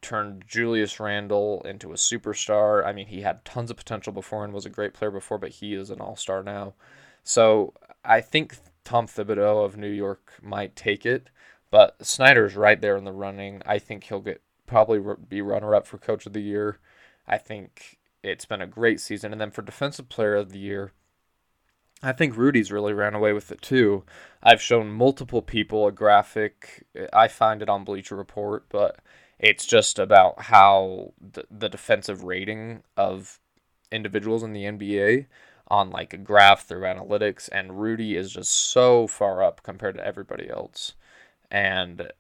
Turned 0.03 0.44
Julius 0.49 0.99
Randle 0.99 1.61
into 1.66 1.92
a 1.92 1.97
superstar. 1.97 2.84
I 2.86 2.92
mean, 2.92 3.09
he 3.09 3.20
had 3.20 3.44
tons 3.44 3.70
of 3.70 3.76
potential 3.76 4.12
before 4.12 4.44
and 4.44 4.53
was 4.53 4.64
a 4.64 4.70
great 4.70 4.94
player 4.94 5.11
before, 5.11 5.36
but 5.36 5.51
he 5.51 5.74
is 5.74 5.90
an 5.90 6.01
All 6.01 6.16
Star 6.16 6.42
now. 6.42 6.74
So 7.22 7.74
I 8.05 8.20
think 8.20 8.57
Tom 8.91 9.07
Thibodeau 9.07 9.64
of 9.64 9.76
New 9.76 9.88
York 9.88 10.32
might 10.43 10.74
take 10.74 11.07
it, 11.07 11.30
but 11.70 12.05
Snyder's 12.05 12.57
right 12.57 12.80
there 12.80 12.97
in 12.97 13.05
the 13.05 13.12
running. 13.12 13.62
I 13.64 13.78
think 13.78 14.03
he'll 14.03 14.18
get 14.18 14.43
probably 14.66 15.01
be 15.28 15.41
runner 15.41 15.76
up 15.76 15.86
for 15.86 15.97
Coach 15.97 16.26
of 16.26 16.32
the 16.32 16.43
Year. 16.43 16.80
I 17.24 17.38
think 17.38 18.01
it's 18.24 18.47
been 18.47 18.61
a 18.61 18.66
great 18.66 19.01
season. 19.01 19.30
And 19.30 19.41
then 19.41 19.53
for 19.53 19.62
Defensive 19.62 20.09
Player 20.09 20.34
of 20.34 20.51
the 20.51 20.59
Year, 20.59 20.91
I 22.03 22.11
think 22.11 22.36
Rudy's 22.36 22.72
really 22.72 22.93
ran 22.93 23.14
away 23.14 23.32
with 23.32 23.53
it 23.53 23.62
too. 23.62 24.03
I've 24.43 24.61
shown 24.61 24.91
multiple 24.91 25.41
people 25.41 25.86
a 25.86 25.93
graphic. 25.93 26.84
I 27.12 27.28
find 27.28 27.62
it 27.62 27.68
on 27.68 27.84
Bleacher 27.84 28.16
Report, 28.16 28.64
but 28.70 28.99
it's 29.38 29.66
just 29.66 30.01
about 30.01 30.43
how 30.43 31.12
the, 31.20 31.45
the 31.49 31.68
defensive 31.68 32.24
rating 32.24 32.82
of 32.97 33.38
individuals 33.93 34.43
in 34.43 34.53
the 34.53 34.64
NBA 34.64 35.26
on 35.70 35.90
like 35.90 36.12
a 36.12 36.18
graph 36.18 36.66
through 36.66 36.82
analytics, 36.82 37.48
and 37.52 37.80
Rudy 37.80 38.16
is 38.16 38.32
just 38.32 38.52
so 38.52 39.06
far 39.06 39.42
up 39.42 39.62
compared 39.62 39.96
to 39.96 40.06
everybody 40.06 40.48
else. 40.50 40.94
and 41.50 42.10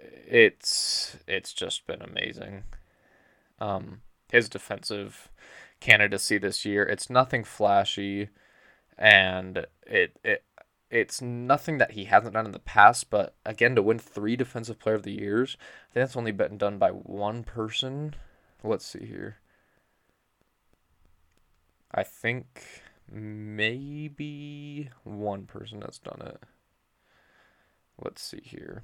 it's 0.00 1.16
it's 1.26 1.52
just 1.52 1.86
been 1.86 2.02
amazing. 2.02 2.64
Um, 3.60 4.02
his 4.30 4.48
defensive 4.48 5.30
candidacy 5.80 6.38
this 6.38 6.64
year, 6.64 6.84
it's 6.84 7.10
nothing 7.10 7.44
flashy, 7.44 8.28
and 8.98 9.66
it 9.86 10.18
it 10.24 10.44
it's 10.90 11.20
nothing 11.20 11.78
that 11.78 11.92
he 11.92 12.04
hasn't 12.04 12.34
done 12.34 12.46
in 12.46 12.52
the 12.52 12.58
past. 12.58 13.10
But 13.10 13.34
again, 13.44 13.74
to 13.76 13.82
win 13.82 13.98
three 13.98 14.36
Defensive 14.36 14.78
Player 14.78 14.94
of 14.96 15.02
the 15.02 15.12
Years, 15.12 15.56
I 15.60 15.94
think 15.94 16.06
that's 16.06 16.16
only 16.16 16.32
been 16.32 16.58
done 16.58 16.78
by 16.78 16.90
one 16.90 17.44
person. 17.44 18.14
Let's 18.62 18.86
see 18.86 19.06
here. 19.06 19.38
I 21.96 22.02
think 22.02 22.62
maybe 23.10 24.90
one 25.02 25.46
person 25.46 25.80
has 25.80 25.98
done 25.98 26.20
it. 26.26 26.42
Let's 27.98 28.22
see 28.22 28.42
here. 28.44 28.82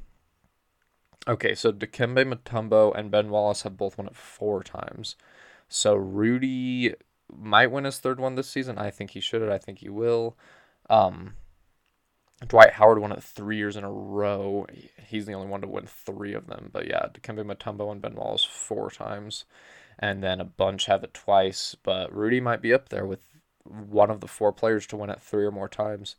Okay, 1.28 1.54
so 1.54 1.72
Dikembe 1.72 2.24
Mutombo 2.24 2.96
and 2.96 3.10
Ben 3.10 3.28
Wallace 3.28 3.62
have 3.62 3.76
both 3.76 3.98
won 3.98 4.06
it 4.06 4.16
four 4.16 4.62
times. 4.62 5.14
So 5.68 5.94
Rudy 5.94 6.94
might 7.30 7.70
win 7.70 7.84
his 7.84 7.98
third 7.98 8.18
one 8.18 8.34
this 8.34 8.48
season. 8.48 8.78
I 8.78 8.90
think 8.90 9.10
he 9.10 9.20
should. 9.20 9.48
I 9.48 9.58
think 9.58 9.78
he 9.78 9.88
will. 9.88 10.36
Um, 10.90 11.34
Dwight 12.46 12.72
Howard 12.72 12.98
won 12.98 13.12
it 13.12 13.22
three 13.22 13.56
years 13.56 13.76
in 13.76 13.84
a 13.84 13.92
row. 13.92 14.66
He's 15.06 15.26
the 15.26 15.34
only 15.34 15.48
one 15.48 15.60
to 15.60 15.68
win 15.68 15.86
three 15.86 16.34
of 16.34 16.46
them. 16.46 16.70
But 16.72 16.88
yeah, 16.88 17.06
Dikembe 17.12 17.44
Mutombo 17.44 17.92
and 17.92 18.02
Ben 18.02 18.14
Wallace 18.14 18.44
four 18.44 18.90
times. 18.90 19.44
And 19.98 20.22
then 20.22 20.40
a 20.40 20.44
bunch 20.44 20.86
have 20.86 21.04
it 21.04 21.14
twice. 21.14 21.76
But 21.82 22.14
Rudy 22.14 22.40
might 22.40 22.62
be 22.62 22.74
up 22.74 22.88
there 22.88 23.06
with 23.06 23.20
one 23.64 24.10
of 24.10 24.20
the 24.20 24.28
four 24.28 24.52
players 24.52 24.86
to 24.88 24.96
win 24.96 25.10
it 25.10 25.20
three 25.20 25.44
or 25.44 25.52
more 25.52 25.68
times. 25.68 26.16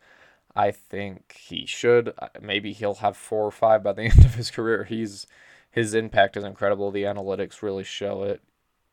I 0.56 0.72
think 0.72 1.36
he 1.38 1.66
should. 1.66 2.14
Uh, 2.18 2.30
maybe 2.42 2.74
he'll 2.74 2.96
have 2.96 3.18
four 3.18 3.46
or 3.46 3.52
five 3.52 3.84
by 3.84 3.94
the 3.94 4.02
end 4.04 4.26
of 4.26 4.36
his 4.36 4.52
career. 4.52 4.84
He's 4.84 5.28
his 5.72 5.94
impact 5.94 6.38
is 6.38 6.44
incredible. 6.44 6.92
The 6.92 7.04
analytics 7.04 7.62
really 7.62 7.84
show 7.84 8.24
it. 8.24 8.42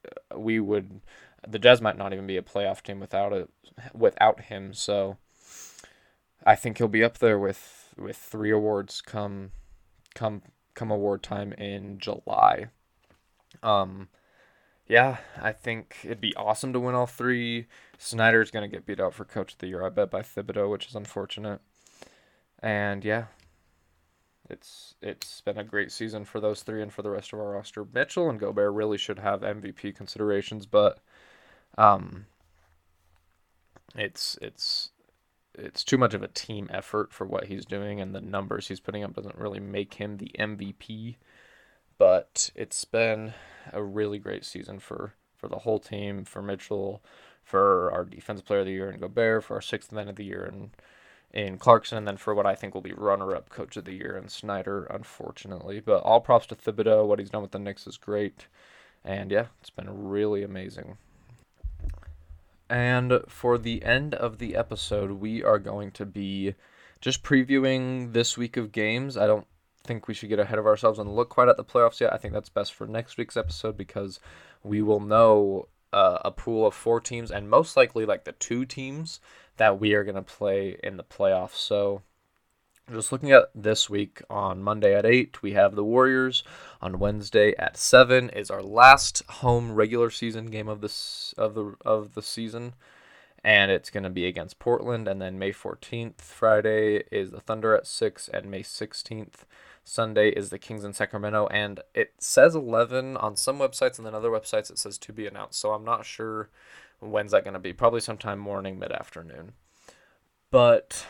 Uh, 0.05 0.39
we 0.39 0.59
would 0.61 1.01
the 1.47 1.59
Jazz 1.59 1.81
might 1.81 1.99
not 1.99 2.13
even 2.13 2.27
be 2.27 2.37
a 2.37 2.43
playoff 2.43 2.83
team 2.83 3.01
without 3.01 3.33
it 3.33 3.51
without 3.95 4.43
him. 4.43 4.73
So 4.73 5.19
I 6.45 6.57
think 6.57 6.79
he'll 6.79 6.89
be 6.89 7.05
up 7.05 7.19
there 7.19 7.39
with 7.39 7.95
with 7.99 8.17
three 8.17 8.51
awards 8.51 9.01
come 9.01 9.53
come 10.15 10.43
come 10.75 10.91
award 10.91 11.23
time 11.23 11.53
in 11.53 11.99
July. 11.99 12.67
Um 13.63 14.09
yeah, 14.91 15.19
I 15.41 15.53
think 15.53 15.99
it'd 16.03 16.21
be 16.21 16.35
awesome 16.35 16.73
to 16.73 16.81
win 16.81 16.97
all 16.97 17.07
three. 17.07 17.69
Snyder's 17.97 18.51
going 18.51 18.69
to 18.69 18.77
get 18.77 18.87
beat 18.87 18.99
out 18.99 19.15
for 19.15 19.25
Coach 19.25 19.53
of 19.53 19.59
the 19.59 19.69
Year, 19.69 19.87
I 19.87 19.89
bet, 19.89 20.11
by 20.11 20.23
Thibodeau, 20.23 20.69
which 20.69 20.89
is 20.89 20.97
unfortunate. 20.97 21.61
And 22.59 23.05
yeah, 23.05 23.27
it's 24.51 24.97
it's 25.01 25.43
been 25.43 25.59
a 25.59 25.65
great 25.65 25.93
season 25.93 26.25
for 26.25 26.41
those 26.41 26.65
three 26.65 26.83
and 26.83 26.93
for 26.93 27.03
the 27.03 27.11
rest 27.11 27.33
of 27.33 27.39
our 27.39 27.53
roster. 27.53 27.87
Mitchell 27.95 28.29
and 28.29 28.41
Gobert 28.41 28.75
really 28.75 28.99
should 28.99 29.21
have 29.21 29.43
MVP 29.43 29.95
considerations, 29.95 30.67
but 30.67 30.99
um, 31.79 32.27
it's 33.95 34.37
it's 34.43 34.91
it's 35.55 35.85
too 35.85 35.99
much 35.99 36.15
of 36.15 36.25
a 36.25 36.29
team 36.29 36.69
effort 36.69 37.13
for 37.13 37.29
what 37.29 37.45
he's 37.45 37.65
doing, 37.65 38.01
and 38.01 38.13
the 38.13 38.21
numbers 38.21 38.67
he's 38.67 38.81
putting 38.81 39.05
up 39.05 39.15
doesn't 39.15 39.39
really 39.39 39.61
make 39.61 39.95
him 39.95 40.17
the 40.17 40.33
MVP. 40.37 41.15
But 42.01 42.51
it's 42.55 42.87
been 42.87 43.35
a 43.75 43.83
really 43.83 44.19
great 44.19 44.47
season 44.47 44.79
for 44.79 45.13
for 45.37 45.49
the 45.49 45.59
whole 45.59 45.79
team, 45.79 46.25
for 46.25 46.41
Mitchell, 46.41 47.03
for 47.45 47.93
our 47.93 48.07
defensive 48.07 48.47
player 48.47 48.61
of 48.61 48.67
the 48.67 48.73
year 48.73 48.91
in 48.91 49.01
Gobert, 49.01 49.45
for 49.45 49.57
our 49.57 49.61
sixth 49.61 49.93
man 49.93 50.09
of 50.09 50.17
the 50.17 50.25
year 50.25 50.43
and 50.43 50.71
in 51.31 51.59
Clarkson, 51.59 51.99
and 51.99 52.09
then 52.09 52.17
for 52.17 52.35
what 52.35 52.47
I 52.47 52.55
think 52.55 52.73
will 52.73 52.81
be 52.81 52.95
runner 52.95 53.37
up 53.37 53.51
coach 53.51 53.77
of 53.77 53.85
the 53.85 53.93
year 53.93 54.17
in 54.17 54.31
Snyder, 54.31 54.85
unfortunately. 54.85 55.81
But 55.81 56.03
all 56.03 56.23
props 56.23 56.47
to 56.47 56.57
Thibodeau. 56.57 57.07
What 57.07 57.19
he's 57.19 57.29
done 57.29 57.43
with 57.43 57.51
the 57.51 57.59
Knicks 57.59 57.87
is 57.87 57.99
great. 57.99 58.47
And 59.05 59.31
yeah, 59.31 59.49
it's 59.61 59.69
been 59.69 60.09
really 60.09 60.43
amazing. 60.43 60.97
And 62.71 63.21
for 63.29 63.59
the 63.59 63.85
end 63.85 64.15
of 64.15 64.39
the 64.39 64.57
episode, 64.57 65.11
we 65.13 65.45
are 65.45 65.59
going 65.59 65.91
to 65.93 66.07
be 66.07 66.55
just 67.03 67.23
previewing 67.23 68.15
this 68.15 68.39
week 68.39 68.57
of 68.57 68.73
games. 68.73 69.19
I 69.19 69.27
don't 69.27 69.47
think 69.85 70.09
we 70.09 70.15
should 70.15 70.29
get 70.29 70.39
ahead 70.39 70.59
of 70.59 70.67
ourselves 70.67 70.99
and 70.99 71.15
look 71.15 71.29
quite 71.29 71.49
at 71.49 71.57
the 71.57 71.65
playoffs 71.65 72.01
yet. 72.01 72.13
I 72.13 72.17
think 72.17 72.35
that's 72.35 72.49
best 72.49 72.75
for 72.75 72.87
next 72.87 73.17
week's 73.17 73.37
episode 73.37 73.77
because 73.77 74.21
we 74.63 74.83
will 74.83 75.01
know 75.01 75.69
uh, 75.93 76.19
a 76.25 76.31
pool 76.31 76.67
of 76.67 76.75
four 76.75 77.01
teams 77.01 77.31
and 77.31 77.51
most 77.51 77.77
likely 77.77 78.05
like 78.05 78.25
the 78.25 78.33
two 78.33 78.65
teams 78.65 79.21
that 79.57 79.81
we 79.81 79.95
are 79.95 80.05
going 80.05 80.15
to 80.15 80.23
play 80.23 80.79
in 80.83 80.97
the 80.97 81.05
playoffs. 81.05 81.57
So 81.57 82.03
just 82.93 83.13
looking 83.13 83.31
at 83.31 83.51
this 83.55 83.89
week 83.89 84.23
on 84.29 84.63
Monday 84.63 84.95
at 84.95 85.07
8, 85.07 85.43
we 85.43 85.53
have 85.53 85.75
the 85.75 85.85
Warriors. 85.85 86.43
On 86.81 86.99
Wednesday 86.99 87.55
at 87.57 87.77
7 87.77 88.31
is 88.31 88.51
our 88.51 88.63
last 88.63 89.23
home 89.29 89.73
regular 89.73 90.11
season 90.11 90.47
game 90.47 90.69
of 90.69 90.81
this 90.81 91.35
of 91.37 91.55
the 91.55 91.75
of 91.85 92.15
the 92.15 92.23
season 92.23 92.75
and 93.43 93.71
it's 93.71 93.91
going 93.91 94.03
to 94.03 94.11
be 94.11 94.27
against 94.27 94.59
Portland 94.59 95.09
and 95.09 95.21
then 95.21 95.39
May 95.39 95.53
14th 95.53 96.21
Friday 96.21 97.05
is 97.11 97.31
the 97.31 97.41
Thunder 97.41 97.75
at 97.75 97.87
6 97.87 98.29
and 98.29 98.51
May 98.51 98.63
16th 98.63 99.45
Sunday 99.85 100.31
is 100.31 100.51
the 100.51 100.59
Kings 100.59 100.85
in 100.85 100.93
Sacramento, 100.93 101.47
and 101.49 101.81
it 101.95 102.15
says 102.19 102.55
11 102.55 103.17
on 103.17 103.37
some 103.37 103.59
websites, 103.59 103.99
and 103.99 104.07
then 104.07 104.15
other 104.15 104.31
websites 104.31 104.71
it 104.71 104.79
says 104.79 104.99
to 104.99 105.13
be 105.13 105.27
announced. 105.27 105.61
So 105.61 105.73
I'm 105.73 105.85
not 105.85 106.05
sure 106.05 106.49
when's 107.01 107.33
that 107.33 107.45
going 107.45 107.55
to 107.55 107.61
be. 107.61 107.73
Probably 107.73 108.01
sometime 108.01 108.39
morning, 108.39 108.79
mid 108.79 108.93
afternoon. 108.93 109.53
But 110.51 111.07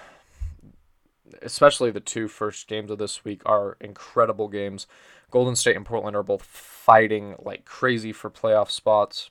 especially 1.43 1.91
the 1.91 2.01
two 2.01 2.29
first 2.29 2.69
games 2.69 2.91
of 2.91 2.99
this 2.99 3.25
week 3.25 3.43
are 3.47 3.77
incredible 3.81 4.49
games. 4.49 4.87
Golden 5.31 5.57
State 5.57 5.77
and 5.77 5.87
Portland 5.87 6.17
are 6.17 6.23
both 6.23 6.43
fighting 6.43 7.37
like 7.39 7.65
crazy 7.65 8.13
for 8.13 8.31
playoff 8.31 8.71
spots. 8.71 9.31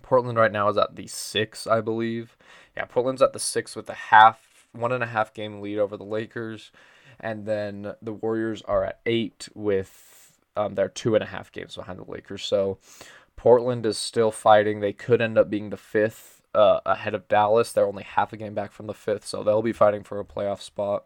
Portland 0.00 0.38
right 0.38 0.52
now 0.52 0.68
is 0.68 0.78
at 0.78 0.96
the 0.96 1.06
six, 1.06 1.66
I 1.66 1.80
believe. 1.82 2.36
Yeah, 2.76 2.86
Portland's 2.86 3.20
at 3.20 3.34
the 3.34 3.38
six 3.38 3.76
with 3.76 3.90
a 3.90 3.94
half, 3.94 4.66
one 4.72 4.92
and 4.92 5.02
a 5.02 5.08
half 5.08 5.34
game 5.34 5.60
lead 5.60 5.78
over 5.78 5.96
the 5.98 6.04
Lakers 6.04 6.72
and 7.22 7.46
then 7.46 7.94
the 8.02 8.12
Warriors 8.12 8.62
are 8.62 8.84
at 8.84 9.00
eight 9.06 9.48
with 9.54 10.38
um, 10.56 10.74
they're 10.74 10.88
two 10.88 11.14
and 11.14 11.24
a 11.24 11.28
half 11.28 11.52
games 11.52 11.76
behind 11.76 11.98
the 11.98 12.10
Lakers. 12.10 12.44
So 12.44 12.78
Portland 13.36 13.86
is 13.86 13.96
still 13.96 14.30
fighting. 14.30 14.80
They 14.80 14.92
could 14.92 15.22
end 15.22 15.38
up 15.38 15.48
being 15.48 15.70
the 15.70 15.76
fifth 15.76 16.42
uh, 16.54 16.80
ahead 16.84 17.14
of 17.14 17.28
Dallas. 17.28 17.72
They're 17.72 17.86
only 17.86 18.02
half 18.02 18.32
a 18.32 18.36
game 18.36 18.54
back 18.54 18.72
from 18.72 18.86
the 18.86 18.94
fifth, 18.94 19.26
so 19.26 19.42
they'll 19.42 19.62
be 19.62 19.72
fighting 19.72 20.02
for 20.02 20.20
a 20.20 20.24
playoff 20.24 20.60
spot. 20.60 21.04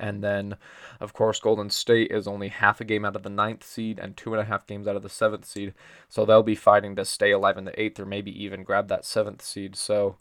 And 0.00 0.22
then, 0.22 0.56
of 1.00 1.12
course, 1.12 1.40
Golden 1.40 1.70
State 1.70 2.12
is 2.12 2.28
only 2.28 2.48
half 2.48 2.80
a 2.80 2.84
game 2.84 3.04
out 3.04 3.16
of 3.16 3.24
the 3.24 3.30
ninth 3.30 3.64
seed 3.64 3.98
and 3.98 4.16
two 4.16 4.32
and 4.32 4.40
a 4.40 4.44
half 4.44 4.64
games 4.64 4.86
out 4.86 4.94
of 4.94 5.02
the 5.02 5.08
seventh 5.08 5.44
seed. 5.44 5.74
So 6.08 6.24
they'll 6.24 6.44
be 6.44 6.54
fighting 6.54 6.94
to 6.96 7.04
stay 7.04 7.32
alive 7.32 7.58
in 7.58 7.64
the 7.64 7.80
eighth 7.80 7.98
or 7.98 8.06
maybe 8.06 8.30
even 8.44 8.62
grab 8.62 8.86
that 8.88 9.04
seventh 9.04 9.42
seed. 9.42 9.74
So 9.74 10.16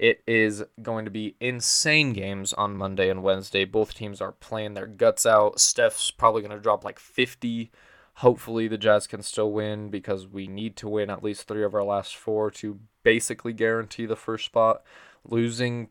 it 0.00 0.22
is 0.26 0.64
going 0.80 1.04
to 1.04 1.10
be 1.10 1.36
insane 1.40 2.14
games 2.14 2.54
on 2.54 2.74
Monday 2.74 3.10
and 3.10 3.22
Wednesday. 3.22 3.66
Both 3.66 3.92
teams 3.92 4.22
are 4.22 4.32
playing 4.32 4.72
their 4.72 4.86
guts 4.86 5.26
out. 5.26 5.60
Steph's 5.60 6.10
probably 6.10 6.40
going 6.40 6.56
to 6.56 6.58
drop 6.58 6.84
like 6.84 6.98
50. 6.98 7.70
Hopefully, 8.14 8.66
the 8.66 8.78
Jazz 8.78 9.06
can 9.06 9.20
still 9.20 9.52
win 9.52 9.90
because 9.90 10.26
we 10.26 10.46
need 10.46 10.74
to 10.76 10.88
win 10.88 11.10
at 11.10 11.22
least 11.22 11.46
three 11.46 11.62
of 11.62 11.74
our 11.74 11.84
last 11.84 12.16
four 12.16 12.50
to 12.52 12.80
basically 13.02 13.52
guarantee 13.52 14.06
the 14.06 14.16
first 14.16 14.46
spot. 14.46 14.82
Losing 15.22 15.90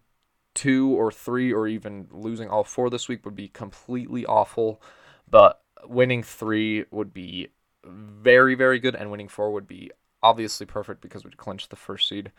two 0.55 0.89
or 0.89 1.12
three, 1.12 1.53
or 1.53 1.68
even 1.68 2.07
losing 2.10 2.49
all 2.49 2.64
four 2.64 2.89
this 2.89 3.07
week 3.07 3.24
would 3.26 3.36
be 3.36 3.47
completely 3.47 4.26
awful. 4.26 4.82
But 5.30 5.62
winning 5.86 6.24
three 6.24 6.86
would 6.89 7.14
be 7.14 7.49
very, 7.86 8.55
very 8.55 8.80
good, 8.80 8.95
and 8.95 9.12
winning 9.12 9.28
four 9.28 9.51
would 9.51 9.68
be 9.68 9.91
obviously 10.24 10.66
perfect 10.66 10.99
because 10.99 11.24
we'd 11.24 11.38
clinch 11.38 11.70
the 11.70 11.76
first 11.76 12.10
seed. 12.10 12.32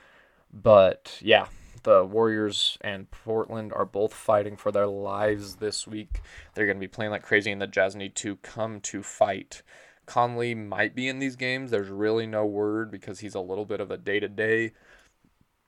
But 0.53 1.17
yeah, 1.21 1.47
the 1.83 2.05
Warriors 2.05 2.79
and 2.81 3.11
Portland 3.11 3.73
are 3.73 3.85
both 3.85 4.15
fighting 4.15 4.57
for 4.57 4.71
their 4.73 4.87
lives 4.87 5.57
this 5.57 5.87
week. 5.87 6.21
They're 6.55 6.67
going 6.67 6.77
to 6.77 6.81
be 6.81 6.89
playing 6.89 7.11
like 7.11 7.23
crazy, 7.23 7.51
and 7.51 7.61
the 7.61 7.67
Jazz 7.67 7.97
need 7.97 8.15
to 8.17 8.37
come 8.37 8.81
to 8.81 9.03
fight. 9.03 9.63
Conley 10.07 10.55
might 10.55 10.95
be 10.95 11.09
in 11.09 11.19
these 11.19 11.37
games. 11.37 11.71
There's 11.71 11.89
really 11.89 12.27
no 12.27 12.45
word 12.45 12.91
because 12.91 13.21
he's 13.21 13.35
a 13.35 13.41
little 13.41 13.65
bit 13.65 13.81
of 13.81 13.91
a 13.91 13.97
day 13.97 14.21
to 14.21 14.29
day. 14.29 14.73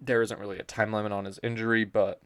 There 0.00 0.22
isn't 0.22 0.40
really 0.40 0.58
a 0.58 0.64
time 0.64 0.92
limit 0.92 1.12
on 1.12 1.24
his 1.24 1.38
injury, 1.42 1.84
but 1.84 2.20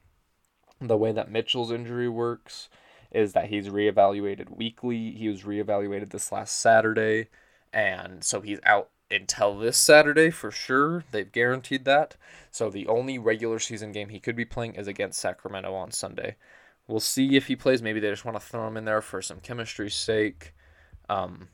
the 0.81 0.97
way 0.97 1.13
that 1.13 1.31
Mitchell's 1.31 1.71
injury 1.71 2.09
works 2.09 2.69
is 3.11 3.33
that 3.35 3.49
he's 3.49 3.69
reevaluated 3.69 4.57
weekly. 4.57 5.13
He 5.13 5.29
was 5.29 5.43
reevaluated 5.43 6.11
this 6.11 6.33
last 6.33 6.57
Saturday, 6.61 7.29
and 7.73 8.25
so 8.25 8.41
he's 8.41 8.61
out 8.65 8.91
until 9.11 9.57
this 9.59 9.77
Saturday 9.77 10.31
for 10.31 10.51
sure. 10.51 11.05
They've 11.11 11.31
guaranteed 11.31 11.85
that. 11.85 12.17
So 12.51 12.71
the 12.71 12.87
only 12.87 13.19
regular 13.19 13.59
season 13.59 13.93
game 13.93 14.09
he 14.09 14.21
could 14.21 14.37
be 14.37 14.45
playing 14.45 14.75
is 14.75 14.89
against 14.89 15.21
Sacramento 15.21 15.75
on 15.75 15.91
Sunday. 15.91 16.37
We'll 16.89 17.01
see 17.01 17.37
if 17.37 17.47
he 17.47 17.57
plays. 17.57 17.83
Maybe 17.83 18.01
they 18.01 18.11
just 18.11 18.25
want 18.25 18.39
to 18.41 18.47
throw 18.47 18.67
him 18.67 18.77
in 18.77 18.85
there 18.85 19.03
for 19.03 19.21
some 19.21 19.41
chemistry's 19.41 19.95
sake. 19.95 20.55
Um, 21.09 21.49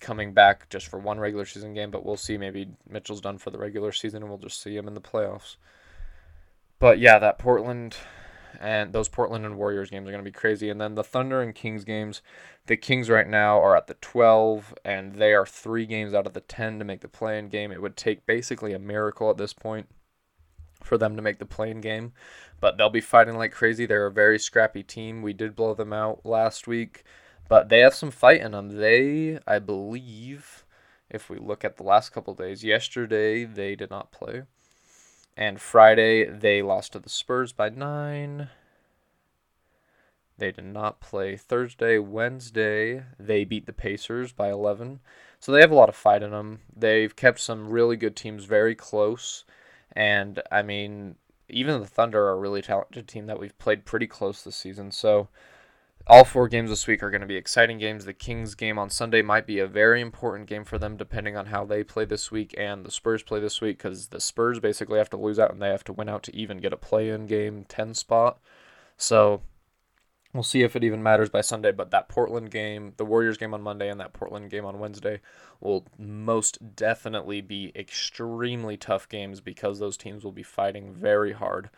coming 0.00 0.32
back 0.32 0.68
just 0.68 0.86
for 0.86 0.98
one 0.98 1.18
regular 1.18 1.44
season 1.44 1.74
game, 1.74 1.90
but 1.90 2.04
we'll 2.04 2.16
see. 2.16 2.38
Maybe 2.38 2.68
Mitchell's 2.88 3.20
done 3.20 3.38
for 3.38 3.50
the 3.50 3.58
regular 3.58 3.92
season 3.92 4.22
and 4.22 4.30
we'll 4.30 4.38
just 4.38 4.62
see 4.62 4.76
him 4.76 4.88
in 4.88 4.94
the 4.94 5.00
playoffs. 5.00 5.56
But 6.78 6.98
yeah, 6.98 7.18
that 7.18 7.38
Portland 7.38 7.96
and 8.60 8.92
those 8.92 9.08
Portland 9.08 9.44
and 9.44 9.56
Warriors 9.56 9.90
games 9.90 10.08
are 10.08 10.10
going 10.10 10.24
to 10.24 10.30
be 10.30 10.32
crazy. 10.32 10.68
And 10.70 10.80
then 10.80 10.94
the 10.94 11.04
Thunder 11.04 11.40
and 11.40 11.54
Kings 11.54 11.84
games, 11.84 12.22
the 12.66 12.76
Kings 12.76 13.08
right 13.08 13.28
now 13.28 13.60
are 13.60 13.76
at 13.76 13.86
the 13.86 13.94
12, 13.94 14.74
and 14.84 15.14
they 15.14 15.32
are 15.32 15.46
three 15.46 15.86
games 15.86 16.14
out 16.14 16.26
of 16.26 16.34
the 16.34 16.40
10 16.40 16.78
to 16.78 16.84
make 16.84 17.00
the 17.00 17.08
play-in 17.08 17.48
game. 17.48 17.70
It 17.70 17.82
would 17.82 17.96
take 17.96 18.26
basically 18.26 18.72
a 18.72 18.78
miracle 18.78 19.30
at 19.30 19.36
this 19.36 19.52
point 19.52 19.88
for 20.82 20.98
them 20.98 21.16
to 21.16 21.22
make 21.22 21.38
the 21.38 21.46
play-in 21.46 21.80
game, 21.80 22.12
but 22.60 22.76
they'll 22.76 22.90
be 22.90 23.00
fighting 23.00 23.36
like 23.36 23.52
crazy. 23.52 23.86
They're 23.86 24.06
a 24.06 24.12
very 24.12 24.38
scrappy 24.38 24.82
team. 24.82 25.22
We 25.22 25.32
did 25.32 25.56
blow 25.56 25.74
them 25.74 25.92
out 25.92 26.24
last 26.24 26.66
week, 26.66 27.04
but 27.48 27.68
they 27.68 27.80
have 27.80 27.94
some 27.94 28.10
fight 28.10 28.40
in 28.40 28.52
them. 28.52 28.70
They, 28.70 29.38
I 29.46 29.58
believe, 29.58 30.64
if 31.10 31.30
we 31.30 31.38
look 31.38 31.64
at 31.64 31.76
the 31.76 31.82
last 31.82 32.10
couple 32.10 32.34
days, 32.34 32.64
yesterday 32.64 33.44
they 33.44 33.74
did 33.74 33.90
not 33.90 34.12
play. 34.12 34.42
And 35.38 35.60
Friday, 35.60 36.24
they 36.24 36.62
lost 36.62 36.92
to 36.92 36.98
the 36.98 37.08
Spurs 37.08 37.52
by 37.52 37.68
nine. 37.68 38.48
They 40.36 40.50
did 40.50 40.64
not 40.64 41.00
play 41.00 41.36
Thursday. 41.36 41.96
Wednesday, 41.98 43.04
they 43.20 43.44
beat 43.44 43.66
the 43.66 43.72
Pacers 43.72 44.32
by 44.32 44.50
11. 44.50 44.98
So 45.38 45.52
they 45.52 45.60
have 45.60 45.70
a 45.70 45.76
lot 45.76 45.88
of 45.88 45.94
fight 45.94 46.24
in 46.24 46.32
them. 46.32 46.62
They've 46.76 47.14
kept 47.14 47.38
some 47.38 47.68
really 47.68 47.96
good 47.96 48.16
teams 48.16 48.46
very 48.46 48.74
close. 48.74 49.44
And, 49.92 50.42
I 50.50 50.62
mean, 50.62 51.14
even 51.48 51.80
the 51.80 51.86
Thunder 51.86 52.24
are 52.24 52.32
a 52.32 52.36
really 52.36 52.60
talented 52.60 53.06
team 53.06 53.26
that 53.26 53.38
we've 53.38 53.56
played 53.58 53.84
pretty 53.84 54.08
close 54.08 54.42
this 54.42 54.56
season. 54.56 54.90
So 54.90 55.28
all 56.08 56.24
four 56.24 56.48
games 56.48 56.70
this 56.70 56.86
week 56.86 57.02
are 57.02 57.10
going 57.10 57.20
to 57.20 57.26
be 57.26 57.36
exciting 57.36 57.78
games. 57.78 58.06
The 58.06 58.14
Kings 58.14 58.54
game 58.54 58.78
on 58.78 58.88
Sunday 58.88 59.20
might 59.20 59.46
be 59.46 59.58
a 59.58 59.66
very 59.66 60.00
important 60.00 60.48
game 60.48 60.64
for 60.64 60.78
them, 60.78 60.96
depending 60.96 61.36
on 61.36 61.46
how 61.46 61.66
they 61.66 61.84
play 61.84 62.06
this 62.06 62.30
week 62.30 62.54
and 62.56 62.84
the 62.84 62.90
Spurs 62.90 63.22
play 63.22 63.40
this 63.40 63.60
week, 63.60 63.76
because 63.76 64.08
the 64.08 64.20
Spurs 64.20 64.58
basically 64.58 64.98
have 64.98 65.10
to 65.10 65.18
lose 65.18 65.38
out 65.38 65.52
and 65.52 65.60
they 65.60 65.68
have 65.68 65.84
to 65.84 65.92
win 65.92 66.08
out 66.08 66.22
to 66.24 66.34
even 66.34 66.58
get 66.58 66.72
a 66.72 66.78
play 66.78 67.10
in 67.10 67.26
game 67.26 67.66
10 67.68 67.92
spot. 67.92 68.38
So 68.96 69.42
we'll 70.32 70.42
see 70.42 70.62
if 70.62 70.74
it 70.74 70.84
even 70.84 71.02
matters 71.02 71.28
by 71.28 71.42
Sunday. 71.42 71.72
But 71.72 71.90
that 71.90 72.08
Portland 72.08 72.50
game, 72.50 72.94
the 72.96 73.04
Warriors 73.04 73.36
game 73.36 73.52
on 73.52 73.60
Monday, 73.60 73.90
and 73.90 74.00
that 74.00 74.14
Portland 74.14 74.50
game 74.50 74.64
on 74.64 74.78
Wednesday 74.78 75.20
will 75.60 75.84
most 75.98 76.74
definitely 76.74 77.42
be 77.42 77.70
extremely 77.76 78.78
tough 78.78 79.10
games 79.10 79.42
because 79.42 79.78
those 79.78 79.98
teams 79.98 80.24
will 80.24 80.32
be 80.32 80.42
fighting 80.42 80.94
very 80.94 81.32
hard 81.32 81.68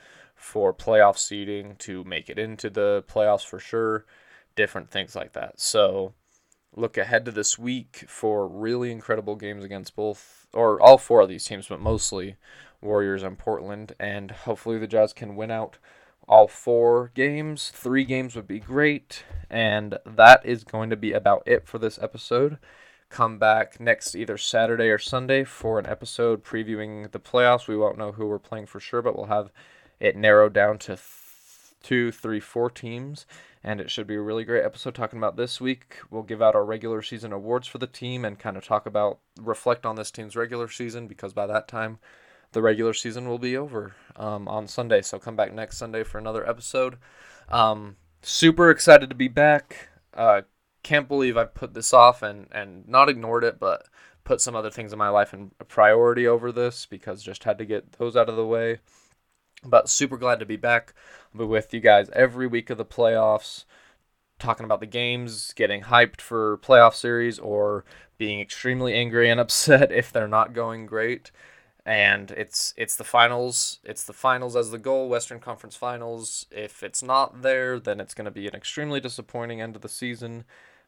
for 0.40 0.72
playoff 0.72 1.18
seeding 1.18 1.76
to 1.76 2.02
make 2.04 2.30
it 2.30 2.38
into 2.38 2.70
the 2.70 3.04
playoffs 3.06 3.44
for 3.44 3.58
sure, 3.58 4.06
different 4.56 4.90
things 4.90 5.14
like 5.16 5.32
that. 5.32 5.60
So 5.60 6.14
look 6.74 6.96
ahead 6.96 7.24
to 7.24 7.30
this 7.30 7.58
week 7.58 8.04
for 8.06 8.46
really 8.46 8.90
incredible 8.90 9.36
games 9.36 9.64
against 9.64 9.96
both 9.96 10.46
or 10.52 10.80
all 10.80 10.98
four 10.98 11.20
of 11.20 11.28
these 11.28 11.44
teams, 11.44 11.68
but 11.68 11.80
mostly 11.80 12.36
Warriors 12.80 13.22
and 13.22 13.38
Portland, 13.38 13.92
and 14.00 14.30
hopefully 14.30 14.78
the 14.78 14.86
Jazz 14.86 15.12
can 15.12 15.36
win 15.36 15.50
out 15.50 15.78
all 16.28 16.48
four 16.48 17.10
games. 17.14 17.70
Three 17.74 18.04
games 18.04 18.36
would 18.36 18.46
be 18.46 18.60
great, 18.60 19.24
and 19.50 19.98
that 20.06 20.44
is 20.46 20.64
going 20.64 20.90
to 20.90 20.96
be 20.96 21.12
about 21.12 21.42
it 21.46 21.66
for 21.66 21.78
this 21.78 21.98
episode. 22.00 22.58
Come 23.08 23.38
back 23.38 23.80
next 23.80 24.14
either 24.14 24.38
Saturday 24.38 24.88
or 24.88 24.98
Sunday 24.98 25.42
for 25.44 25.78
an 25.78 25.86
episode 25.86 26.44
previewing 26.44 27.10
the 27.10 27.18
playoffs. 27.18 27.66
We 27.66 27.76
won't 27.76 27.98
know 27.98 28.12
who 28.12 28.26
we're 28.26 28.38
playing 28.38 28.66
for 28.66 28.78
sure, 28.78 29.02
but 29.02 29.16
we'll 29.16 29.26
have 29.26 29.50
it 29.98 30.16
narrowed 30.16 30.52
down 30.52 30.78
to 30.78 30.94
th- 30.94 31.00
two, 31.82 32.12
three, 32.12 32.40
four 32.40 32.70
teams, 32.70 33.26
and 33.62 33.80
it 33.80 33.90
should 33.90 34.06
be 34.06 34.14
a 34.14 34.20
really 34.20 34.44
great 34.44 34.64
episode 34.64 34.94
talking 34.94 35.18
about 35.18 35.36
this 35.36 35.60
week. 35.60 35.98
We'll 36.10 36.22
give 36.22 36.40
out 36.40 36.54
our 36.54 36.64
regular 36.64 37.02
season 37.02 37.32
awards 37.32 37.66
for 37.66 37.78
the 37.78 37.86
team 37.86 38.24
and 38.24 38.38
kind 38.38 38.56
of 38.56 38.64
talk 38.64 38.86
about, 38.86 39.18
reflect 39.38 39.84
on 39.84 39.96
this 39.96 40.10
team's 40.10 40.36
regular 40.36 40.68
season 40.68 41.06
because 41.06 41.32
by 41.32 41.46
that 41.46 41.68
time, 41.68 41.98
the 42.52 42.62
regular 42.62 42.94
season 42.94 43.28
will 43.28 43.38
be 43.38 43.56
over 43.56 43.94
um, 44.16 44.48
on 44.48 44.66
Sunday. 44.66 45.02
So 45.02 45.18
come 45.18 45.36
back 45.36 45.52
next 45.52 45.76
Sunday 45.76 46.02
for 46.04 46.18
another 46.18 46.48
episode. 46.48 46.96
Um, 47.48 47.96
super 48.22 48.70
excited 48.70 49.10
to 49.10 49.16
be 49.16 49.28
back. 49.28 49.88
Uh, 50.14 50.42
can't 50.82 51.08
believe 51.08 51.36
I 51.36 51.44
put 51.44 51.74
this 51.74 51.92
off 51.92 52.22
and, 52.22 52.48
and 52.52 52.88
not 52.88 53.08
ignored 53.08 53.44
it, 53.44 53.60
but 53.60 53.86
put 54.24 54.40
some 54.40 54.56
other 54.56 54.70
things 54.70 54.92
in 54.92 54.98
my 54.98 55.08
life 55.08 55.34
in 55.34 55.50
priority 55.68 56.26
over 56.26 56.50
this 56.50 56.86
because 56.86 57.22
just 57.22 57.44
had 57.44 57.58
to 57.58 57.64
get 57.64 57.92
those 57.92 58.16
out 58.16 58.28
of 58.28 58.36
the 58.36 58.46
way. 58.46 58.78
But 59.64 59.88
super 59.88 60.16
glad 60.16 60.40
to 60.40 60.46
be 60.46 60.56
back. 60.56 60.94
I'll 61.34 61.40
be 61.40 61.44
with 61.44 61.74
you 61.74 61.80
guys 61.80 62.08
every 62.10 62.46
week 62.46 62.70
of 62.70 62.78
the 62.78 62.84
playoffs, 62.84 63.64
talking 64.38 64.64
about 64.64 64.80
the 64.80 64.86
games, 64.86 65.52
getting 65.54 65.82
hyped 65.82 66.20
for 66.20 66.58
playoff 66.58 66.94
series, 66.94 67.38
or 67.38 67.84
being 68.16 68.40
extremely 68.40 68.94
angry 68.94 69.30
and 69.30 69.40
upset 69.40 69.92
if 69.92 70.12
they're 70.12 70.28
not 70.28 70.54
going 70.54 70.86
great. 70.86 71.30
And 71.84 72.30
it's 72.32 72.74
it's 72.76 72.96
the 72.96 73.04
finals. 73.04 73.80
It's 73.84 74.04
the 74.04 74.12
finals 74.12 74.54
as 74.54 74.70
the 74.70 74.78
goal, 74.78 75.08
Western 75.08 75.40
Conference 75.40 75.76
Finals. 75.76 76.46
If 76.50 76.82
it's 76.82 77.02
not 77.02 77.42
there, 77.42 77.80
then 77.80 78.00
it's 78.00 78.14
going 78.14 78.26
to 78.26 78.30
be 78.30 78.46
an 78.46 78.54
extremely 78.54 79.00
disappointing 79.00 79.60
end 79.60 79.76
of 79.76 79.82
the 79.82 79.88
season. 79.88 80.44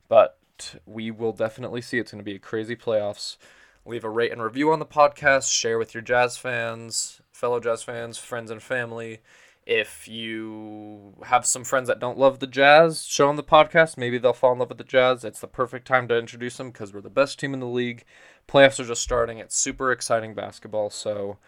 But 0.08 0.38
we 0.84 1.10
will 1.10 1.32
definitely 1.32 1.80
see. 1.80 1.98
It's 1.98 2.12
going 2.12 2.20
to 2.20 2.30
be 2.30 2.36
a 2.36 2.38
crazy 2.38 2.76
playoffs. 2.76 3.36
Leave 3.84 4.04
a 4.04 4.10
rate 4.10 4.32
and 4.32 4.42
review 4.42 4.70
on 4.70 4.78
the 4.78 4.86
podcast. 4.86 5.50
Share 5.50 5.78
with 5.78 5.94
your 5.94 6.02
Jazz 6.02 6.36
fans 6.36 7.21
fellow 7.42 7.58
Jazz 7.58 7.82
fans, 7.82 8.18
friends, 8.18 8.52
and 8.52 8.62
family. 8.62 9.18
If 9.66 10.06
you 10.06 11.14
have 11.24 11.44
some 11.44 11.64
friends 11.64 11.88
that 11.88 11.98
don't 11.98 12.16
love 12.16 12.38
the 12.38 12.46
Jazz, 12.46 13.04
show 13.04 13.26
them 13.26 13.34
the 13.34 13.42
podcast. 13.42 13.98
Maybe 13.98 14.16
they'll 14.16 14.32
fall 14.32 14.52
in 14.52 14.60
love 14.60 14.68
with 14.68 14.78
the 14.78 14.84
Jazz. 14.84 15.24
It's 15.24 15.40
the 15.40 15.48
perfect 15.48 15.84
time 15.84 16.06
to 16.06 16.16
introduce 16.16 16.56
them 16.56 16.70
because 16.70 16.94
we're 16.94 17.00
the 17.00 17.10
best 17.10 17.40
team 17.40 17.52
in 17.52 17.58
the 17.58 17.66
league. 17.66 18.04
Playoffs 18.46 18.78
are 18.78 18.84
just 18.84 19.02
starting. 19.02 19.38
It's 19.38 19.56
super 19.56 19.90
exciting 19.90 20.34
basketball. 20.34 20.88
So 20.88 21.38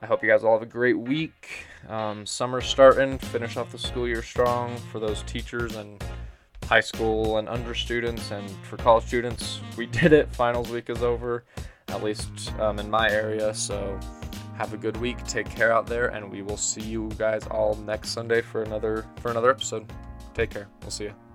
I 0.00 0.06
hope 0.06 0.24
you 0.24 0.28
guys 0.28 0.42
all 0.42 0.54
have 0.54 0.62
a 0.62 0.66
great 0.66 0.98
week. 0.98 1.66
Um, 1.88 2.26
summer's 2.26 2.66
starting. 2.66 3.16
Finish 3.18 3.56
off 3.56 3.70
the 3.70 3.78
school 3.78 4.08
year 4.08 4.24
strong 4.24 4.76
for 4.90 4.98
those 4.98 5.22
teachers 5.22 5.76
and 5.76 6.02
high 6.64 6.80
school 6.80 7.38
and 7.38 7.48
under 7.48 7.76
students 7.76 8.32
and 8.32 8.50
for 8.64 8.76
college 8.76 9.04
students. 9.06 9.60
We 9.76 9.86
did 10.00 10.12
it. 10.12 10.34
Finals 10.34 10.68
week 10.68 10.90
is 10.90 11.04
over, 11.04 11.44
at 11.86 12.02
least 12.02 12.52
um, 12.58 12.80
in 12.80 12.90
my 12.90 13.08
area. 13.08 13.54
So 13.54 14.00
have 14.58 14.74
a 14.74 14.76
good 14.76 14.96
week. 14.96 15.22
Take 15.24 15.48
care 15.48 15.72
out 15.72 15.86
there, 15.86 16.08
and 16.08 16.30
we 16.30 16.42
will 16.42 16.56
see 16.56 16.82
you 16.82 17.08
guys 17.16 17.46
all 17.46 17.76
next 17.76 18.10
Sunday 18.10 18.42
for 18.42 18.62
another 18.62 19.06
for 19.20 19.30
another 19.30 19.50
episode. 19.50 19.90
Take 20.34 20.50
care. 20.50 20.68
We'll 20.82 20.90
see 20.90 21.04
you. 21.04 21.27